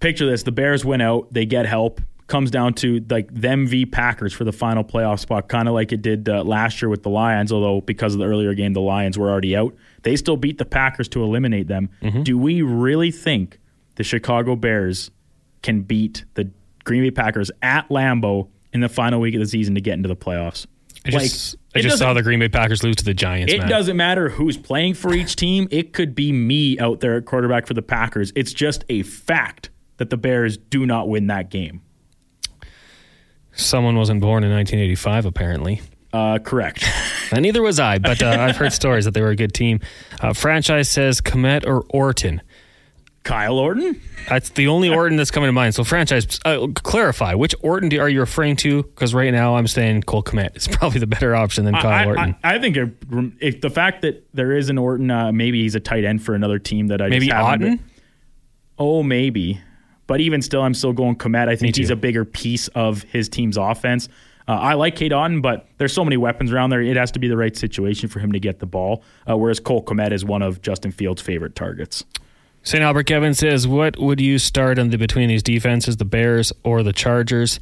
Picture 0.00 0.26
this: 0.28 0.42
the 0.42 0.52
Bears 0.52 0.84
win 0.84 1.00
out, 1.00 1.32
they 1.32 1.46
get 1.46 1.66
help. 1.66 2.00
Comes 2.32 2.50
down 2.50 2.72
to 2.74 3.04
like 3.10 3.32
them 3.32 3.66
v 3.66 3.84
Packers 3.84 4.32
for 4.32 4.44
the 4.44 4.52
final 4.52 4.82
playoff 4.82 5.20
spot, 5.20 5.48
kind 5.48 5.68
of 5.68 5.74
like 5.74 5.92
it 5.92 6.00
did 6.00 6.28
uh, 6.28 6.42
last 6.42 6.80
year 6.80 6.88
with 6.88 7.02
the 7.02 7.10
Lions. 7.10 7.52
Although 7.52 7.82
because 7.82 8.14
of 8.14 8.20
the 8.20 8.26
earlier 8.26 8.54
game, 8.54 8.72
the 8.72 8.80
Lions 8.80 9.18
were 9.18 9.30
already 9.30 9.54
out. 9.54 9.74
They 10.02 10.16
still 10.16 10.38
beat 10.38 10.56
the 10.56 10.64
Packers 10.64 11.08
to 11.10 11.22
eliminate 11.22 11.68
them. 11.68 11.90
Mm-hmm. 12.00 12.22
Do 12.22 12.38
we 12.38 12.62
really 12.62 13.10
think 13.10 13.58
the 13.96 14.02
Chicago 14.04 14.56
Bears 14.56 15.10
can 15.62 15.82
beat 15.82 16.24
the 16.34 16.50
Green 16.84 17.02
Bay 17.02 17.10
Packers 17.10 17.50
at 17.60 17.88
Lambeau 17.88 18.48
in 18.72 18.80
the 18.80 18.88
final 18.88 19.20
week 19.20 19.34
of 19.34 19.40
the 19.40 19.46
season 19.46 19.74
to 19.74 19.80
get 19.80 19.94
into 19.94 20.08
the 20.08 20.16
playoffs. 20.16 20.66
I 21.04 21.10
just, 21.10 21.56
like, 21.74 21.80
I 21.80 21.80
just 21.82 21.98
saw 21.98 22.14
the 22.14 22.22
Green 22.22 22.38
Bay 22.38 22.48
Packers 22.48 22.82
lose 22.82 22.96
to 22.96 23.04
the 23.04 23.14
Giants. 23.14 23.52
It 23.52 23.58
man. 23.58 23.68
doesn't 23.68 23.96
matter 23.96 24.28
who's 24.28 24.56
playing 24.56 24.94
for 24.94 25.12
each 25.12 25.36
team. 25.36 25.66
It 25.70 25.92
could 25.92 26.14
be 26.14 26.32
me 26.32 26.78
out 26.78 27.00
there 27.00 27.16
at 27.16 27.24
quarterback 27.24 27.66
for 27.66 27.74
the 27.74 27.82
Packers. 27.82 28.32
It's 28.36 28.52
just 28.52 28.84
a 28.88 29.02
fact 29.02 29.70
that 29.96 30.10
the 30.10 30.16
Bears 30.16 30.56
do 30.56 30.86
not 30.86 31.08
win 31.08 31.26
that 31.26 31.50
game. 31.50 31.82
Someone 33.54 33.96
wasn't 33.96 34.20
born 34.20 34.44
in 34.44 34.50
1985, 34.50 35.26
apparently. 35.26 35.82
Uh, 36.12 36.38
correct. 36.38 36.84
and 37.30 37.42
neither 37.42 37.62
was 37.62 37.80
I, 37.80 37.98
but 37.98 38.22
uh, 38.22 38.28
I've 38.28 38.56
heard 38.56 38.72
stories 38.72 39.06
that 39.06 39.14
they 39.14 39.22
were 39.22 39.30
a 39.30 39.36
good 39.36 39.54
team. 39.54 39.80
Uh, 40.20 40.32
franchise 40.32 40.88
says 40.88 41.20
Kmet 41.20 41.66
or 41.66 41.84
Orton. 41.90 42.42
Kyle 43.24 43.58
Orton? 43.58 44.00
That's 44.28 44.50
the 44.50 44.66
only 44.66 44.88
Orton 44.88 45.16
that's 45.16 45.30
coming 45.30 45.48
to 45.48 45.52
mind. 45.52 45.74
So, 45.74 45.84
franchise, 45.84 46.40
uh, 46.44 46.66
clarify 46.74 47.34
which 47.34 47.54
Orton 47.60 47.88
do, 47.88 48.00
are 48.00 48.08
you 48.08 48.20
referring 48.20 48.56
to? 48.56 48.82
Because 48.82 49.14
right 49.14 49.30
now 49.32 49.56
I'm 49.56 49.68
saying 49.68 50.02
Cole 50.02 50.24
Kmet 50.24 50.56
is 50.56 50.66
probably 50.68 50.98
the 50.98 51.06
better 51.06 51.34
option 51.34 51.64
than 51.64 51.74
Kyle 51.74 51.86
I, 51.86 52.04
Orton. 52.06 52.36
I, 52.42 52.56
I 52.56 52.58
think 52.58 52.76
if, 52.76 52.90
if, 53.40 53.60
the 53.60 53.70
fact 53.70 54.02
that 54.02 54.26
there 54.34 54.52
is 54.52 54.70
an 54.70 54.78
Orton, 54.78 55.10
uh, 55.10 55.30
maybe 55.30 55.62
he's 55.62 55.76
a 55.76 55.80
tight 55.80 56.04
end 56.04 56.22
for 56.22 56.34
another 56.34 56.58
team 56.58 56.88
that 56.88 57.00
I 57.00 57.08
maybe 57.08 57.28
Otton. 57.28 57.78
Oh, 58.78 59.02
maybe. 59.02 59.60
But 60.12 60.20
even 60.20 60.42
still, 60.42 60.60
I'm 60.60 60.74
still 60.74 60.92
going 60.92 61.16
Kmet. 61.16 61.48
I 61.48 61.56
think 61.56 61.74
he's 61.74 61.88
a 61.88 61.96
bigger 61.96 62.26
piece 62.26 62.68
of 62.68 63.02
his 63.04 63.30
team's 63.30 63.56
offense. 63.56 64.10
Uh, 64.46 64.52
I 64.52 64.74
like 64.74 64.94
Cade 64.94 65.12
Otton, 65.12 65.40
but 65.40 65.68
there's 65.78 65.94
so 65.94 66.04
many 66.04 66.18
weapons 66.18 66.52
around 66.52 66.68
there. 66.68 66.82
It 66.82 66.98
has 66.98 67.10
to 67.12 67.18
be 67.18 67.28
the 67.28 67.36
right 67.38 67.56
situation 67.56 68.10
for 68.10 68.20
him 68.20 68.30
to 68.32 68.38
get 68.38 68.58
the 68.58 68.66
ball. 68.66 69.04
Uh, 69.26 69.38
whereas 69.38 69.58
Cole 69.58 69.82
Kmet 69.82 70.12
is 70.12 70.22
one 70.22 70.42
of 70.42 70.60
Justin 70.60 70.92
Fields' 70.92 71.22
favorite 71.22 71.56
targets. 71.56 72.04
St. 72.62 72.84
Albert 72.84 73.04
Kevin 73.04 73.32
says, 73.32 73.66
"What 73.66 73.98
would 73.98 74.20
you 74.20 74.38
start 74.38 74.78
in 74.78 74.90
the 74.90 74.98
between 74.98 75.30
these 75.30 75.42
defenses, 75.42 75.96
the 75.96 76.04
Bears 76.04 76.52
or 76.62 76.82
the 76.82 76.92
Chargers?" 76.92 77.58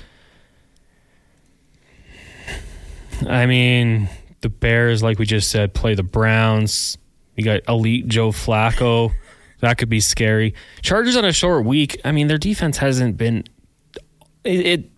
I 3.29 3.47
mean, 3.47 4.09
the 4.41 4.49
Bears, 4.49 5.05
like 5.05 5.21
we 5.21 5.25
just 5.25 5.53
said, 5.53 5.73
play 5.73 5.95
the 5.95 6.03
Browns. 6.03 6.99
You 7.37 7.45
got 7.45 7.61
elite 7.69 8.09
Joe 8.09 8.33
Flacco. 8.33 9.13
That 9.61 9.79
could 9.79 9.89
be 9.89 10.01
scary. 10.01 10.55
Chargers 10.83 11.17
on 11.17 11.25
a 11.25 11.33
short 11.33 11.65
week. 11.65 12.01
I 12.05 12.13
mean, 12.13 12.29
their 12.29 12.39
defense 12.39 12.79
hasn't 12.79 13.17
been. 13.17 13.45
It, 14.45 14.67
it 14.67 14.91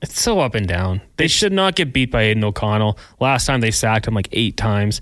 it's 0.00 0.20
so 0.20 0.40
up 0.40 0.54
and 0.54 0.66
down. 0.66 1.00
They 1.16 1.28
should 1.28 1.52
not 1.52 1.74
get 1.74 1.92
beat 1.92 2.10
by 2.10 2.22
Aidan 2.22 2.44
O'Connell. 2.44 2.98
Last 3.20 3.46
time 3.46 3.60
they 3.60 3.70
sacked 3.70 4.06
him 4.06 4.14
like 4.14 4.28
eight 4.32 4.56
times. 4.56 5.00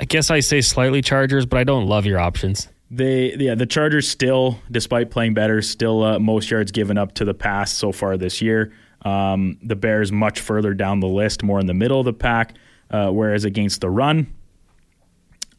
I 0.00 0.04
guess 0.04 0.30
I 0.30 0.40
say 0.40 0.60
slightly 0.60 1.02
Chargers, 1.02 1.46
but 1.46 1.58
I 1.58 1.64
don't 1.64 1.86
love 1.86 2.06
your 2.06 2.18
options. 2.18 2.68
They 2.90 3.34
yeah, 3.34 3.54
the 3.54 3.66
Chargers 3.66 4.08
still, 4.08 4.58
despite 4.70 5.10
playing 5.10 5.34
better, 5.34 5.62
still 5.62 6.02
uh, 6.02 6.18
most 6.18 6.50
yards 6.50 6.72
given 6.72 6.98
up 6.98 7.14
to 7.14 7.24
the 7.24 7.34
pass 7.34 7.72
so 7.72 7.92
far 7.92 8.16
this 8.16 8.40
year. 8.40 8.72
Um, 9.02 9.58
the 9.62 9.76
Bears 9.76 10.10
much 10.10 10.40
further 10.40 10.74
down 10.74 11.00
the 11.00 11.08
list, 11.08 11.42
more 11.42 11.60
in 11.60 11.66
the 11.66 11.74
middle 11.74 11.98
of 11.98 12.04
the 12.04 12.12
pack. 12.12 12.54
Uh, 12.90 13.10
whereas 13.10 13.44
against 13.44 13.80
the 13.80 13.90
run, 13.90 14.32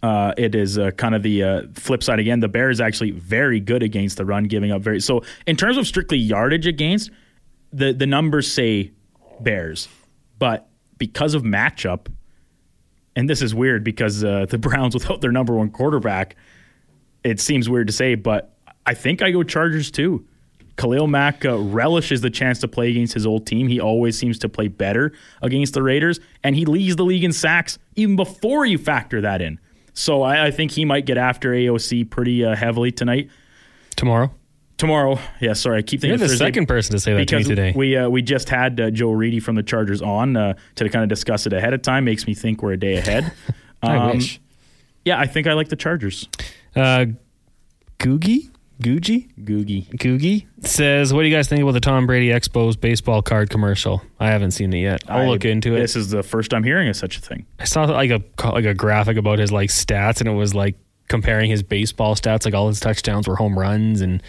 uh, 0.06 0.34
it 0.38 0.54
is 0.54 0.78
uh, 0.78 0.92
kind 0.92 1.16
of 1.16 1.24
the 1.24 1.42
uh, 1.42 1.62
flip 1.74 2.04
side 2.04 2.20
again. 2.20 2.40
The 2.40 2.48
Bears 2.48 2.80
actually 2.80 3.10
very 3.10 3.60
good 3.60 3.82
against 3.82 4.18
the 4.18 4.26
run, 4.26 4.44
giving 4.44 4.72
up 4.72 4.84
very. 4.84 5.00
So 5.00 5.24
in 5.48 5.56
terms 5.56 5.78
of 5.78 5.88
strictly 5.88 6.20
yardage 6.20 6.68
against, 6.68 7.10
the 7.74 7.92
the 7.92 8.06
numbers 8.06 8.52
say 8.52 8.92
Bears, 9.40 9.88
but 10.38 10.68
because 11.00 11.34
of 11.34 11.42
matchup, 11.42 12.06
and 13.16 13.28
this 13.28 13.42
is 13.42 13.56
weird 13.56 13.84
because 13.84 14.24
uh, 14.24 14.46
the 14.48 14.58
Browns 14.68 14.94
without 14.94 15.22
their 15.22 15.32
number 15.32 15.56
one 15.56 15.72
quarterback, 15.72 16.36
it 17.24 17.40
seems 17.40 17.68
weird 17.68 17.88
to 17.88 17.94
say, 17.94 18.14
but 18.14 18.56
I 18.86 18.94
think 18.94 19.24
I 19.24 19.32
go 19.32 19.42
Chargers 19.42 19.90
too. 19.90 20.28
Khalil 20.78 21.08
Mack 21.08 21.46
uh, 21.46 21.58
relishes 21.58 22.22
the 22.22 22.30
chance 22.30 22.60
to 22.60 22.68
play 22.68 22.92
against 22.92 23.14
his 23.16 23.26
old 23.26 23.48
team. 23.48 23.68
He 23.70 23.80
always 23.80 24.20
seems 24.20 24.38
to 24.40 24.50
play 24.50 24.68
better 24.68 25.14
against 25.42 25.74
the 25.74 25.82
Raiders, 25.82 26.20
and 26.44 26.56
he 26.56 26.66
leads 26.66 26.96
the 26.96 27.06
league 27.06 27.24
in 27.24 27.32
sacks 27.32 27.80
even 27.96 28.16
before 28.16 28.68
you 28.68 28.78
factor 28.78 29.22
that 29.22 29.42
in. 29.42 29.60
So 29.96 30.22
I, 30.22 30.48
I 30.48 30.52
think 30.52 30.72
he 30.72 30.86
might 30.86 31.06
get 31.06 31.18
after 31.18 31.52
AOC 31.52 32.10
pretty 32.12 32.46
uh, 32.46 32.56
heavily 32.56 32.92
tonight. 32.92 33.30
Tomorrow? 33.96 34.32
Tomorrow, 34.78 35.18
yeah. 35.40 35.54
Sorry, 35.54 35.80
I 35.80 35.82
keep 35.82 36.02
thinking 36.02 36.10
You're 36.10 36.18
the 36.18 36.28
Thursday 36.28 36.46
second 36.46 36.66
person 36.68 36.92
to 36.96 37.00
say 37.00 37.14
that 37.14 37.28
to 37.30 37.38
me 37.38 37.44
today. 37.46 37.74
we 37.76 37.96
uh, 37.96 38.10
we 38.10 38.22
just 38.22 38.50
had 38.50 38.78
uh, 38.80 38.90
Joe 38.92 39.12
Reedy 39.12 39.40
from 39.40 39.56
the 39.56 39.64
Chargers 39.64 40.02
on 40.02 40.36
uh, 40.36 40.54
to 40.76 40.90
kind 40.90 41.02
of 41.02 41.08
discuss 41.08 41.48
it 41.48 41.54
ahead 41.54 41.74
of 41.74 41.82
time. 41.82 42.04
Makes 42.04 42.28
me 42.28 42.34
think 42.34 42.62
we're 42.62 42.74
a 42.74 42.78
day 42.78 42.96
ahead. 42.98 43.32
I 43.82 43.96
Um, 43.96 44.18
wish. 44.18 44.42
Yeah, 45.06 45.18
I 45.18 45.28
think 45.28 45.48
I 45.48 45.54
like 45.54 45.70
the 45.70 45.76
Chargers. 45.78 46.28
Uh, 46.76 47.06
Googie? 48.00 48.50
Googie? 48.82 49.30
Googie. 49.44 49.88
Googie 49.98 50.46
says, 50.60 51.14
"What 51.14 51.22
do 51.22 51.28
you 51.30 51.36
guys 51.36 51.48
think 51.48 51.62
about 51.62 51.72
the 51.72 51.80
Tom 51.80 52.06
Brady 52.06 52.30
Expos 52.30 52.80
baseball 52.80 53.22
card 53.22 53.50
commercial? 53.50 54.02
I 54.20 54.28
haven't 54.28 54.52
seen 54.52 54.74
it 54.74 54.80
yet. 54.82 55.04
I'll 55.08 55.24
I- 55.24 55.28
look 55.28 55.46
into 55.46 55.76
it. 55.76 55.80
This 55.80 55.96
is 55.96 56.10
the 56.10 56.24
first 56.24 56.54
I'm 56.54 56.64
hearing 56.64 56.90
of 56.90 56.96
such 56.96 57.18
a 57.18 57.22
thing. 57.22 57.46
I 57.60 57.64
saw 57.64 57.86
like 57.86 58.12
a 58.12 58.22
like 58.46 58.66
a 58.66 58.74
graphic 58.74 59.16
about 59.18 59.40
his 59.40 59.52
like 59.52 59.70
stats, 59.70 60.20
and 60.20 60.28
it 60.28 60.34
was 60.34 60.54
like 60.54 60.76
comparing 61.08 61.50
his 61.50 61.64
baseball 61.64 62.16
stats. 62.16 62.44
Like 62.46 62.54
all 62.54 62.68
his 62.68 62.80
touchdowns 62.82 63.28
were 63.28 63.38
home 63.38 63.58
runs, 63.58 64.02
and 64.02 64.22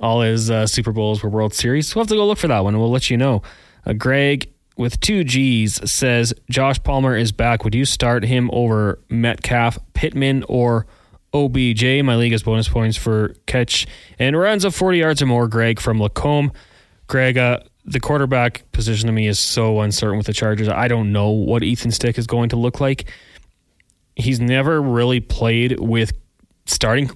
all 0.00 0.22
his 0.22 0.50
uh, 0.50 0.66
Super 0.66 0.92
Bowls 0.92 1.22
were 1.22 1.28
World 1.28 1.52
Series. 1.52 1.94
We'll 1.94 2.04
have 2.04 2.08
to 2.08 2.14
go 2.16 2.26
look 2.26 2.38
for 2.38 2.48
that 2.48 2.64
one, 2.64 2.74
and 2.74 2.80
we'll 2.80 2.90
let 2.90 3.10
you 3.10 3.16
know." 3.18 3.42
Uh, 3.84 3.92
Greg 3.92 4.50
with 4.78 5.00
two 5.00 5.22
G's 5.22 5.90
says, 5.90 6.32
"Josh 6.48 6.82
Palmer 6.82 7.14
is 7.14 7.30
back. 7.30 7.62
Would 7.62 7.74
you 7.74 7.84
start 7.84 8.24
him 8.24 8.48
over 8.54 9.00
Metcalf, 9.10 9.78
Pittman, 9.92 10.44
or?" 10.48 10.86
OBJ. 11.34 12.02
My 12.02 12.16
league 12.16 12.32
has 12.32 12.42
bonus 12.42 12.68
points 12.68 12.96
for 12.96 13.34
catch 13.46 13.86
and 14.18 14.38
runs 14.38 14.64
of 14.64 14.74
40 14.74 14.98
yards 14.98 15.22
or 15.22 15.26
more. 15.26 15.48
Greg 15.48 15.80
from 15.80 16.00
Lacombe. 16.00 16.52
Greg, 17.06 17.38
uh, 17.38 17.60
the 17.84 18.00
quarterback 18.00 18.70
position 18.72 19.06
to 19.06 19.12
me 19.12 19.26
is 19.28 19.38
so 19.38 19.80
uncertain 19.80 20.16
with 20.16 20.26
the 20.26 20.32
Chargers. 20.32 20.68
I 20.68 20.88
don't 20.88 21.12
know 21.12 21.30
what 21.30 21.62
Easton 21.62 21.92
Stick 21.92 22.18
is 22.18 22.26
going 22.26 22.48
to 22.50 22.56
look 22.56 22.80
like. 22.80 23.10
He's 24.16 24.40
never 24.40 24.82
really 24.82 25.20
played 25.20 25.78
with 25.78 26.12
starting 26.64 27.10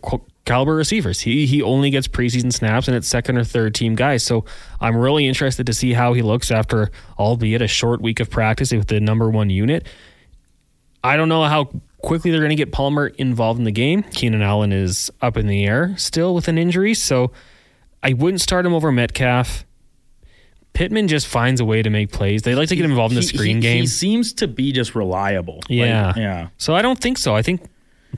caliber 0.44 0.74
receivers. 0.74 1.20
He 1.20 1.46
he 1.46 1.62
only 1.62 1.90
gets 1.90 2.06
preseason 2.08 2.52
snaps 2.52 2.88
and 2.88 2.96
it's 2.96 3.08
second 3.08 3.38
or 3.38 3.44
third 3.44 3.74
team 3.74 3.94
guys. 3.94 4.22
So 4.22 4.44
I'm 4.80 4.96
really 4.96 5.26
interested 5.26 5.66
to 5.66 5.72
see 5.72 5.92
how 5.92 6.12
he 6.12 6.22
looks 6.22 6.50
after, 6.50 6.90
albeit 7.18 7.62
a 7.62 7.68
short 7.68 8.00
week 8.00 8.20
of 8.20 8.30
practice 8.30 8.72
with 8.72 8.86
the 8.86 9.00
number 9.00 9.28
one 9.28 9.50
unit. 9.50 9.86
I 11.02 11.16
don't 11.16 11.28
know 11.28 11.44
how 11.44 11.70
quickly 12.02 12.30
they're 12.30 12.40
going 12.40 12.50
to 12.50 12.56
get 12.56 12.72
Palmer 12.72 13.08
involved 13.08 13.58
in 13.58 13.64
the 13.64 13.72
game. 13.72 14.02
Keenan 14.02 14.42
Allen 14.42 14.72
is 14.72 15.10
up 15.20 15.36
in 15.36 15.46
the 15.46 15.64
air 15.66 15.94
still 15.96 16.34
with 16.34 16.48
an 16.48 16.58
injury, 16.58 16.94
so 16.94 17.32
I 18.02 18.12
wouldn't 18.14 18.40
start 18.40 18.64
him 18.66 18.74
over 18.74 18.90
Metcalf. 18.92 19.64
Pittman 20.72 21.08
just 21.08 21.26
finds 21.26 21.60
a 21.60 21.64
way 21.64 21.82
to 21.82 21.90
make 21.90 22.12
plays. 22.12 22.42
They 22.42 22.54
like 22.54 22.68
to 22.68 22.76
get 22.76 22.84
him 22.84 22.92
involved 22.92 23.12
in 23.12 23.16
the 23.16 23.22
He- 23.26 23.36
screen 23.36 23.56
he, 23.56 23.62
game. 23.62 23.80
He 23.82 23.86
seems 23.86 24.32
to 24.34 24.46
be 24.48 24.72
just 24.72 24.94
reliable. 24.94 25.56
Like, 25.56 25.70
yeah. 25.70 26.12
yeah. 26.16 26.48
So 26.58 26.74
I 26.74 26.82
don't 26.82 26.98
think 26.98 27.18
so. 27.18 27.34
I 27.34 27.42
think 27.42 27.62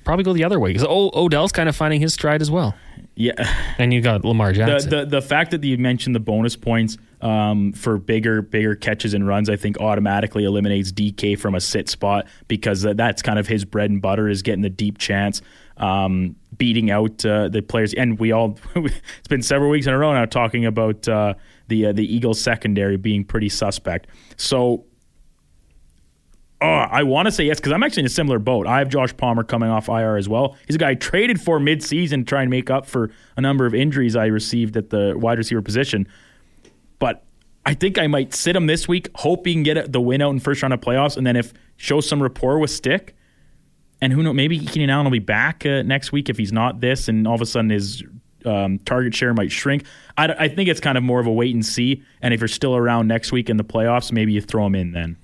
probably 0.05 0.25
go 0.25 0.33
the 0.33 0.45
other 0.45 0.61
way 0.61 0.73
because 0.73 0.87
Odell's 0.89 1.53
kind 1.53 1.69
of 1.69 1.75
finding 1.77 2.01
his 2.01 2.13
stride 2.15 2.43
as 2.43 2.51
well. 2.51 2.75
Yeah. 3.15 3.33
And 3.79 3.93
you 3.93 4.01
got 4.01 4.25
Lamar 4.25 4.53
The, 4.53 4.59
Jackson. 4.59 4.91
the 4.91 5.07
the 5.07 5.23
fact 5.23 5.51
that 5.51 5.65
you 5.65 5.77
mentioned 5.79 6.15
the 6.15 6.21
bonus 6.21 6.57
points 6.57 6.99
um, 7.21 7.73
for 7.73 7.99
bigger 7.99 8.43
bigger 8.43 8.75
catches 8.77 9.15
and 9.15 9.27
runs, 9.27 9.49
I 9.49 9.57
think 9.57 9.79
automatically 9.81 10.45
eliminates 10.45 10.93
DK 10.93 11.39
from 11.39 11.55
a 11.55 11.61
sit 11.61 11.89
spot 11.89 12.27
because 12.49 12.83
that's 12.83 13.23
kind 13.23 13.39
of 13.39 13.49
his 13.49 13.65
bread 13.65 13.91
and 13.91 14.01
butter 14.01 14.29
is 14.29 14.43
getting 14.43 14.63
the 14.63 14.71
deep 14.71 14.99
chance, 14.99 15.41
um, 15.79 16.37
beating 16.57 16.91
out 16.91 17.25
uh, 17.25 17.49
the 17.49 17.61
players. 17.63 17.93
And 17.95 18.19
we 18.21 18.31
all 18.31 18.59
it's 18.77 19.29
been 19.29 19.43
several 19.43 19.71
weeks 19.71 19.87
in 19.87 19.95
a 19.95 19.99
row 19.99 20.13
now 20.13 20.27
talking 20.27 20.67
about 20.67 21.09
uh, 21.09 21.35
the 21.69 21.87
uh, 21.87 21.93
the 21.93 22.15
Eagles 22.15 22.41
secondary 22.41 22.97
being 22.99 23.25
pretty 23.25 23.49
suspect. 23.49 24.07
So 24.37 24.85
Oh, 26.63 26.65
I 26.65 27.03
want 27.03 27.27
to 27.27 27.33
say 27.33 27.45
yes 27.45 27.59
because 27.59 27.73
I'm 27.73 27.83
actually 27.83 28.03
in 28.03 28.07
a 28.07 28.11
similar 28.11 28.39
boat. 28.39 28.69
I 28.69 28.79
have 28.79 28.89
Josh 28.89 29.17
Palmer 29.17 29.43
coming 29.43 29.69
off 29.69 29.89
IR 29.89 30.17
as 30.17 30.29
well. 30.29 30.57
He's 30.69 30.77
a 30.77 30.79
guy 30.79 30.91
I 30.91 30.95
traded 30.95 31.41
for 31.41 31.59
midseason 31.59 32.19
to 32.19 32.25
try 32.25 32.43
and 32.43 32.51
make 32.51 32.71
up 32.71 32.87
for 32.87 33.11
a 33.37 33.41
number 33.41 33.67
of 33.67 33.75
injuries 33.75 34.15
I 34.15 34.27
received 34.27 34.77
at 34.77 34.91
the 34.91 35.15
wide 35.17 35.39
receiver 35.39 35.61
position. 35.61 36.07
But 37.01 37.25
I 37.67 37.75
think 37.75 37.99
I 37.99 38.07
might 38.07 38.33
sit 38.33 38.55
him 38.55 38.69
this 38.69 38.87
week, 38.87 39.09
hope 39.17 39.45
he 39.45 39.55
can 39.55 39.65
get 39.65 39.93
the 39.93 40.01
win 40.01 40.23
out 40.23 40.31
in 40.31 40.39
first 40.39 40.63
round 40.63 40.73
of 40.73 40.81
playoffs, 40.81 41.17
and 41.17 41.27
then 41.27 41.35
if 41.35 41.53
show 41.79 42.01
some 42.01 42.23
rapport 42.23 42.61
with 42.61 42.71
Stick, 42.71 43.17
and 44.01 44.13
who 44.13 44.23
knows, 44.23 44.35
maybe 44.35 44.61
Keenan 44.61 44.89
Allen 44.91 45.07
will 45.07 45.13
be 45.13 45.19
back 45.19 45.67
uh, 45.67 45.83
next 45.83 46.13
week 46.13 46.29
if 46.29 46.39
he's 46.39 46.53
not 46.53 46.81
this, 46.81 47.09
and 47.09 47.27
all 47.27 47.35
of 47.35 47.41
a 47.41 47.47
sudden 47.47 47.71
his 47.71 48.05
um, 48.45 48.79
target 48.81 49.17
share 49.17 49.35
might 49.35 49.51
shrink. 49.51 49.85
I, 50.17 50.29
I 50.33 50.49
think 50.49 50.69
it's 50.69 50.81
kind 50.81 50.97
of 50.97 51.03
more 51.03 51.19
of 51.19 51.27
a 51.27 51.33
wait 51.33 51.55
and 51.55 51.67
see. 51.67 52.03
And 52.21 52.33
if 52.33 52.41
you're 52.41 52.49
still 52.49 52.77
around 52.77 53.09
next 53.09 53.33
week 53.33 53.51
in 53.51 53.57
the 53.57 53.65
playoffs, 53.65 54.13
maybe 54.13 54.33
you 54.33 54.41
throw 54.41 54.67
him 54.67 54.77
in 54.77 54.93
then. 54.93 55.17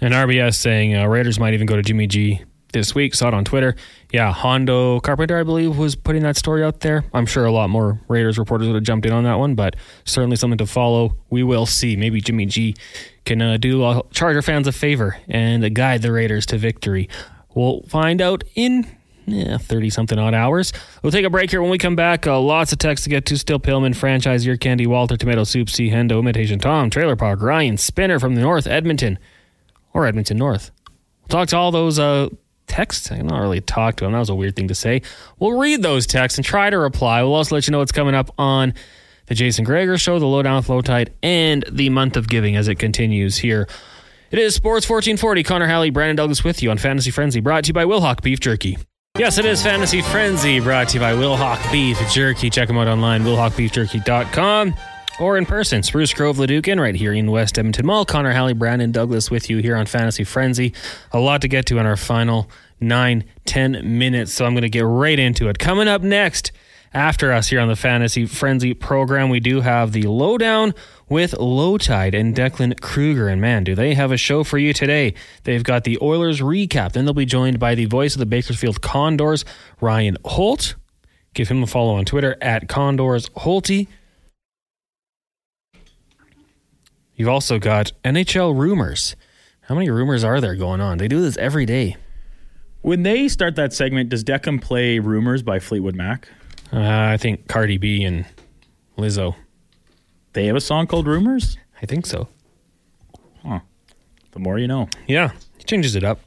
And 0.00 0.14
RBS 0.14 0.54
saying 0.54 0.96
uh, 0.96 1.06
Raiders 1.06 1.38
might 1.40 1.54
even 1.54 1.66
go 1.66 1.76
to 1.76 1.82
Jimmy 1.82 2.06
G 2.06 2.42
this 2.72 2.94
week. 2.94 3.14
Saw 3.14 3.28
it 3.28 3.34
on 3.34 3.44
Twitter. 3.44 3.74
Yeah, 4.12 4.32
Hondo 4.32 5.00
Carpenter, 5.00 5.38
I 5.38 5.42
believe, 5.42 5.76
was 5.76 5.96
putting 5.96 6.22
that 6.22 6.36
story 6.36 6.62
out 6.62 6.80
there. 6.80 7.04
I'm 7.12 7.26
sure 7.26 7.44
a 7.44 7.52
lot 7.52 7.70
more 7.70 8.00
Raiders 8.08 8.38
reporters 8.38 8.68
would 8.68 8.74
have 8.74 8.84
jumped 8.84 9.06
in 9.06 9.12
on 9.12 9.24
that 9.24 9.38
one, 9.38 9.54
but 9.54 9.76
certainly 10.04 10.36
something 10.36 10.58
to 10.58 10.66
follow. 10.66 11.16
We 11.30 11.42
will 11.42 11.66
see. 11.66 11.96
Maybe 11.96 12.20
Jimmy 12.20 12.46
G 12.46 12.76
can 13.24 13.42
uh, 13.42 13.56
do 13.56 13.82
uh, 13.82 14.02
Charger 14.12 14.42
fans 14.42 14.66
a 14.66 14.72
favor 14.72 15.16
and 15.28 15.74
guide 15.74 16.02
the 16.02 16.12
Raiders 16.12 16.46
to 16.46 16.58
victory. 16.58 17.08
We'll 17.54 17.82
find 17.88 18.20
out 18.20 18.44
in 18.54 18.86
30 19.26 19.90
something 19.90 20.18
odd 20.18 20.34
hours. 20.34 20.72
We'll 21.02 21.12
take 21.12 21.24
a 21.24 21.30
break 21.30 21.50
here 21.50 21.60
when 21.60 21.70
we 21.70 21.78
come 21.78 21.96
back. 21.96 22.26
Uh, 22.26 22.40
lots 22.40 22.72
of 22.72 22.78
text 22.78 23.04
to 23.04 23.10
get 23.10 23.26
to. 23.26 23.36
Still 23.36 23.58
Pillman, 23.58 23.94
franchise 23.96 24.46
year 24.46 24.56
candy, 24.56 24.86
Walter, 24.86 25.16
tomato 25.16 25.44
soup, 25.44 25.68
C. 25.68 25.90
Hendo, 25.90 26.18
imitation 26.18 26.58
Tom, 26.58 26.88
trailer 26.88 27.16
park, 27.16 27.42
Ryan, 27.42 27.76
Spinner 27.76 28.18
from 28.18 28.34
the 28.36 28.40
north, 28.40 28.66
Edmonton 28.66 29.18
or 29.92 30.06
Edmonton 30.06 30.36
North. 30.36 30.70
We'll 31.22 31.28
talk 31.28 31.48
to 31.48 31.56
all 31.56 31.70
those 31.70 31.98
uh, 31.98 32.28
texts. 32.66 33.10
I'm 33.10 33.26
not 33.26 33.40
really 33.40 33.60
talk 33.60 33.96
to 33.96 34.04
them. 34.04 34.12
That 34.12 34.18
was 34.18 34.28
a 34.28 34.34
weird 34.34 34.56
thing 34.56 34.68
to 34.68 34.74
say. 34.74 35.02
We'll 35.38 35.58
read 35.58 35.82
those 35.82 36.06
texts 36.06 36.38
and 36.38 36.44
try 36.44 36.70
to 36.70 36.78
reply. 36.78 37.22
We'll 37.22 37.34
also 37.34 37.54
let 37.54 37.66
you 37.66 37.72
know 37.72 37.78
what's 37.78 37.92
coming 37.92 38.14
up 38.14 38.30
on 38.38 38.74
the 39.26 39.34
Jason 39.34 39.64
Gregor 39.64 39.98
Show, 39.98 40.18
the 40.18 40.26
Lowdown 40.26 40.56
with 40.56 40.68
Lowetide, 40.68 41.10
and 41.22 41.64
the 41.70 41.90
month 41.90 42.16
of 42.16 42.28
giving 42.28 42.56
as 42.56 42.68
it 42.68 42.76
continues 42.76 43.38
here. 43.38 43.68
It 44.30 44.38
is 44.38 44.54
Sports 44.54 44.88
1440. 44.88 45.42
Connor 45.42 45.66
Halley, 45.66 45.90
Brandon 45.90 46.16
Douglas 46.16 46.44
with 46.44 46.62
you 46.62 46.70
on 46.70 46.78
Fantasy 46.78 47.10
Frenzy, 47.10 47.40
brought 47.40 47.64
to 47.64 47.68
you 47.68 47.74
by 47.74 47.84
Wilhauk 47.84 48.22
Beef 48.22 48.40
Jerky. 48.40 48.78
Yes, 49.18 49.38
it 49.38 49.44
is 49.44 49.62
Fantasy 49.62 50.02
Frenzy, 50.02 50.60
brought 50.60 50.88
to 50.90 50.94
you 50.94 51.00
by 51.00 51.12
Wilhauk 51.12 51.72
Beef 51.72 51.98
Jerky. 52.12 52.50
Check 52.50 52.68
them 52.68 52.78
out 52.78 52.88
online, 52.88 53.22
wilhaukbeefjerky.com 53.22 54.74
or 55.20 55.36
in 55.36 55.46
person, 55.46 55.82
Spruce 55.82 56.14
Grove, 56.14 56.36
Leducan, 56.36 56.80
right 56.80 56.94
here 56.94 57.12
in 57.12 57.30
West 57.30 57.58
Edmonton 57.58 57.86
Mall. 57.86 58.04
Connor 58.04 58.32
Halley, 58.32 58.52
Brandon 58.52 58.92
Douglas 58.92 59.30
with 59.30 59.50
you 59.50 59.58
here 59.58 59.76
on 59.76 59.86
Fantasy 59.86 60.24
Frenzy. 60.24 60.72
A 61.12 61.18
lot 61.18 61.40
to 61.42 61.48
get 61.48 61.66
to 61.66 61.78
in 61.78 61.86
our 61.86 61.96
final 61.96 62.48
nine, 62.80 63.24
ten 63.44 63.98
minutes, 63.98 64.32
so 64.32 64.44
I'm 64.46 64.52
going 64.54 64.62
to 64.62 64.68
get 64.68 64.84
right 64.84 65.18
into 65.18 65.48
it. 65.48 65.58
Coming 65.58 65.88
up 65.88 66.02
next, 66.02 66.52
After 66.94 67.32
us 67.32 67.48
here 67.48 67.60
on 67.60 67.68
the 67.68 67.76
Fantasy 67.76 68.24
Frenzy 68.24 68.72
program, 68.72 69.28
we 69.28 69.40
do 69.40 69.60
have 69.60 69.92
the 69.92 70.04
lowdown 70.04 70.74
with 71.08 71.32
Lowetide 71.32 72.18
and 72.18 72.34
Declan 72.34 72.80
Kruger. 72.80 73.28
And 73.28 73.40
man, 73.40 73.64
do 73.64 73.74
they 73.74 73.94
have 73.94 74.10
a 74.10 74.16
show 74.16 74.42
for 74.42 74.56
you 74.56 74.72
today? 74.72 75.12
They've 75.44 75.62
got 75.62 75.84
the 75.84 75.98
Oilers 76.00 76.40
recap. 76.40 76.92
Then 76.92 77.04
they'll 77.04 77.12
be 77.12 77.26
joined 77.26 77.58
by 77.58 77.74
the 77.74 77.84
voice 77.84 78.14
of 78.14 78.20
the 78.20 78.26
Bakersfield 78.26 78.80
Condors, 78.80 79.44
Ryan 79.80 80.16
Holt. 80.24 80.76
Give 81.34 81.48
him 81.48 81.62
a 81.62 81.66
follow 81.66 81.94
on 81.94 82.06
Twitter 82.06 82.36
at 82.40 82.68
Condors 82.68 83.28
Holty. 83.30 83.86
You've 87.18 87.28
also 87.28 87.58
got 87.58 87.90
NHL 88.04 88.56
rumors. 88.56 89.16
How 89.62 89.74
many 89.74 89.90
rumors 89.90 90.22
are 90.22 90.40
there 90.40 90.54
going 90.54 90.80
on? 90.80 90.98
They 90.98 91.08
do 91.08 91.20
this 91.20 91.36
every 91.36 91.66
day. 91.66 91.96
When 92.80 93.02
they 93.02 93.26
start 93.26 93.56
that 93.56 93.72
segment, 93.72 94.08
does 94.08 94.22
Declan 94.22 94.62
play 94.62 95.00
Rumors 95.00 95.42
by 95.42 95.58
Fleetwood 95.58 95.96
Mac? 95.96 96.28
Uh, 96.72 96.78
I 96.80 97.16
think 97.16 97.48
Cardi 97.48 97.76
B 97.76 98.04
and 98.04 98.24
Lizzo. 98.96 99.34
They 100.32 100.46
have 100.46 100.54
a 100.54 100.60
song 100.60 100.86
called 100.86 101.08
Rumors? 101.08 101.58
I 101.82 101.86
think 101.86 102.06
so. 102.06 102.28
Huh. 103.44 103.60
The 104.30 104.38
more 104.38 104.60
you 104.60 104.68
know. 104.68 104.88
Yeah, 105.08 105.32
he 105.56 105.64
changes 105.64 105.96
it 105.96 106.04
up. 106.04 106.20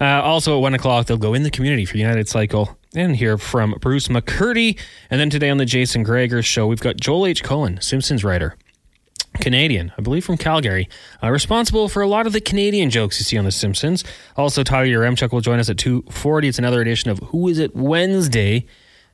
Uh, 0.00 0.22
also 0.22 0.56
at 0.56 0.60
1 0.60 0.74
o'clock, 0.74 1.06
they'll 1.06 1.18
go 1.18 1.34
in 1.34 1.44
the 1.44 1.50
community 1.50 1.84
for 1.84 1.98
United 1.98 2.28
Cycle 2.28 2.76
and 2.96 3.14
hear 3.14 3.38
from 3.38 3.76
Bruce 3.80 4.08
McCurdy. 4.08 4.76
And 5.08 5.20
then 5.20 5.30
today 5.30 5.50
on 5.50 5.58
the 5.58 5.64
Jason 5.64 6.02
Gregor 6.02 6.42
show, 6.42 6.66
we've 6.66 6.80
got 6.80 6.96
Joel 6.96 7.26
H. 7.26 7.44
Cohen, 7.44 7.80
Simpsons 7.80 8.24
writer. 8.24 8.56
Canadian, 9.34 9.92
I 9.96 10.02
believe 10.02 10.24
from 10.24 10.36
Calgary, 10.36 10.88
uh, 11.22 11.30
responsible 11.30 11.88
for 11.88 12.02
a 12.02 12.06
lot 12.06 12.26
of 12.26 12.32
the 12.32 12.40
Canadian 12.40 12.90
jokes 12.90 13.18
you 13.18 13.24
see 13.24 13.38
on 13.38 13.44
The 13.44 13.52
Simpsons. 13.52 14.04
Also, 14.36 14.62
Tyler 14.62 14.86
Yaremchuk 14.86 15.32
will 15.32 15.40
join 15.40 15.58
us 15.58 15.70
at 15.70 15.76
2.40. 15.76 16.48
It's 16.48 16.58
another 16.58 16.80
edition 16.80 17.10
of 17.10 17.18
Who 17.18 17.48
Is 17.48 17.58
It 17.58 17.74
Wednesday. 17.74 18.66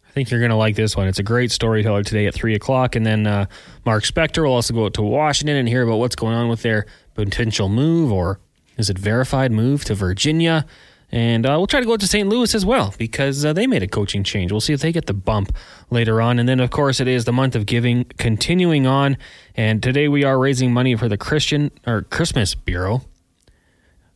I 0.06 0.10
think 0.10 0.30
you're 0.30 0.40
going 0.40 0.50
to 0.50 0.56
like 0.56 0.74
this 0.74 0.96
one. 0.96 1.06
It's 1.06 1.18
a 1.18 1.24
great 1.24 1.52
storyteller 1.52 2.02
today 2.02 2.26
at 2.26 2.34
3 2.34 2.54
o'clock. 2.54 2.96
And 2.96 3.06
then 3.06 3.26
uh, 3.26 3.46
Mark 3.84 4.04
Spector 4.04 4.44
will 4.44 4.54
also 4.54 4.74
go 4.74 4.86
out 4.86 4.94
to 4.94 5.02
Washington 5.02 5.56
and 5.56 5.68
hear 5.68 5.82
about 5.82 5.96
what's 5.96 6.16
going 6.16 6.34
on 6.34 6.48
with 6.48 6.62
their 6.62 6.86
potential 7.14 7.68
move, 7.68 8.10
or 8.10 8.40
is 8.76 8.90
it 8.90 8.98
verified 8.98 9.52
move 9.52 9.84
to 9.84 9.94
Virginia? 9.94 10.66
And 11.10 11.46
uh, 11.46 11.54
we'll 11.56 11.66
try 11.66 11.80
to 11.80 11.86
go 11.86 11.96
to 11.96 12.06
St. 12.06 12.28
Louis 12.28 12.54
as 12.54 12.66
well 12.66 12.94
because 12.98 13.44
uh, 13.44 13.54
they 13.54 13.66
made 13.66 13.82
a 13.82 13.88
coaching 13.88 14.22
change. 14.24 14.52
We'll 14.52 14.60
see 14.60 14.74
if 14.74 14.80
they 14.80 14.92
get 14.92 15.06
the 15.06 15.14
bump 15.14 15.56
later 15.90 16.20
on. 16.20 16.38
And 16.38 16.46
then, 16.48 16.60
of 16.60 16.70
course, 16.70 17.00
it 17.00 17.08
is 17.08 17.24
the 17.24 17.32
month 17.32 17.56
of 17.56 17.64
giving 17.64 18.04
continuing 18.18 18.86
on. 18.86 19.16
And 19.56 19.82
today 19.82 20.08
we 20.08 20.24
are 20.24 20.38
raising 20.38 20.72
money 20.72 20.96
for 20.96 21.08
the 21.08 21.16
Christian 21.16 21.70
or 21.86 22.02
Christmas 22.02 22.54
Bureau 22.54 23.02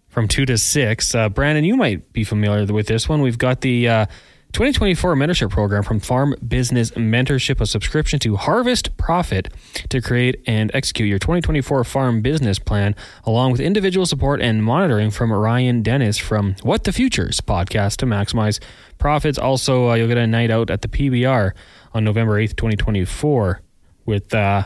from 0.09 0.28
2 0.28 0.45
to 0.45 0.59
6. 0.59 1.14
Uh, 1.14 1.28
Brandon, 1.30 1.64
you 1.64 1.76
might 1.76 2.12
be 2.12 2.24
familiar 2.24 2.70
with 2.70 2.86
this 2.86 3.09
one. 3.09 3.22
We've 3.22 3.38
got 3.38 3.62
the 3.62 3.88
uh, 3.88 4.07
2024 4.53 5.14
mentorship 5.16 5.48
program 5.48 5.82
from 5.82 5.98
Farm 5.98 6.34
Business 6.46 6.90
Mentorship, 6.90 7.59
a 7.62 7.66
subscription 7.66 8.18
to 8.18 8.36
Harvest 8.36 8.94
Profit 8.98 9.48
to 9.88 10.03
create 10.03 10.42
and 10.46 10.70
execute 10.74 11.09
your 11.09 11.18
2024 11.18 11.84
farm 11.84 12.20
business 12.20 12.59
plan, 12.59 12.94
along 13.24 13.53
with 13.53 13.62
individual 13.62 14.05
support 14.05 14.42
and 14.42 14.62
monitoring 14.62 15.11
from 15.11 15.32
Ryan 15.32 15.82
Dennis 15.82 16.18
from 16.18 16.55
What 16.62 16.84
the 16.84 16.92
Futures 16.92 17.40
podcast 17.40 17.96
to 17.98 18.07
maximize 18.07 18.61
profits. 18.98 19.38
Also, 19.38 19.88
uh, 19.88 19.94
you'll 19.94 20.09
get 20.09 20.18
a 20.18 20.26
night 20.26 20.50
out 20.50 20.68
at 20.68 20.82
the 20.82 20.88
PBR 20.88 21.53
on 21.94 22.05
November 22.05 22.38
8th, 22.38 22.55
2024, 22.57 23.62
with 24.05 24.34
uh, 24.34 24.64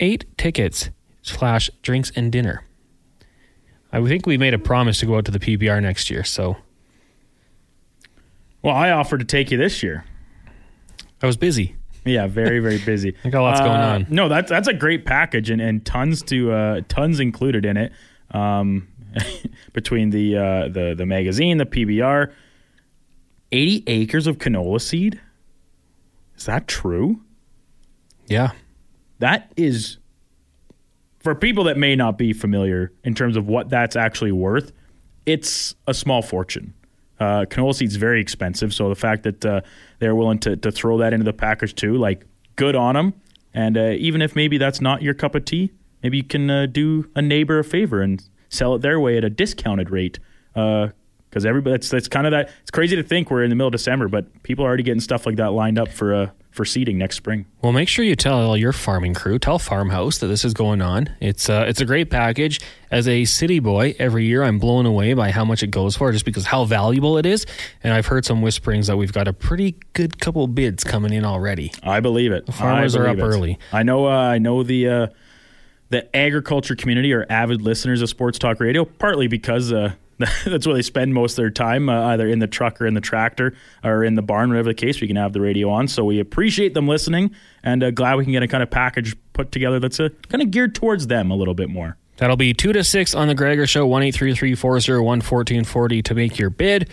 eight 0.00 0.24
tickets 0.36 0.90
slash 1.22 1.70
drinks 1.80 2.10
and 2.16 2.32
dinner. 2.32 2.64
I 3.92 4.04
think 4.04 4.26
we 4.26 4.36
made 4.36 4.52
a 4.52 4.58
promise 4.58 4.98
to 4.98 5.06
go 5.06 5.16
out 5.16 5.26
to 5.26 5.30
the 5.30 5.38
PBR 5.38 5.80
next 5.80 6.10
year, 6.10 6.24
so 6.24 6.56
Well, 8.62 8.74
I 8.74 8.90
offered 8.90 9.18
to 9.18 9.24
take 9.26 9.50
you 9.50 9.58
this 9.58 9.82
year. 9.82 10.04
I 11.22 11.26
was 11.26 11.36
busy. 11.36 11.76
Yeah, 12.04 12.26
very 12.26 12.60
very 12.60 12.78
busy. 12.78 13.14
I 13.24 13.30
got 13.30 13.42
lots 13.42 13.60
going 13.60 13.70
Uh, 13.72 13.94
on. 13.94 14.06
No, 14.10 14.28
that's 14.28 14.48
that's 14.50 14.68
a 14.68 14.74
great 14.74 15.04
package 15.06 15.50
and, 15.50 15.60
and 15.60 15.84
tons 15.84 16.22
to 16.24 16.52
uh, 16.52 16.80
tons 16.88 17.20
included 17.20 17.64
in 17.64 17.76
it. 17.76 17.92
Um, 18.30 18.88
between 19.72 20.10
the 20.10 20.36
uh, 20.36 20.68
the 20.68 20.94
the 20.96 21.06
magazine, 21.06 21.56
the 21.58 21.66
PBR, 21.66 22.32
eighty 23.52 23.82
acres 23.86 24.26
of 24.26 24.38
canola 24.38 24.80
seed. 24.80 25.20
Is 26.36 26.44
that 26.46 26.68
true? 26.68 27.20
Yeah. 28.26 28.50
That 29.20 29.50
is 29.56 29.96
for 31.20 31.34
people 31.34 31.64
that 31.64 31.78
may 31.78 31.96
not 31.96 32.18
be 32.18 32.32
familiar 32.34 32.92
in 33.04 33.14
terms 33.14 33.36
of 33.36 33.48
what 33.48 33.70
that's 33.70 33.96
actually 33.96 34.32
worth. 34.32 34.72
It's 35.24 35.74
a 35.86 35.94
small 35.94 36.20
fortune. 36.22 36.74
Uh, 37.18 37.46
canola 37.46 37.74
seed's 37.74 37.96
very 37.96 38.20
expensive, 38.20 38.74
so 38.74 38.88
the 38.88 38.94
fact 38.94 39.22
that 39.22 39.44
uh, 39.44 39.60
they're 39.98 40.14
willing 40.14 40.38
to, 40.38 40.56
to 40.56 40.70
throw 40.70 40.98
that 40.98 41.12
into 41.12 41.24
the 41.24 41.32
package 41.32 41.74
too, 41.74 41.96
like 41.96 42.26
good 42.56 42.76
on 42.76 42.94
them. 42.94 43.14
And 43.54 43.78
uh, 43.78 43.94
even 43.96 44.20
if 44.20 44.36
maybe 44.36 44.58
that's 44.58 44.80
not 44.80 45.00
your 45.02 45.14
cup 45.14 45.34
of 45.34 45.44
tea, 45.44 45.72
maybe 46.02 46.18
you 46.18 46.24
can 46.24 46.50
uh, 46.50 46.66
do 46.66 47.10
a 47.14 47.22
neighbor 47.22 47.58
a 47.58 47.64
favor 47.64 48.02
and 48.02 48.22
sell 48.50 48.74
it 48.74 48.82
their 48.82 49.00
way 49.00 49.16
at 49.16 49.24
a 49.24 49.30
discounted 49.30 49.90
rate. 49.90 50.18
Because 51.36 51.44
everybody, 51.44 51.72
that's 51.72 51.90
that's 51.90 52.08
kind 52.08 52.26
of 52.26 52.30
that. 52.30 52.50
It's 52.62 52.70
crazy 52.70 52.96
to 52.96 53.02
think 53.02 53.30
we're 53.30 53.42
in 53.44 53.50
the 53.50 53.56
middle 53.56 53.66
of 53.68 53.72
December, 53.72 54.08
but 54.08 54.42
people 54.42 54.64
are 54.64 54.68
already 54.68 54.82
getting 54.82 55.02
stuff 55.02 55.26
like 55.26 55.36
that 55.36 55.52
lined 55.52 55.78
up 55.78 55.88
for 55.88 56.14
uh, 56.14 56.30
for 56.50 56.64
seeding 56.64 56.96
next 56.96 57.16
spring. 57.16 57.44
Well, 57.60 57.72
make 57.72 57.90
sure 57.90 58.06
you 58.06 58.16
tell 58.16 58.40
all 58.40 58.56
your 58.56 58.72
farming 58.72 59.12
crew, 59.12 59.38
tell 59.38 59.58
Farmhouse 59.58 60.16
that 60.20 60.28
this 60.28 60.46
is 60.46 60.54
going 60.54 60.80
on. 60.80 61.10
It's 61.20 61.50
uh, 61.50 61.66
it's 61.68 61.82
a 61.82 61.84
great 61.84 62.08
package. 62.08 62.58
As 62.90 63.06
a 63.06 63.26
city 63.26 63.58
boy, 63.58 63.94
every 63.98 64.24
year 64.24 64.44
I'm 64.44 64.58
blown 64.58 64.86
away 64.86 65.12
by 65.12 65.30
how 65.30 65.44
much 65.44 65.62
it 65.62 65.70
goes 65.70 65.94
for, 65.94 66.10
just 66.10 66.24
because 66.24 66.46
how 66.46 66.64
valuable 66.64 67.18
it 67.18 67.26
is. 67.26 67.44
And 67.82 67.92
I've 67.92 68.06
heard 68.06 68.24
some 68.24 68.40
whisperings 68.40 68.86
that 68.86 68.96
we've 68.96 69.12
got 69.12 69.28
a 69.28 69.34
pretty 69.34 69.76
good 69.92 70.18
couple 70.18 70.46
bids 70.46 70.84
coming 70.84 71.12
in 71.12 71.26
already. 71.26 71.70
I 71.82 72.00
believe 72.00 72.32
it. 72.32 72.50
farmers 72.50 72.96
I 72.96 73.00
are 73.00 73.08
up 73.08 73.18
it. 73.18 73.22
early. 73.22 73.58
I 73.74 73.82
know. 73.82 74.06
Uh, 74.06 74.10
I 74.12 74.38
know 74.38 74.62
the 74.62 74.88
uh, 74.88 75.06
the 75.90 76.16
agriculture 76.16 76.76
community 76.76 77.12
are 77.12 77.26
avid 77.28 77.60
listeners 77.60 78.00
of 78.00 78.08
Sports 78.08 78.38
Talk 78.38 78.58
Radio, 78.58 78.86
partly 78.86 79.26
because 79.26 79.70
uh, 79.70 79.92
that's 80.46 80.66
where 80.66 80.74
they 80.74 80.82
spend 80.82 81.12
most 81.12 81.32
of 81.32 81.36
their 81.36 81.50
time, 81.50 81.88
uh, 81.88 82.06
either 82.06 82.28
in 82.28 82.38
the 82.38 82.46
truck 82.46 82.80
or 82.80 82.86
in 82.86 82.94
the 82.94 83.00
tractor 83.00 83.54
or 83.84 84.02
in 84.02 84.14
the 84.14 84.22
barn, 84.22 84.48
whatever 84.48 84.70
the 84.70 84.74
case. 84.74 85.00
We 85.00 85.06
can 85.06 85.16
have 85.16 85.32
the 85.32 85.40
radio 85.40 85.68
on, 85.70 85.88
so 85.88 86.04
we 86.04 86.20
appreciate 86.20 86.74
them 86.74 86.88
listening, 86.88 87.34
and 87.62 87.82
uh, 87.82 87.90
glad 87.90 88.16
we 88.16 88.24
can 88.24 88.32
get 88.32 88.42
a 88.42 88.48
kind 88.48 88.62
of 88.62 88.70
package 88.70 89.14
put 89.34 89.52
together 89.52 89.78
that's 89.78 90.00
uh, 90.00 90.08
kind 90.28 90.42
of 90.42 90.50
geared 90.50 90.74
towards 90.74 91.08
them 91.08 91.30
a 91.30 91.36
little 91.36 91.54
bit 91.54 91.68
more. 91.68 91.96
That'll 92.16 92.36
be 92.36 92.54
2 92.54 92.72
to 92.72 92.82
6 92.82 93.14
on 93.14 93.28
the 93.28 93.34
Gregor 93.34 93.66
Show, 93.66 93.86
1 93.86 93.90
1440 93.90 96.02
to 96.02 96.14
make 96.14 96.38
your 96.38 96.50
bid. 96.50 96.90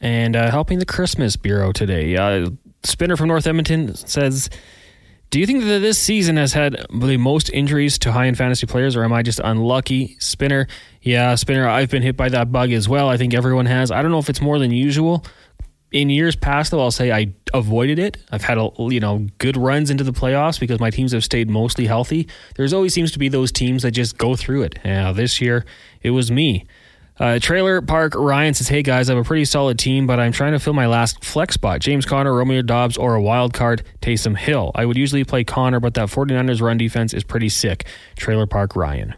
And 0.00 0.36
uh, 0.36 0.50
helping 0.50 0.80
the 0.80 0.86
Christmas 0.86 1.36
Bureau 1.36 1.72
today. 1.72 2.16
Uh, 2.16 2.50
Spinner 2.82 3.16
from 3.16 3.28
North 3.28 3.46
Edmonton 3.46 3.94
says, 3.94 4.50
Do 5.34 5.40
you 5.40 5.46
think 5.46 5.64
that 5.64 5.80
this 5.80 5.98
season 5.98 6.36
has 6.36 6.52
had 6.52 6.86
the 6.92 7.16
most 7.16 7.50
injuries 7.50 7.98
to 7.98 8.12
high 8.12 8.28
end 8.28 8.38
fantasy 8.38 8.68
players, 8.68 8.94
or 8.94 9.02
am 9.02 9.12
I 9.12 9.24
just 9.24 9.40
unlucky? 9.42 10.16
Spinner, 10.20 10.68
yeah, 11.02 11.34
Spinner, 11.34 11.66
I've 11.66 11.90
been 11.90 12.04
hit 12.04 12.16
by 12.16 12.28
that 12.28 12.52
bug 12.52 12.70
as 12.70 12.88
well. 12.88 13.08
I 13.08 13.16
think 13.16 13.34
everyone 13.34 13.66
has. 13.66 13.90
I 13.90 14.00
don't 14.00 14.12
know 14.12 14.20
if 14.20 14.30
it's 14.30 14.40
more 14.40 14.60
than 14.60 14.70
usual. 14.70 15.26
In 15.90 16.08
years 16.08 16.36
past, 16.36 16.70
though, 16.70 16.78
I'll 16.78 16.92
say 16.92 17.10
I 17.10 17.34
avoided 17.52 17.98
it. 17.98 18.18
I've 18.30 18.44
had 18.44 18.58
a, 18.58 18.70
you 18.78 19.00
know 19.00 19.26
good 19.38 19.56
runs 19.56 19.90
into 19.90 20.04
the 20.04 20.12
playoffs 20.12 20.60
because 20.60 20.78
my 20.78 20.90
teams 20.90 21.10
have 21.10 21.24
stayed 21.24 21.50
mostly 21.50 21.86
healthy. 21.86 22.28
There's 22.54 22.72
always 22.72 22.94
seems 22.94 23.10
to 23.10 23.18
be 23.18 23.28
those 23.28 23.50
teams 23.50 23.82
that 23.82 23.90
just 23.90 24.16
go 24.16 24.36
through 24.36 24.62
it. 24.62 24.78
Yeah, 24.84 25.10
this 25.10 25.40
year 25.40 25.64
it 26.00 26.10
was 26.10 26.30
me. 26.30 26.64
Uh, 27.18 27.38
Trailer 27.38 27.80
Park 27.80 28.14
Ryan 28.16 28.54
says, 28.54 28.66
"Hey 28.68 28.82
guys, 28.82 29.08
I 29.08 29.14
have 29.14 29.24
a 29.24 29.26
pretty 29.26 29.44
solid 29.44 29.78
team, 29.78 30.06
but 30.06 30.18
I'm 30.18 30.32
trying 30.32 30.52
to 30.52 30.58
fill 30.58 30.72
my 30.72 30.86
last 30.86 31.24
flex 31.24 31.54
spot: 31.54 31.80
James 31.80 32.04
Conner, 32.06 32.34
Romeo 32.34 32.60
Doubs, 32.62 32.96
or 32.96 33.14
a 33.14 33.22
wild 33.22 33.52
card 33.52 33.82
Taysom 34.02 34.36
Hill. 34.36 34.72
I 34.74 34.84
would 34.84 34.96
usually 34.96 35.22
play 35.22 35.44
Conner, 35.44 35.78
but 35.78 35.94
that 35.94 36.08
49ers 36.08 36.60
run 36.60 36.76
defense 36.76 37.14
is 37.14 37.22
pretty 37.22 37.48
sick." 37.48 37.86
Trailer 38.16 38.46
Park 38.48 38.74
Ryan. 38.74 39.14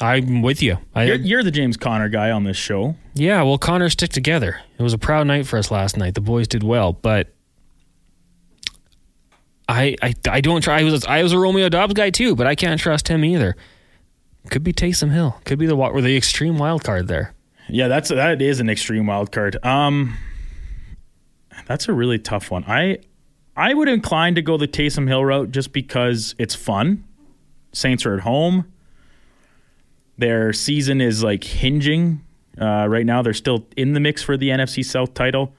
I'm 0.00 0.40
with 0.42 0.62
you. 0.62 0.78
I, 0.94 1.04
You're, 1.04 1.16
you're 1.16 1.42
the 1.44 1.50
James 1.50 1.76
Conner 1.76 2.08
guy 2.08 2.30
on 2.30 2.42
this 2.44 2.56
show. 2.56 2.96
yeah, 3.14 3.42
well, 3.42 3.58
Connor 3.58 3.90
stick 3.90 4.10
together. 4.10 4.58
It 4.78 4.82
was 4.82 4.94
a 4.94 4.98
proud 4.98 5.26
night 5.26 5.46
for 5.46 5.58
us 5.58 5.70
last 5.70 5.96
night. 5.98 6.14
The 6.14 6.22
boys 6.22 6.48
did 6.48 6.62
well, 6.62 6.94
but 6.94 7.28
I 9.68 9.94
I, 10.02 10.14
I 10.28 10.40
don't 10.40 10.62
try. 10.62 10.80
I 10.80 10.82
was 10.84 11.04
I 11.04 11.22
was 11.22 11.32
a 11.32 11.38
Romeo 11.38 11.68
Doubs 11.68 11.94
guy 11.94 12.10
too, 12.10 12.34
but 12.34 12.46
I 12.46 12.54
can't 12.56 12.80
trust 12.80 13.08
him 13.08 13.24
either. 13.24 13.54
Could 14.48 14.64
be 14.64 14.72
Taysom 14.72 15.12
Hill. 15.12 15.40
Could 15.44 15.58
be 15.58 15.66
the 15.66 15.76
or 15.76 16.00
the 16.00 16.16
extreme 16.16 16.58
wild 16.58 16.82
card 16.84 17.08
there. 17.08 17.34
Yeah, 17.68 17.88
that's 17.88 18.08
that 18.08 18.40
is 18.40 18.60
an 18.60 18.70
extreme 18.70 19.06
wild 19.06 19.32
card. 19.32 19.64
Um, 19.64 20.16
that's 21.66 21.88
a 21.88 21.92
really 21.92 22.18
tough 22.18 22.50
one. 22.50 22.64
I 22.66 22.98
I 23.56 23.74
would 23.74 23.88
incline 23.88 24.34
to 24.36 24.42
go 24.42 24.56
the 24.56 24.66
Taysom 24.68 25.06
Hill 25.08 25.24
route 25.24 25.50
just 25.50 25.72
because 25.72 26.34
it's 26.38 26.54
fun. 26.54 27.04
Saints 27.72 28.06
are 28.06 28.14
at 28.14 28.20
home. 28.20 28.72
Their 30.18 30.52
season 30.52 31.00
is 31.00 31.22
like 31.22 31.44
hinging. 31.44 32.24
Uh, 32.60 32.86
right 32.88 33.06
now, 33.06 33.22
they're 33.22 33.32
still 33.32 33.66
in 33.76 33.92
the 33.92 34.00
mix 34.00 34.22
for 34.22 34.36
the 34.36 34.48
NFC 34.48 34.84
South 34.84 35.14
title, 35.14 35.54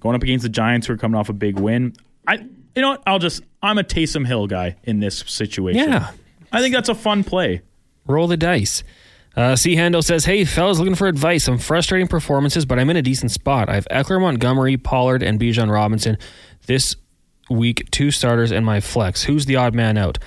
going 0.00 0.16
up 0.16 0.22
against 0.22 0.42
the 0.42 0.48
Giants, 0.48 0.86
who 0.86 0.94
are 0.94 0.96
coming 0.96 1.18
off 1.18 1.28
a 1.28 1.32
big 1.32 1.58
win. 1.58 1.94
I, 2.26 2.34
you 2.74 2.82
know 2.82 2.90
what? 2.90 3.02
I'll 3.06 3.18
just 3.18 3.42
I'm 3.62 3.78
a 3.78 3.84
Taysom 3.84 4.26
Hill 4.26 4.46
guy 4.46 4.76
in 4.84 5.00
this 5.00 5.18
situation. 5.18 5.88
Yeah. 5.88 6.10
I 6.52 6.60
think 6.60 6.74
that's 6.74 6.88
a 6.88 6.94
fun 6.94 7.24
play. 7.24 7.62
Roll 8.06 8.26
the 8.26 8.36
dice. 8.36 8.82
Uh, 9.36 9.56
C. 9.56 9.74
Handel 9.74 10.02
says, 10.02 10.24
Hey, 10.24 10.44
fellas, 10.44 10.78
looking 10.78 10.94
for 10.94 11.08
advice. 11.08 11.44
Some 11.44 11.58
frustrating 11.58 12.06
performances, 12.06 12.64
but 12.64 12.78
I'm 12.78 12.88
in 12.90 12.96
a 12.96 13.02
decent 13.02 13.32
spot. 13.32 13.68
I 13.68 13.74
have 13.74 13.86
Ekeler, 13.90 14.20
Montgomery, 14.20 14.76
Pollard, 14.76 15.22
and 15.22 15.40
Bijan 15.40 15.70
Robinson. 15.70 16.18
This 16.66 16.96
week, 17.50 17.90
two 17.90 18.10
starters, 18.10 18.52
and 18.52 18.64
my 18.64 18.80
flex. 18.80 19.24
Who's 19.24 19.46
the 19.46 19.56
odd 19.56 19.74
man 19.74 19.98
out? 19.98 20.18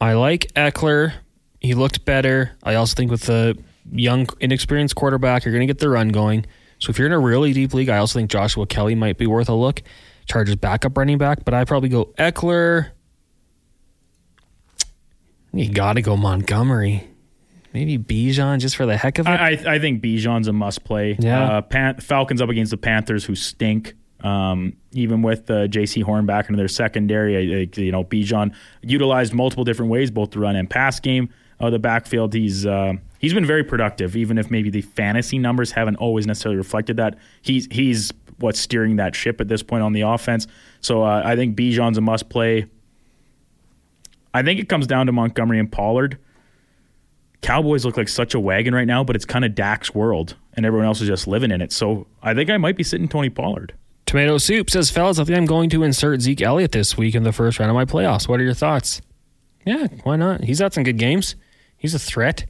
I 0.00 0.14
like 0.14 0.52
Ekeler. 0.54 1.14
He 1.60 1.74
looked 1.74 2.04
better. 2.04 2.52
I 2.62 2.74
also 2.74 2.94
think 2.94 3.10
with 3.10 3.22
the 3.22 3.56
young, 3.90 4.26
inexperienced 4.40 4.94
quarterback, 4.94 5.44
you're 5.44 5.52
going 5.54 5.66
to 5.66 5.72
get 5.72 5.78
the 5.78 5.88
run 5.88 6.08
going. 6.08 6.44
So 6.78 6.90
if 6.90 6.98
you're 6.98 7.06
in 7.06 7.12
a 7.12 7.18
really 7.18 7.52
deep 7.52 7.72
league, 7.72 7.88
I 7.88 7.98
also 7.98 8.18
think 8.18 8.30
Joshua 8.30 8.66
Kelley 8.66 8.94
might 8.94 9.16
be 9.16 9.26
worth 9.26 9.48
a 9.48 9.54
look. 9.54 9.82
Chargers 10.26 10.56
backup 10.56 10.96
running 10.98 11.18
back, 11.18 11.44
but 11.44 11.54
I 11.54 11.64
probably 11.64 11.88
go 11.88 12.06
Ekeler. 12.18 12.90
You 15.58 15.70
got 15.70 15.94
to 15.94 16.02
go 16.02 16.16
Montgomery. 16.16 17.08
Maybe 17.72 17.98
Bijan 17.98 18.58
just 18.60 18.76
for 18.76 18.86
the 18.86 18.96
heck 18.96 19.18
of 19.18 19.26
it. 19.26 19.30
I, 19.30 19.50
I, 19.50 19.74
I 19.74 19.78
think 19.78 20.02
Bijan's 20.02 20.48
a 20.48 20.52
must 20.52 20.84
play. 20.84 21.16
Yeah. 21.18 21.58
Uh, 21.58 21.60
Pan- 21.62 21.98
Falcons 21.98 22.40
up 22.40 22.48
against 22.48 22.70
the 22.70 22.76
Panthers, 22.76 23.24
who 23.24 23.34
stink. 23.34 23.94
Um, 24.20 24.76
even 24.92 25.20
with 25.20 25.50
uh, 25.50 25.66
Jaycee 25.68 26.02
Horn 26.02 26.24
back 26.24 26.48
into 26.48 26.56
their 26.56 26.68
secondary, 26.68 27.36
I, 27.36 27.80
you 27.80 27.92
know 27.92 28.02
Bijan 28.02 28.54
utilized 28.82 29.34
multiple 29.34 29.62
different 29.62 29.90
ways, 29.90 30.10
both 30.10 30.30
the 30.30 30.38
run 30.38 30.56
and 30.56 30.68
pass 30.68 31.00
game. 31.00 31.28
Uh, 31.60 31.70
the 31.70 31.78
backfield, 31.78 32.32
he's 32.32 32.64
uh, 32.66 32.94
he's 33.18 33.34
been 33.34 33.44
very 33.46 33.62
productive, 33.62 34.16
even 34.16 34.38
if 34.38 34.50
maybe 34.50 34.70
the 34.70 34.80
fantasy 34.82 35.38
numbers 35.38 35.70
haven't 35.70 35.96
always 35.96 36.26
necessarily 36.26 36.56
reflected 36.56 36.96
that. 36.96 37.18
He's 37.42 37.68
he's 37.70 38.12
what's 38.38 38.58
steering 38.58 38.96
that 38.96 39.14
ship 39.14 39.40
at 39.40 39.48
this 39.48 39.62
point 39.62 39.82
on 39.82 39.92
the 39.92 40.02
offense. 40.02 40.46
So 40.80 41.02
uh, 41.02 41.22
I 41.24 41.36
think 41.36 41.56
Bijan's 41.56 41.98
a 41.98 42.00
must 42.02 42.28
play. 42.28 42.66
I 44.36 44.42
think 44.42 44.60
it 44.60 44.68
comes 44.68 44.86
down 44.86 45.06
to 45.06 45.12
Montgomery 45.12 45.58
and 45.58 45.70
Pollard. 45.72 46.18
Cowboys 47.40 47.84
look 47.84 47.96
like 47.96 48.08
such 48.08 48.34
a 48.34 48.40
wagon 48.40 48.74
right 48.74 48.86
now, 48.86 49.02
but 49.02 49.16
it's 49.16 49.24
kind 49.24 49.44
of 49.44 49.54
Dak's 49.54 49.94
world, 49.94 50.36
and 50.54 50.66
everyone 50.66 50.86
else 50.86 51.00
is 51.00 51.08
just 51.08 51.26
living 51.26 51.50
in 51.50 51.62
it. 51.62 51.72
So 51.72 52.06
I 52.22 52.34
think 52.34 52.50
I 52.50 52.58
might 52.58 52.76
be 52.76 52.82
sitting 52.82 53.08
Tony 53.08 53.30
Pollard. 53.30 53.72
Tomato 54.04 54.36
Soup 54.36 54.68
says, 54.68 54.90
fellas, 54.90 55.18
I 55.18 55.24
think 55.24 55.38
I'm 55.38 55.46
going 55.46 55.70
to 55.70 55.82
insert 55.82 56.20
Zeke 56.20 56.42
Elliott 56.42 56.72
this 56.72 56.96
week 56.98 57.14
in 57.14 57.22
the 57.22 57.32
first 57.32 57.58
round 57.58 57.70
of 57.70 57.74
my 57.74 57.86
playoffs. 57.86 58.28
What 58.28 58.38
are 58.40 58.44
your 58.44 58.54
thoughts? 58.54 59.00
Yeah, 59.64 59.86
why 60.04 60.16
not? 60.16 60.44
He's 60.44 60.58
had 60.58 60.74
some 60.74 60.84
good 60.84 60.98
games. 60.98 61.34
He's 61.76 61.94
a 61.94 61.98
threat. 61.98 62.44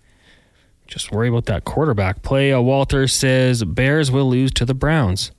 Just 0.87 1.12
worry 1.12 1.28
about 1.28 1.47
that 1.47 1.64
quarterback 1.64 2.22
play. 2.22 2.53
Uh, 2.53 2.61
Walter 2.61 3.07
says 3.07 3.64
Bears 3.64 4.11
will 4.11 4.28
lose 4.28 4.51
to 4.53 4.64
the 4.64 4.74
Browns. 4.74 5.30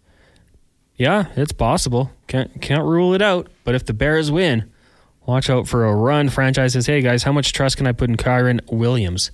Yeah, 0.96 1.28
it's 1.36 1.52
possible. 1.52 2.12
Can't 2.28 2.62
can't 2.62 2.84
rule 2.84 3.14
it 3.14 3.22
out. 3.22 3.48
But 3.64 3.76
if 3.76 3.86
the 3.86 3.94
Bears 3.94 4.32
win, 4.32 4.72
watch 5.28 5.50
out 5.50 5.68
for 5.68 5.86
a 5.86 5.96
run. 5.96 6.30
Franchise 6.30 6.74
says, 6.74 6.88
hey 6.88 7.02
guys, 7.02 7.22
how 7.22 7.32
much 7.32 7.54
trust 7.54 7.78
can 7.78 7.86
I 7.86 7.92
put 7.92 8.10
in 8.10 8.18
Kyren 8.18 8.60
Williams? 8.72 9.30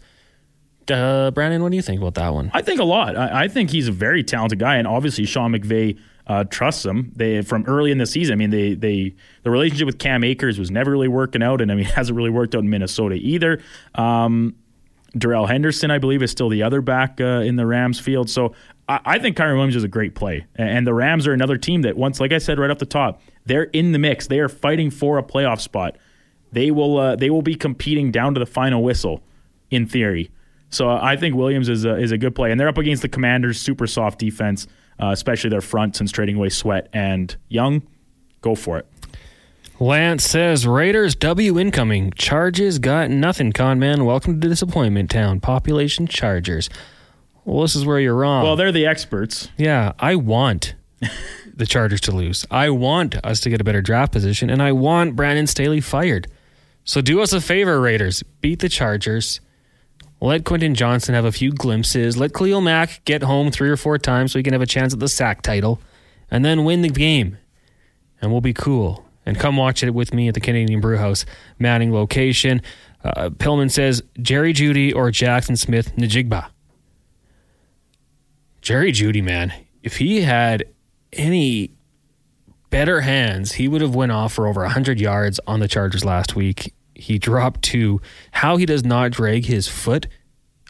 Uh, 0.91 1.31
Brandon, 1.31 1.63
what 1.63 1.69
do 1.69 1.77
you 1.77 1.81
think 1.81 2.01
about 2.01 2.15
that 2.15 2.33
one? 2.33 2.51
I 2.53 2.61
think 2.61 2.81
a 2.81 2.83
lot. 2.83 3.15
I, 3.15 3.43
I 3.43 3.47
think 3.47 3.69
he's 3.69 3.87
a 3.87 3.91
very 3.93 4.21
talented 4.21 4.59
guy, 4.59 4.75
and 4.75 4.85
obviously 4.85 5.23
Sean 5.25 5.53
McVay 5.53 5.97
uh, 6.27 6.43
trusts 6.45 6.85
him. 6.85 7.13
They 7.15 7.41
from 7.41 7.63
early 7.67 7.91
in 7.91 7.99
the 7.99 8.05
season. 8.05 8.33
I 8.33 8.35
mean, 8.35 8.49
they 8.49 8.73
they 8.73 9.15
the 9.43 9.51
relationship 9.51 9.85
with 9.85 9.97
Cam 9.99 10.25
Akers 10.25 10.59
was 10.59 10.71
never 10.71 10.91
really 10.91 11.07
working 11.07 11.41
out, 11.41 11.61
and 11.61 11.71
I 11.71 11.75
mean, 11.75 11.85
hasn't 11.95 12.17
really 12.17 12.29
worked 12.29 12.53
out 12.53 12.63
in 12.63 12.69
Minnesota 12.69 13.15
either. 13.15 13.61
Um, 13.95 14.55
Darrell 15.17 15.45
Henderson, 15.45 15.91
I 15.91 15.99
believe, 15.99 16.23
is 16.23 16.31
still 16.31 16.49
the 16.49 16.63
other 16.63 16.81
back 16.81 17.21
uh, 17.21 17.41
in 17.41 17.55
the 17.55 17.65
Rams 17.65 17.99
field. 17.99 18.29
So 18.29 18.55
I, 18.87 19.17
think 19.19 19.37
Kyren 19.37 19.55
Williams 19.55 19.75
is 19.75 19.83
a 19.83 19.87
great 19.87 20.13
play, 20.13 20.45
and 20.55 20.85
the 20.85 20.93
Rams 20.93 21.25
are 21.25 21.33
another 21.33 21.57
team 21.57 21.83
that 21.83 21.95
once, 21.95 22.19
like 22.19 22.33
I 22.33 22.37
said 22.37 22.59
right 22.59 22.69
off 22.69 22.79
the 22.79 22.85
top, 22.85 23.21
they're 23.45 23.63
in 23.63 23.93
the 23.93 23.99
mix. 23.99 24.27
They 24.27 24.39
are 24.39 24.49
fighting 24.49 24.89
for 24.89 25.17
a 25.17 25.23
playoff 25.23 25.61
spot. 25.61 25.95
They 26.51 26.69
will 26.69 26.97
uh, 26.97 27.15
they 27.15 27.29
will 27.29 27.41
be 27.41 27.55
competing 27.55 28.11
down 28.11 28.33
to 28.33 28.39
the 28.39 28.45
final 28.45 28.83
whistle, 28.83 29.23
in 29.73 29.87
theory. 29.87 30.29
So 30.69 30.89
I 30.89 31.17
think 31.17 31.35
Williams 31.35 31.69
is 31.69 31.85
a, 31.85 31.95
is 31.97 32.11
a 32.11 32.17
good 32.17 32.35
play, 32.35 32.51
and 32.51 32.59
they're 32.59 32.67
up 32.67 32.77
against 32.77 33.01
the 33.01 33.09
Commanders' 33.09 33.59
super 33.59 33.85
soft 33.85 34.19
defense, 34.19 34.65
uh, 34.99 35.09
especially 35.11 35.49
their 35.49 35.61
front 35.61 35.95
since 35.95 36.11
trading 36.11 36.35
away 36.35 36.49
Sweat 36.49 36.89
and 36.93 37.35
Young. 37.49 37.83
Go 38.41 38.55
for 38.55 38.79
it. 38.79 38.87
Lance 39.79 40.23
says 40.23 40.65
Raiders 40.65 41.15
W 41.15 41.59
incoming. 41.59 42.11
Charges 42.15 42.79
got 42.79 43.09
nothing, 43.09 43.51
con 43.51 43.79
man. 43.79 44.05
Welcome 44.05 44.39
to 44.39 44.47
disappointment 44.47 45.09
town. 45.09 45.39
Population 45.39 46.07
Chargers. 46.07 46.69
Well, 47.45 47.61
this 47.61 47.75
is 47.75 47.85
where 47.85 47.99
you're 47.99 48.15
wrong. 48.15 48.43
Well, 48.43 48.55
they're 48.55 48.71
the 48.71 48.85
experts. 48.85 49.49
yeah, 49.57 49.93
I 49.99 50.15
want 50.15 50.75
the 51.53 51.65
Chargers 51.65 52.01
to 52.01 52.11
lose. 52.11 52.45
I 52.49 52.69
want 52.69 53.15
us 53.25 53.39
to 53.41 53.49
get 53.49 53.59
a 53.61 53.63
better 53.63 53.81
draft 53.81 54.11
position, 54.13 54.49
and 54.49 54.61
I 54.61 54.71
want 54.71 55.15
Brandon 55.15 55.47
Staley 55.47 55.81
fired. 55.81 56.27
So 56.85 57.01
do 57.01 57.21
us 57.21 57.33
a 57.33 57.41
favor, 57.41 57.79
Raiders. 57.79 58.23
Beat 58.41 58.59
the 58.59 58.69
Chargers. 58.69 59.39
Let 60.21 60.45
Quentin 60.45 60.73
Johnston 60.75 61.15
have 61.15 61.25
a 61.25 61.31
few 61.33 61.51
glimpses. 61.51 62.15
Let 62.17 62.33
Khalil 62.33 62.61
Mack 62.61 63.03
get 63.03 63.23
home 63.23 63.51
three 63.51 63.69
or 63.69 63.75
four 63.77 63.97
times 63.97 64.31
so 64.31 64.39
he 64.39 64.43
can 64.43 64.53
have 64.53 64.61
a 64.61 64.65
chance 64.65 64.93
at 64.93 64.99
the 64.99 65.09
sack 65.09 65.41
title. 65.41 65.81
And 66.31 66.43
then 66.45 66.63
win 66.63 66.81
the 66.81 66.89
game. 66.89 67.37
And 68.21 68.31
we'll 68.31 68.41
be 68.41 68.53
cool. 68.53 69.05
And 69.25 69.37
come 69.37 69.57
watch 69.57 69.83
it 69.83 69.93
with 69.93 70.13
me 70.13 70.29
at 70.29 70.33
the 70.33 70.39
Canadian 70.39 70.79
Brewhouse 70.79 71.25
Manning 71.59 71.91
location. 71.93 72.61
Uh, 73.03 73.29
Pillman 73.31 73.69
says 73.69 74.01
Jerry 74.21 74.53
Jeudy 74.53 74.93
or 74.95 75.09
Jaxon 75.11 75.57
Smith-Njigba. 75.57 76.47
Jerry 78.63 78.93
Jeudy, 78.93 79.21
man, 79.21 79.51
if 79.83 79.97
he 79.97 80.21
had 80.21 80.63
any 81.11 81.71
better 82.69 83.01
hands, 83.01 83.51
he 83.51 83.67
would 83.67 83.81
have 83.81 83.93
went 83.93 84.13
off 84.13 84.31
for 84.31 84.47
over 84.47 84.61
100 84.61 85.01
yards 85.01 85.37
on 85.45 85.59
the 85.59 85.67
Chargers 85.67 86.05
last 86.05 86.37
week. 86.37 86.73
He 86.95 87.19
dropped 87.19 87.61
two. 87.61 87.99
How 88.31 88.55
he 88.55 88.65
does 88.65 88.85
not 88.85 89.11
drag 89.11 89.45
his 89.45 89.67
foot 89.67 90.07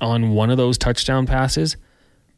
on 0.01 0.31
one 0.31 0.49
of 0.49 0.57
those 0.57 0.79
touchdown 0.79 1.27
passes, 1.27 1.77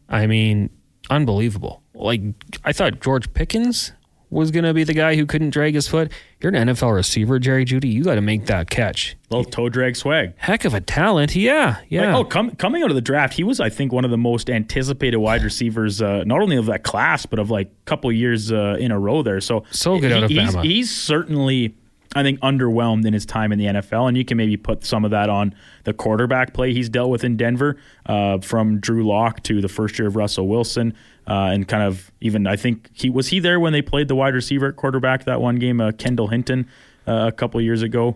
I 0.09 0.27
mean, 0.27 0.69
unbelievable. 1.09 1.81
Like, 1.93 2.21
I 2.65 2.73
thought 2.73 2.99
George 2.99 3.33
Pickens 3.33 3.93
was 4.35 4.51
going 4.51 4.65
to 4.65 4.73
be 4.73 4.83
the 4.83 4.93
guy 4.93 5.15
who 5.15 5.25
couldn't 5.25 5.49
drag 5.51 5.73
his 5.73 5.87
foot. 5.87 6.11
You're 6.41 6.53
an 6.53 6.67
NFL 6.67 6.93
receiver, 6.93 7.39
Jerry 7.39 7.65
Jeudy. 7.65 7.91
You 7.91 8.03
got 8.03 8.15
to 8.15 8.21
make 8.21 8.45
that 8.45 8.69
catch. 8.69 9.15
Little 9.29 9.45
toe 9.45 9.69
drag 9.69 9.95
swag. 9.95 10.33
Heck 10.37 10.65
of 10.65 10.73
a 10.73 10.81
talent. 10.81 11.35
Yeah, 11.35 11.77
yeah. 11.89 12.15
Like, 12.15 12.15
oh, 12.15 12.29
com- 12.29 12.51
coming 12.51 12.83
out 12.83 12.91
of 12.91 12.95
the 12.95 13.01
draft, 13.01 13.33
he 13.33 13.43
was, 13.43 13.59
I 13.59 13.69
think, 13.69 13.91
one 13.91 14.05
of 14.05 14.11
the 14.11 14.17
most 14.17 14.49
anticipated 14.49 15.17
wide 15.17 15.43
receivers, 15.43 16.01
uh, 16.01 16.23
not 16.25 16.41
only 16.41 16.57
of 16.57 16.65
that 16.67 16.83
class, 16.83 17.25
but 17.25 17.39
of 17.39 17.49
like 17.49 17.67
a 17.67 17.85
couple 17.85 18.11
years 18.11 18.51
uh, 18.51 18.75
in 18.79 18.91
a 18.91 18.99
row 18.99 19.23
there. 19.23 19.41
So, 19.41 19.63
So 19.71 19.99
good 19.99 20.11
out 20.11 20.23
of 20.23 20.29
he's, 20.29 20.39
Bama. 20.55 20.63
he's 20.63 20.95
certainly, 20.95 21.73
I 22.15 22.21
think, 22.23 22.39
underwhelmed 22.41 23.05
in 23.05 23.13
his 23.13 23.25
time 23.25 23.51
in 23.51 23.57
the 23.59 23.65
NFL, 23.65 24.07
and 24.07 24.17
you 24.17 24.23
can 24.25 24.37
maybe 24.37 24.57
put 24.57 24.85
some 24.85 25.05
of 25.05 25.11
that 25.11 25.29
on 25.29 25.55
the 25.85 25.93
quarterback 25.93 26.53
play 26.53 26.73
he's 26.73 26.89
dealt 26.89 27.09
with 27.09 27.23
in 27.23 27.37
Denver, 27.37 27.77
uh, 28.05 28.39
from 28.39 28.79
Drew 28.79 29.07
Lock 29.07 29.43
to 29.43 29.61
the 29.61 29.69
first 29.69 29.97
year 29.97 30.07
of 30.07 30.15
Russell 30.15 30.47
Wilson, 30.47 30.93
uh, 31.27 31.49
and 31.53 31.67
kind 31.67 31.83
of 31.83 32.11
even 32.21 32.47
I 32.47 32.55
think 32.55 32.89
he 32.93 33.09
was 33.09 33.27
he 33.29 33.39
there 33.39 33.59
when 33.59 33.73
they 33.73 33.81
played 33.81 34.07
the 34.07 34.15
wide 34.15 34.33
receiver 34.33 34.67
at 34.67 34.75
quarterback 34.75 35.25
that 35.25 35.41
one 35.41 35.57
game, 35.57 35.81
uh, 35.81 35.91
Kendall 35.91 36.27
Hinton, 36.27 36.67
uh, 37.07 37.25
a 37.27 37.31
couple 37.31 37.59
years 37.61 37.81
ago. 37.81 38.15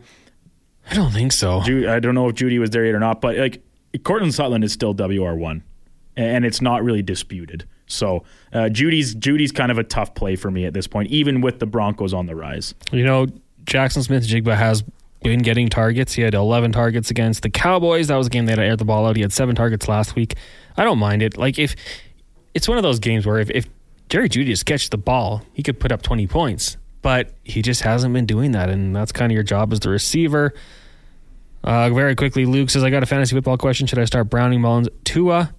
I 0.89 0.95
don't 0.95 1.11
think 1.11 1.31
so. 1.31 1.61
Ju- 1.61 1.89
I 1.89 1.99
don't 1.99 2.15
know 2.15 2.27
if 2.29 2.35
Jeudy 2.35 2.59
was 2.59 2.71
there 2.71 2.85
yet 2.85 2.95
or 2.95 2.99
not, 2.99 3.21
but 3.21 3.37
like 3.37 3.61
Courtland 4.03 4.33
Sutton 4.33 4.63
is 4.63 4.73
still 4.73 4.93
WR 4.93 5.33
one, 5.33 5.63
and 6.15 6.45
it's 6.45 6.61
not 6.61 6.83
really 6.83 7.01
disputed. 7.01 7.65
So 7.87 8.23
uh, 8.53 8.69
Jeudy's 8.69 9.15
Jeudy's 9.15 9.51
kind 9.51 9.71
of 9.71 9.77
a 9.77 9.83
tough 9.83 10.13
play 10.15 10.35
for 10.35 10.51
me 10.51 10.65
at 10.65 10.73
this 10.73 10.87
point, 10.87 11.09
even 11.09 11.41
with 11.41 11.59
the 11.59 11.65
Broncos 11.65 12.13
on 12.13 12.27
the 12.27 12.35
rise. 12.35 12.73
You 12.91 13.03
know, 13.03 13.27
Jaxon 13.65 14.03
Smith-Njigba 14.03 14.55
has 14.55 14.83
been 15.23 15.41
getting 15.41 15.69
targets. 15.69 16.13
He 16.13 16.21
had 16.21 16.33
11 16.33 16.71
targets 16.71 17.11
against 17.11 17.43
the 17.43 17.49
Cowboys. 17.49 18.07
That 18.07 18.15
was 18.15 18.27
a 18.27 18.29
game 18.29 18.45
they 18.45 18.53
had 18.53 18.57
to 18.59 18.63
air 18.65 18.75
the 18.75 18.85
ball 18.85 19.05
out. 19.05 19.15
He 19.15 19.21
had 19.21 19.33
seven 19.33 19.55
targets 19.55 19.87
last 19.87 20.15
week. 20.15 20.35
I 20.77 20.83
don't 20.83 20.99
mind 20.99 21.21
it. 21.21 21.37
Like 21.37 21.59
if 21.59 21.75
it's 22.53 22.67
one 22.67 22.77
of 22.77 22.83
those 22.83 22.99
games 22.99 23.25
where 23.25 23.39
if, 23.39 23.49
if 23.49 23.67
Jerry 24.09 24.29
Jeudy 24.29 24.47
just 24.47 24.65
catches 24.65 24.89
the 24.89 24.97
ball, 24.97 25.43
he 25.53 25.63
could 25.63 25.79
put 25.79 25.91
up 25.91 26.01
20 26.01 26.27
points. 26.27 26.77
But 27.01 27.33
he 27.43 27.61
just 27.61 27.81
hasn't 27.83 28.13
been 28.13 28.25
doing 28.25 28.51
that, 28.51 28.69
and 28.69 28.93
that's 28.93 29.11
kind 29.11 29.31
of 29.31 29.33
your 29.33 29.43
job 29.43 29.71
as 29.71 29.79
the 29.79 29.89
receiver. 29.89 30.53
Uh, 31.63 31.89
very 31.89 32.15
quickly, 32.15 32.45
Luke 32.45 32.69
says, 32.69 32.83
I 32.83 32.89
got 32.89 33.03
a 33.03 33.05
fantasy 33.05 33.35
football 33.35 33.57
question. 33.57 33.87
Should 33.87 33.99
I 33.99 34.05
start 34.05 34.29
Browning 34.29 34.61
Mullens? 34.61 34.89
Tua, 35.05 35.53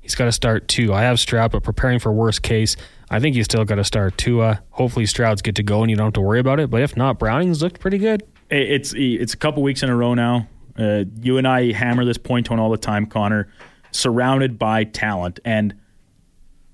he's 0.00 0.14
got 0.14 0.26
to 0.26 0.32
start 0.32 0.68
two. 0.68 0.92
I 0.94 1.02
have 1.02 1.18
Stroud, 1.20 1.50
but 1.50 1.62
preparing 1.62 1.98
for 1.98 2.12
worst 2.12 2.42
case, 2.42 2.76
I 3.10 3.20
think 3.20 3.36
you 3.36 3.44
still 3.44 3.64
got 3.64 3.74
to 3.74 3.84
start 3.84 4.16
Tua. 4.16 4.62
Hopefully, 4.70 5.06
Stroud's 5.06 5.42
good 5.42 5.56
to 5.56 5.62
go 5.62 5.82
and 5.82 5.90
you 5.90 5.96
don't 5.96 6.06
have 6.06 6.14
to 6.14 6.20
worry 6.20 6.40
about 6.40 6.60
it. 6.60 6.70
But 6.70 6.82
if 6.82 6.96
not, 6.96 7.18
Browning's 7.18 7.62
looked 7.62 7.80
pretty 7.80 7.98
good. 7.98 8.22
It's 8.50 8.94
it's 8.94 9.34
a 9.34 9.36
couple 9.36 9.62
weeks 9.62 9.82
in 9.82 9.90
a 9.90 9.96
row 9.96 10.14
now. 10.14 10.48
Uh, 10.78 11.04
you 11.20 11.38
and 11.38 11.48
I 11.48 11.72
hammer 11.72 12.04
this 12.04 12.18
point 12.18 12.50
on 12.50 12.58
all 12.58 12.70
the 12.70 12.76
time, 12.76 13.06
Connor. 13.06 13.48
Surrounded 13.90 14.58
by 14.58 14.84
talent, 14.84 15.40
and 15.44 15.74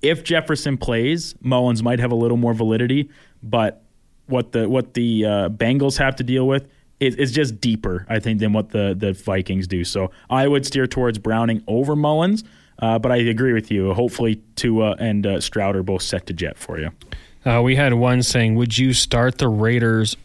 if 0.01 0.23
Jefferson 0.23 0.77
plays, 0.77 1.35
Mullens 1.41 1.83
might 1.83 1.99
have 1.99 2.11
a 2.11 2.15
little 2.15 2.37
more 2.37 2.53
validity. 2.53 3.09
But 3.43 3.83
what 4.27 4.51
the 4.51 4.69
what 4.69 4.93
the 4.93 5.25
uh, 5.25 5.49
Bengals 5.49 5.97
have 5.97 6.15
to 6.17 6.23
deal 6.23 6.47
with 6.47 6.67
is, 6.99 7.15
is 7.15 7.31
just 7.31 7.59
deeper, 7.59 8.05
I 8.09 8.19
think, 8.19 8.39
than 8.39 8.53
what 8.53 8.69
the 8.69 8.95
the 8.97 9.13
Vikings 9.13 9.67
do. 9.67 9.83
So 9.83 10.11
I 10.29 10.47
would 10.47 10.65
steer 10.65 10.87
towards 10.87 11.17
Browning 11.19 11.63
over 11.67 11.95
Mullens. 11.95 12.43
Uh, 12.79 12.97
but 12.97 13.11
I 13.11 13.17
agree 13.17 13.53
with 13.53 13.69
you. 13.69 13.93
Hopefully, 13.93 14.41
Tua 14.55 14.95
and 14.97 15.27
uh, 15.27 15.39
Stroud 15.39 15.75
are 15.75 15.83
both 15.83 16.01
set 16.01 16.25
to 16.27 16.33
jet 16.33 16.57
for 16.57 16.79
you. 16.79 16.89
Uh, 17.45 17.61
we 17.61 17.75
had 17.75 17.93
one 17.93 18.23
saying, 18.23 18.55
Would 18.55 18.77
you 18.77 18.93
start 18.93 19.37
the 19.37 19.47
Raiders 19.47 20.15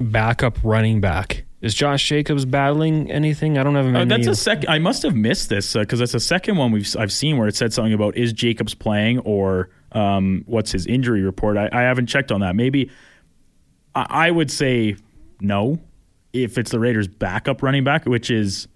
backup 0.00 0.58
running 0.64 1.00
back? 1.00 1.44
Is 1.60 1.74
Josh 1.74 2.08
Jacobs 2.08 2.44
battling 2.44 3.10
anything? 3.10 3.58
I 3.58 3.64
don't 3.64 3.74
have 3.74 3.86
him. 3.86 3.96
Uh, 3.96 4.04
that's 4.04 4.28
a 4.28 4.36
second. 4.36 4.70
I 4.70 4.78
must 4.78 5.02
have 5.02 5.16
missed 5.16 5.48
this 5.48 5.72
because 5.72 5.98
that's 5.98 6.12
the 6.12 6.20
second 6.20 6.56
one 6.56 6.70
we've 6.70 6.96
I've 6.96 7.12
seen 7.12 7.36
where 7.36 7.48
it 7.48 7.56
said 7.56 7.72
something 7.72 7.92
about 7.92 8.16
is 8.16 8.32
Jacobs 8.32 8.74
playing 8.74 9.18
or 9.20 9.70
um, 9.90 10.44
what's 10.46 10.70
his 10.70 10.86
injury 10.86 11.22
report. 11.22 11.56
I, 11.56 11.68
I 11.72 11.82
haven't 11.82 12.06
checked 12.06 12.30
on 12.30 12.40
that. 12.40 12.54
Maybe 12.54 12.90
I, 13.94 14.06
I 14.08 14.30
would 14.30 14.52
say 14.52 14.96
no 15.40 15.80
if 16.32 16.58
it's 16.58 16.70
the 16.70 16.78
Raiders' 16.78 17.08
backup 17.08 17.60
running 17.60 17.82
back, 17.82 18.06
which 18.06 18.30
is 18.30 18.68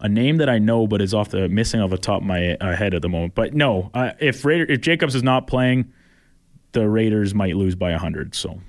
a 0.00 0.08
name 0.08 0.36
that 0.36 0.50
I 0.50 0.58
know, 0.58 0.86
but 0.86 1.00
is 1.00 1.14
off 1.14 1.30
the 1.30 1.48
missing 1.48 1.80
off 1.80 1.88
the 1.88 1.96
top 1.96 2.20
of 2.20 2.26
my 2.26 2.56
uh, 2.56 2.76
head 2.76 2.92
at 2.92 3.00
the 3.00 3.08
moment. 3.08 3.34
But 3.34 3.54
no, 3.54 3.90
uh, 3.94 4.10
if 4.20 4.44
Raider, 4.44 4.70
if 4.70 4.82
Jacobs 4.82 5.14
is 5.14 5.22
not 5.22 5.46
playing, 5.46 5.90
the 6.72 6.86
Raiders 6.86 7.34
might 7.34 7.56
lose 7.56 7.74
by 7.74 7.92
hundred. 7.92 8.34
So. 8.34 8.60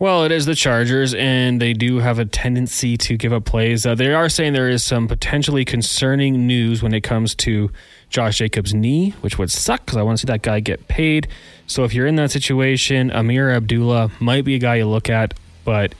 Well, 0.00 0.24
it 0.24 0.32
is 0.32 0.46
the 0.46 0.54
Chargers, 0.54 1.12
and 1.12 1.60
they 1.60 1.74
do 1.74 1.98
have 1.98 2.18
a 2.18 2.24
tendency 2.24 2.96
to 2.96 3.18
give 3.18 3.34
up 3.34 3.44
plays. 3.44 3.84
Uh, 3.84 3.94
they 3.94 4.14
are 4.14 4.30
saying 4.30 4.54
there 4.54 4.70
is 4.70 4.82
some 4.82 5.06
potentially 5.06 5.62
concerning 5.66 6.46
news 6.46 6.82
when 6.82 6.94
it 6.94 7.02
comes 7.02 7.34
to 7.34 7.70
Josh 8.08 8.38
Jacobs' 8.38 8.72
knee, 8.72 9.10
which 9.20 9.36
would 9.36 9.50
suck 9.50 9.84
because 9.84 9.98
I 9.98 10.02
want 10.02 10.16
to 10.16 10.22
see 10.22 10.32
that 10.32 10.40
guy 10.40 10.60
get 10.60 10.88
paid. 10.88 11.28
So 11.66 11.84
if 11.84 11.92
you're 11.92 12.06
in 12.06 12.16
that 12.16 12.30
situation, 12.30 13.10
Ameer 13.10 13.54
Abdullah 13.54 14.10
might 14.20 14.46
be 14.46 14.54
a 14.54 14.58
guy 14.58 14.76
you 14.76 14.86
look 14.86 15.10
at, 15.10 15.34
but 15.66 15.94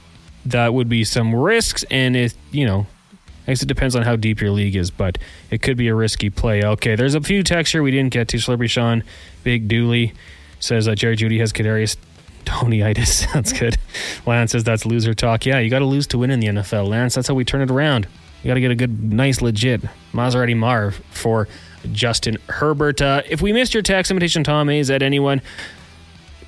that 0.47 0.73
would 0.73 0.89
be 0.89 1.03
some 1.03 1.35
risks, 1.35 1.85
and 1.91 2.15
it 2.15 2.33
you 2.51 2.65
know 2.65 2.87
I 3.45 3.51
guess 3.51 3.61
it 3.61 3.67
depends 3.67 3.95
on 3.95 4.01
how 4.01 4.15
deep 4.15 4.41
your 4.41 4.49
league 4.49 4.75
is, 4.75 4.89
but 4.89 5.19
it 5.51 5.61
could 5.61 5.77
be 5.77 5.89
a 5.89 5.93
risky 5.93 6.31
play. 6.31 6.63
Okay, 6.63 6.95
there's 6.95 7.13
a 7.13 7.21
few 7.21 7.43
texts 7.43 7.71
here 7.71 7.83
we 7.83 7.91
didn't 7.91 8.13
get 8.13 8.29
to. 8.29 8.39
Slippery 8.39 8.67
Sean, 8.67 9.03
Big 9.43 9.67
Dooley 9.67 10.15
says 10.59 10.85
that 10.85 10.95
Jerry 10.97 11.15
Jeudy 11.15 11.39
has 11.39 11.53
Kadarius 11.53 11.97
Tonyitis. 12.45 13.07
Sounds 13.31 13.53
good. 13.53 13.77
Lance 14.25 14.51
says 14.51 14.63
that's 14.63 14.85
loser 14.85 15.13
talk. 15.13 15.45
Yeah, 15.45 15.59
you 15.59 15.69
got 15.69 15.79
to 15.79 15.85
lose 15.85 16.07
to 16.07 16.17
win 16.17 16.31
in 16.31 16.39
the 16.39 16.47
NFL, 16.47 16.87
Lance. 16.87 17.15
That's 17.15 17.27
how 17.27 17.33
we 17.33 17.45
turn 17.45 17.61
it 17.61 17.71
around. 17.71 18.07
You 18.43 18.47
got 18.47 18.55
to 18.55 18.61
get 18.61 18.71
a 18.71 18.75
good, 18.75 19.03
nice, 19.13 19.41
legit 19.41 19.81
Maserati 20.13 20.57
Marv 20.57 20.95
for 21.11 21.47
Justin 21.91 22.37
Herbert. 22.49 23.01
Uh, 23.01 23.21
if 23.29 23.41
we 23.41 23.53
missed 23.53 23.73
your 23.73 23.83
text, 23.83 24.11
Imitation 24.11 24.43
Tom 24.43 24.69
Is 24.69 24.89
at 24.89 25.01
anyone, 25.01 25.41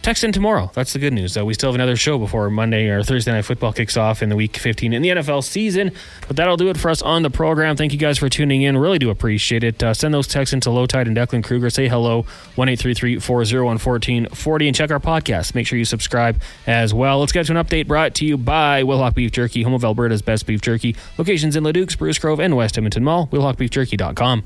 text 0.03 0.23
in 0.23 0.31
tomorrow. 0.31 0.69
That's 0.73 0.93
the 0.93 0.99
good 0.99 1.13
news. 1.13 1.35
Uh, 1.37 1.45
we 1.45 1.53
still 1.53 1.69
have 1.69 1.75
another 1.75 1.95
show 1.95 2.19
before 2.19 2.49
Monday 2.49 2.89
or 2.89 3.01
Thursday 3.03 3.31
night 3.31 3.45
football 3.45 3.73
kicks 3.73 3.97
off 3.97 4.21
in 4.21 4.29
the 4.29 4.35
week 4.35 4.57
15 4.57 4.93
in 4.93 5.01
the 5.01 5.09
NFL 5.09 5.43
season. 5.43 5.91
But 6.27 6.35
that'll 6.35 6.57
do 6.57 6.69
it 6.69 6.77
for 6.77 6.89
us 6.89 7.01
on 7.01 7.23
the 7.23 7.29
program. 7.29 7.75
Thank 7.75 7.93
you 7.93 7.97
guys 7.97 8.17
for 8.17 8.29
tuning 8.29 8.61
in. 8.61 8.77
Really 8.77 8.99
do 8.99 9.09
appreciate 9.09 9.63
it. 9.63 9.81
Uh, 9.81 9.93
send 9.93 10.13
those 10.13 10.27
texts 10.27 10.53
into 10.53 10.69
Lowetide 10.69 11.07
and 11.07 11.15
Declan 11.15 11.43
Kruger. 11.43 11.69
Say 11.69 11.87
hello, 11.87 12.25
1 12.55 12.75
401 12.75 13.79
1440, 13.79 14.67
and 14.67 14.75
check 14.75 14.91
our 14.91 14.99
podcast. 14.99 15.55
Make 15.55 15.65
sure 15.65 15.79
you 15.79 15.85
subscribe 15.85 16.41
as 16.67 16.93
well. 16.93 17.19
Let's 17.19 17.31
get 17.31 17.45
to 17.47 17.57
an 17.57 17.65
update 17.65 17.87
brought 17.87 18.13
to 18.15 18.25
you 18.25 18.37
by 18.37 18.83
Wilhauk 18.83 19.15
Beef 19.15 19.31
Jerky, 19.31 19.63
home 19.63 19.73
of 19.73 19.83
Alberta's 19.83 20.21
best 20.21 20.45
beef 20.45 20.61
jerky. 20.61 20.95
Locations 21.17 21.55
in 21.55 21.63
Leduc, 21.63 21.91
Spruce 21.91 22.19
Grove, 22.19 22.39
and 22.39 22.55
West 22.55 22.77
Edmonton 22.77 23.03
Mall. 23.03 23.27
WilhaukBeefJerky.com. 23.27 24.43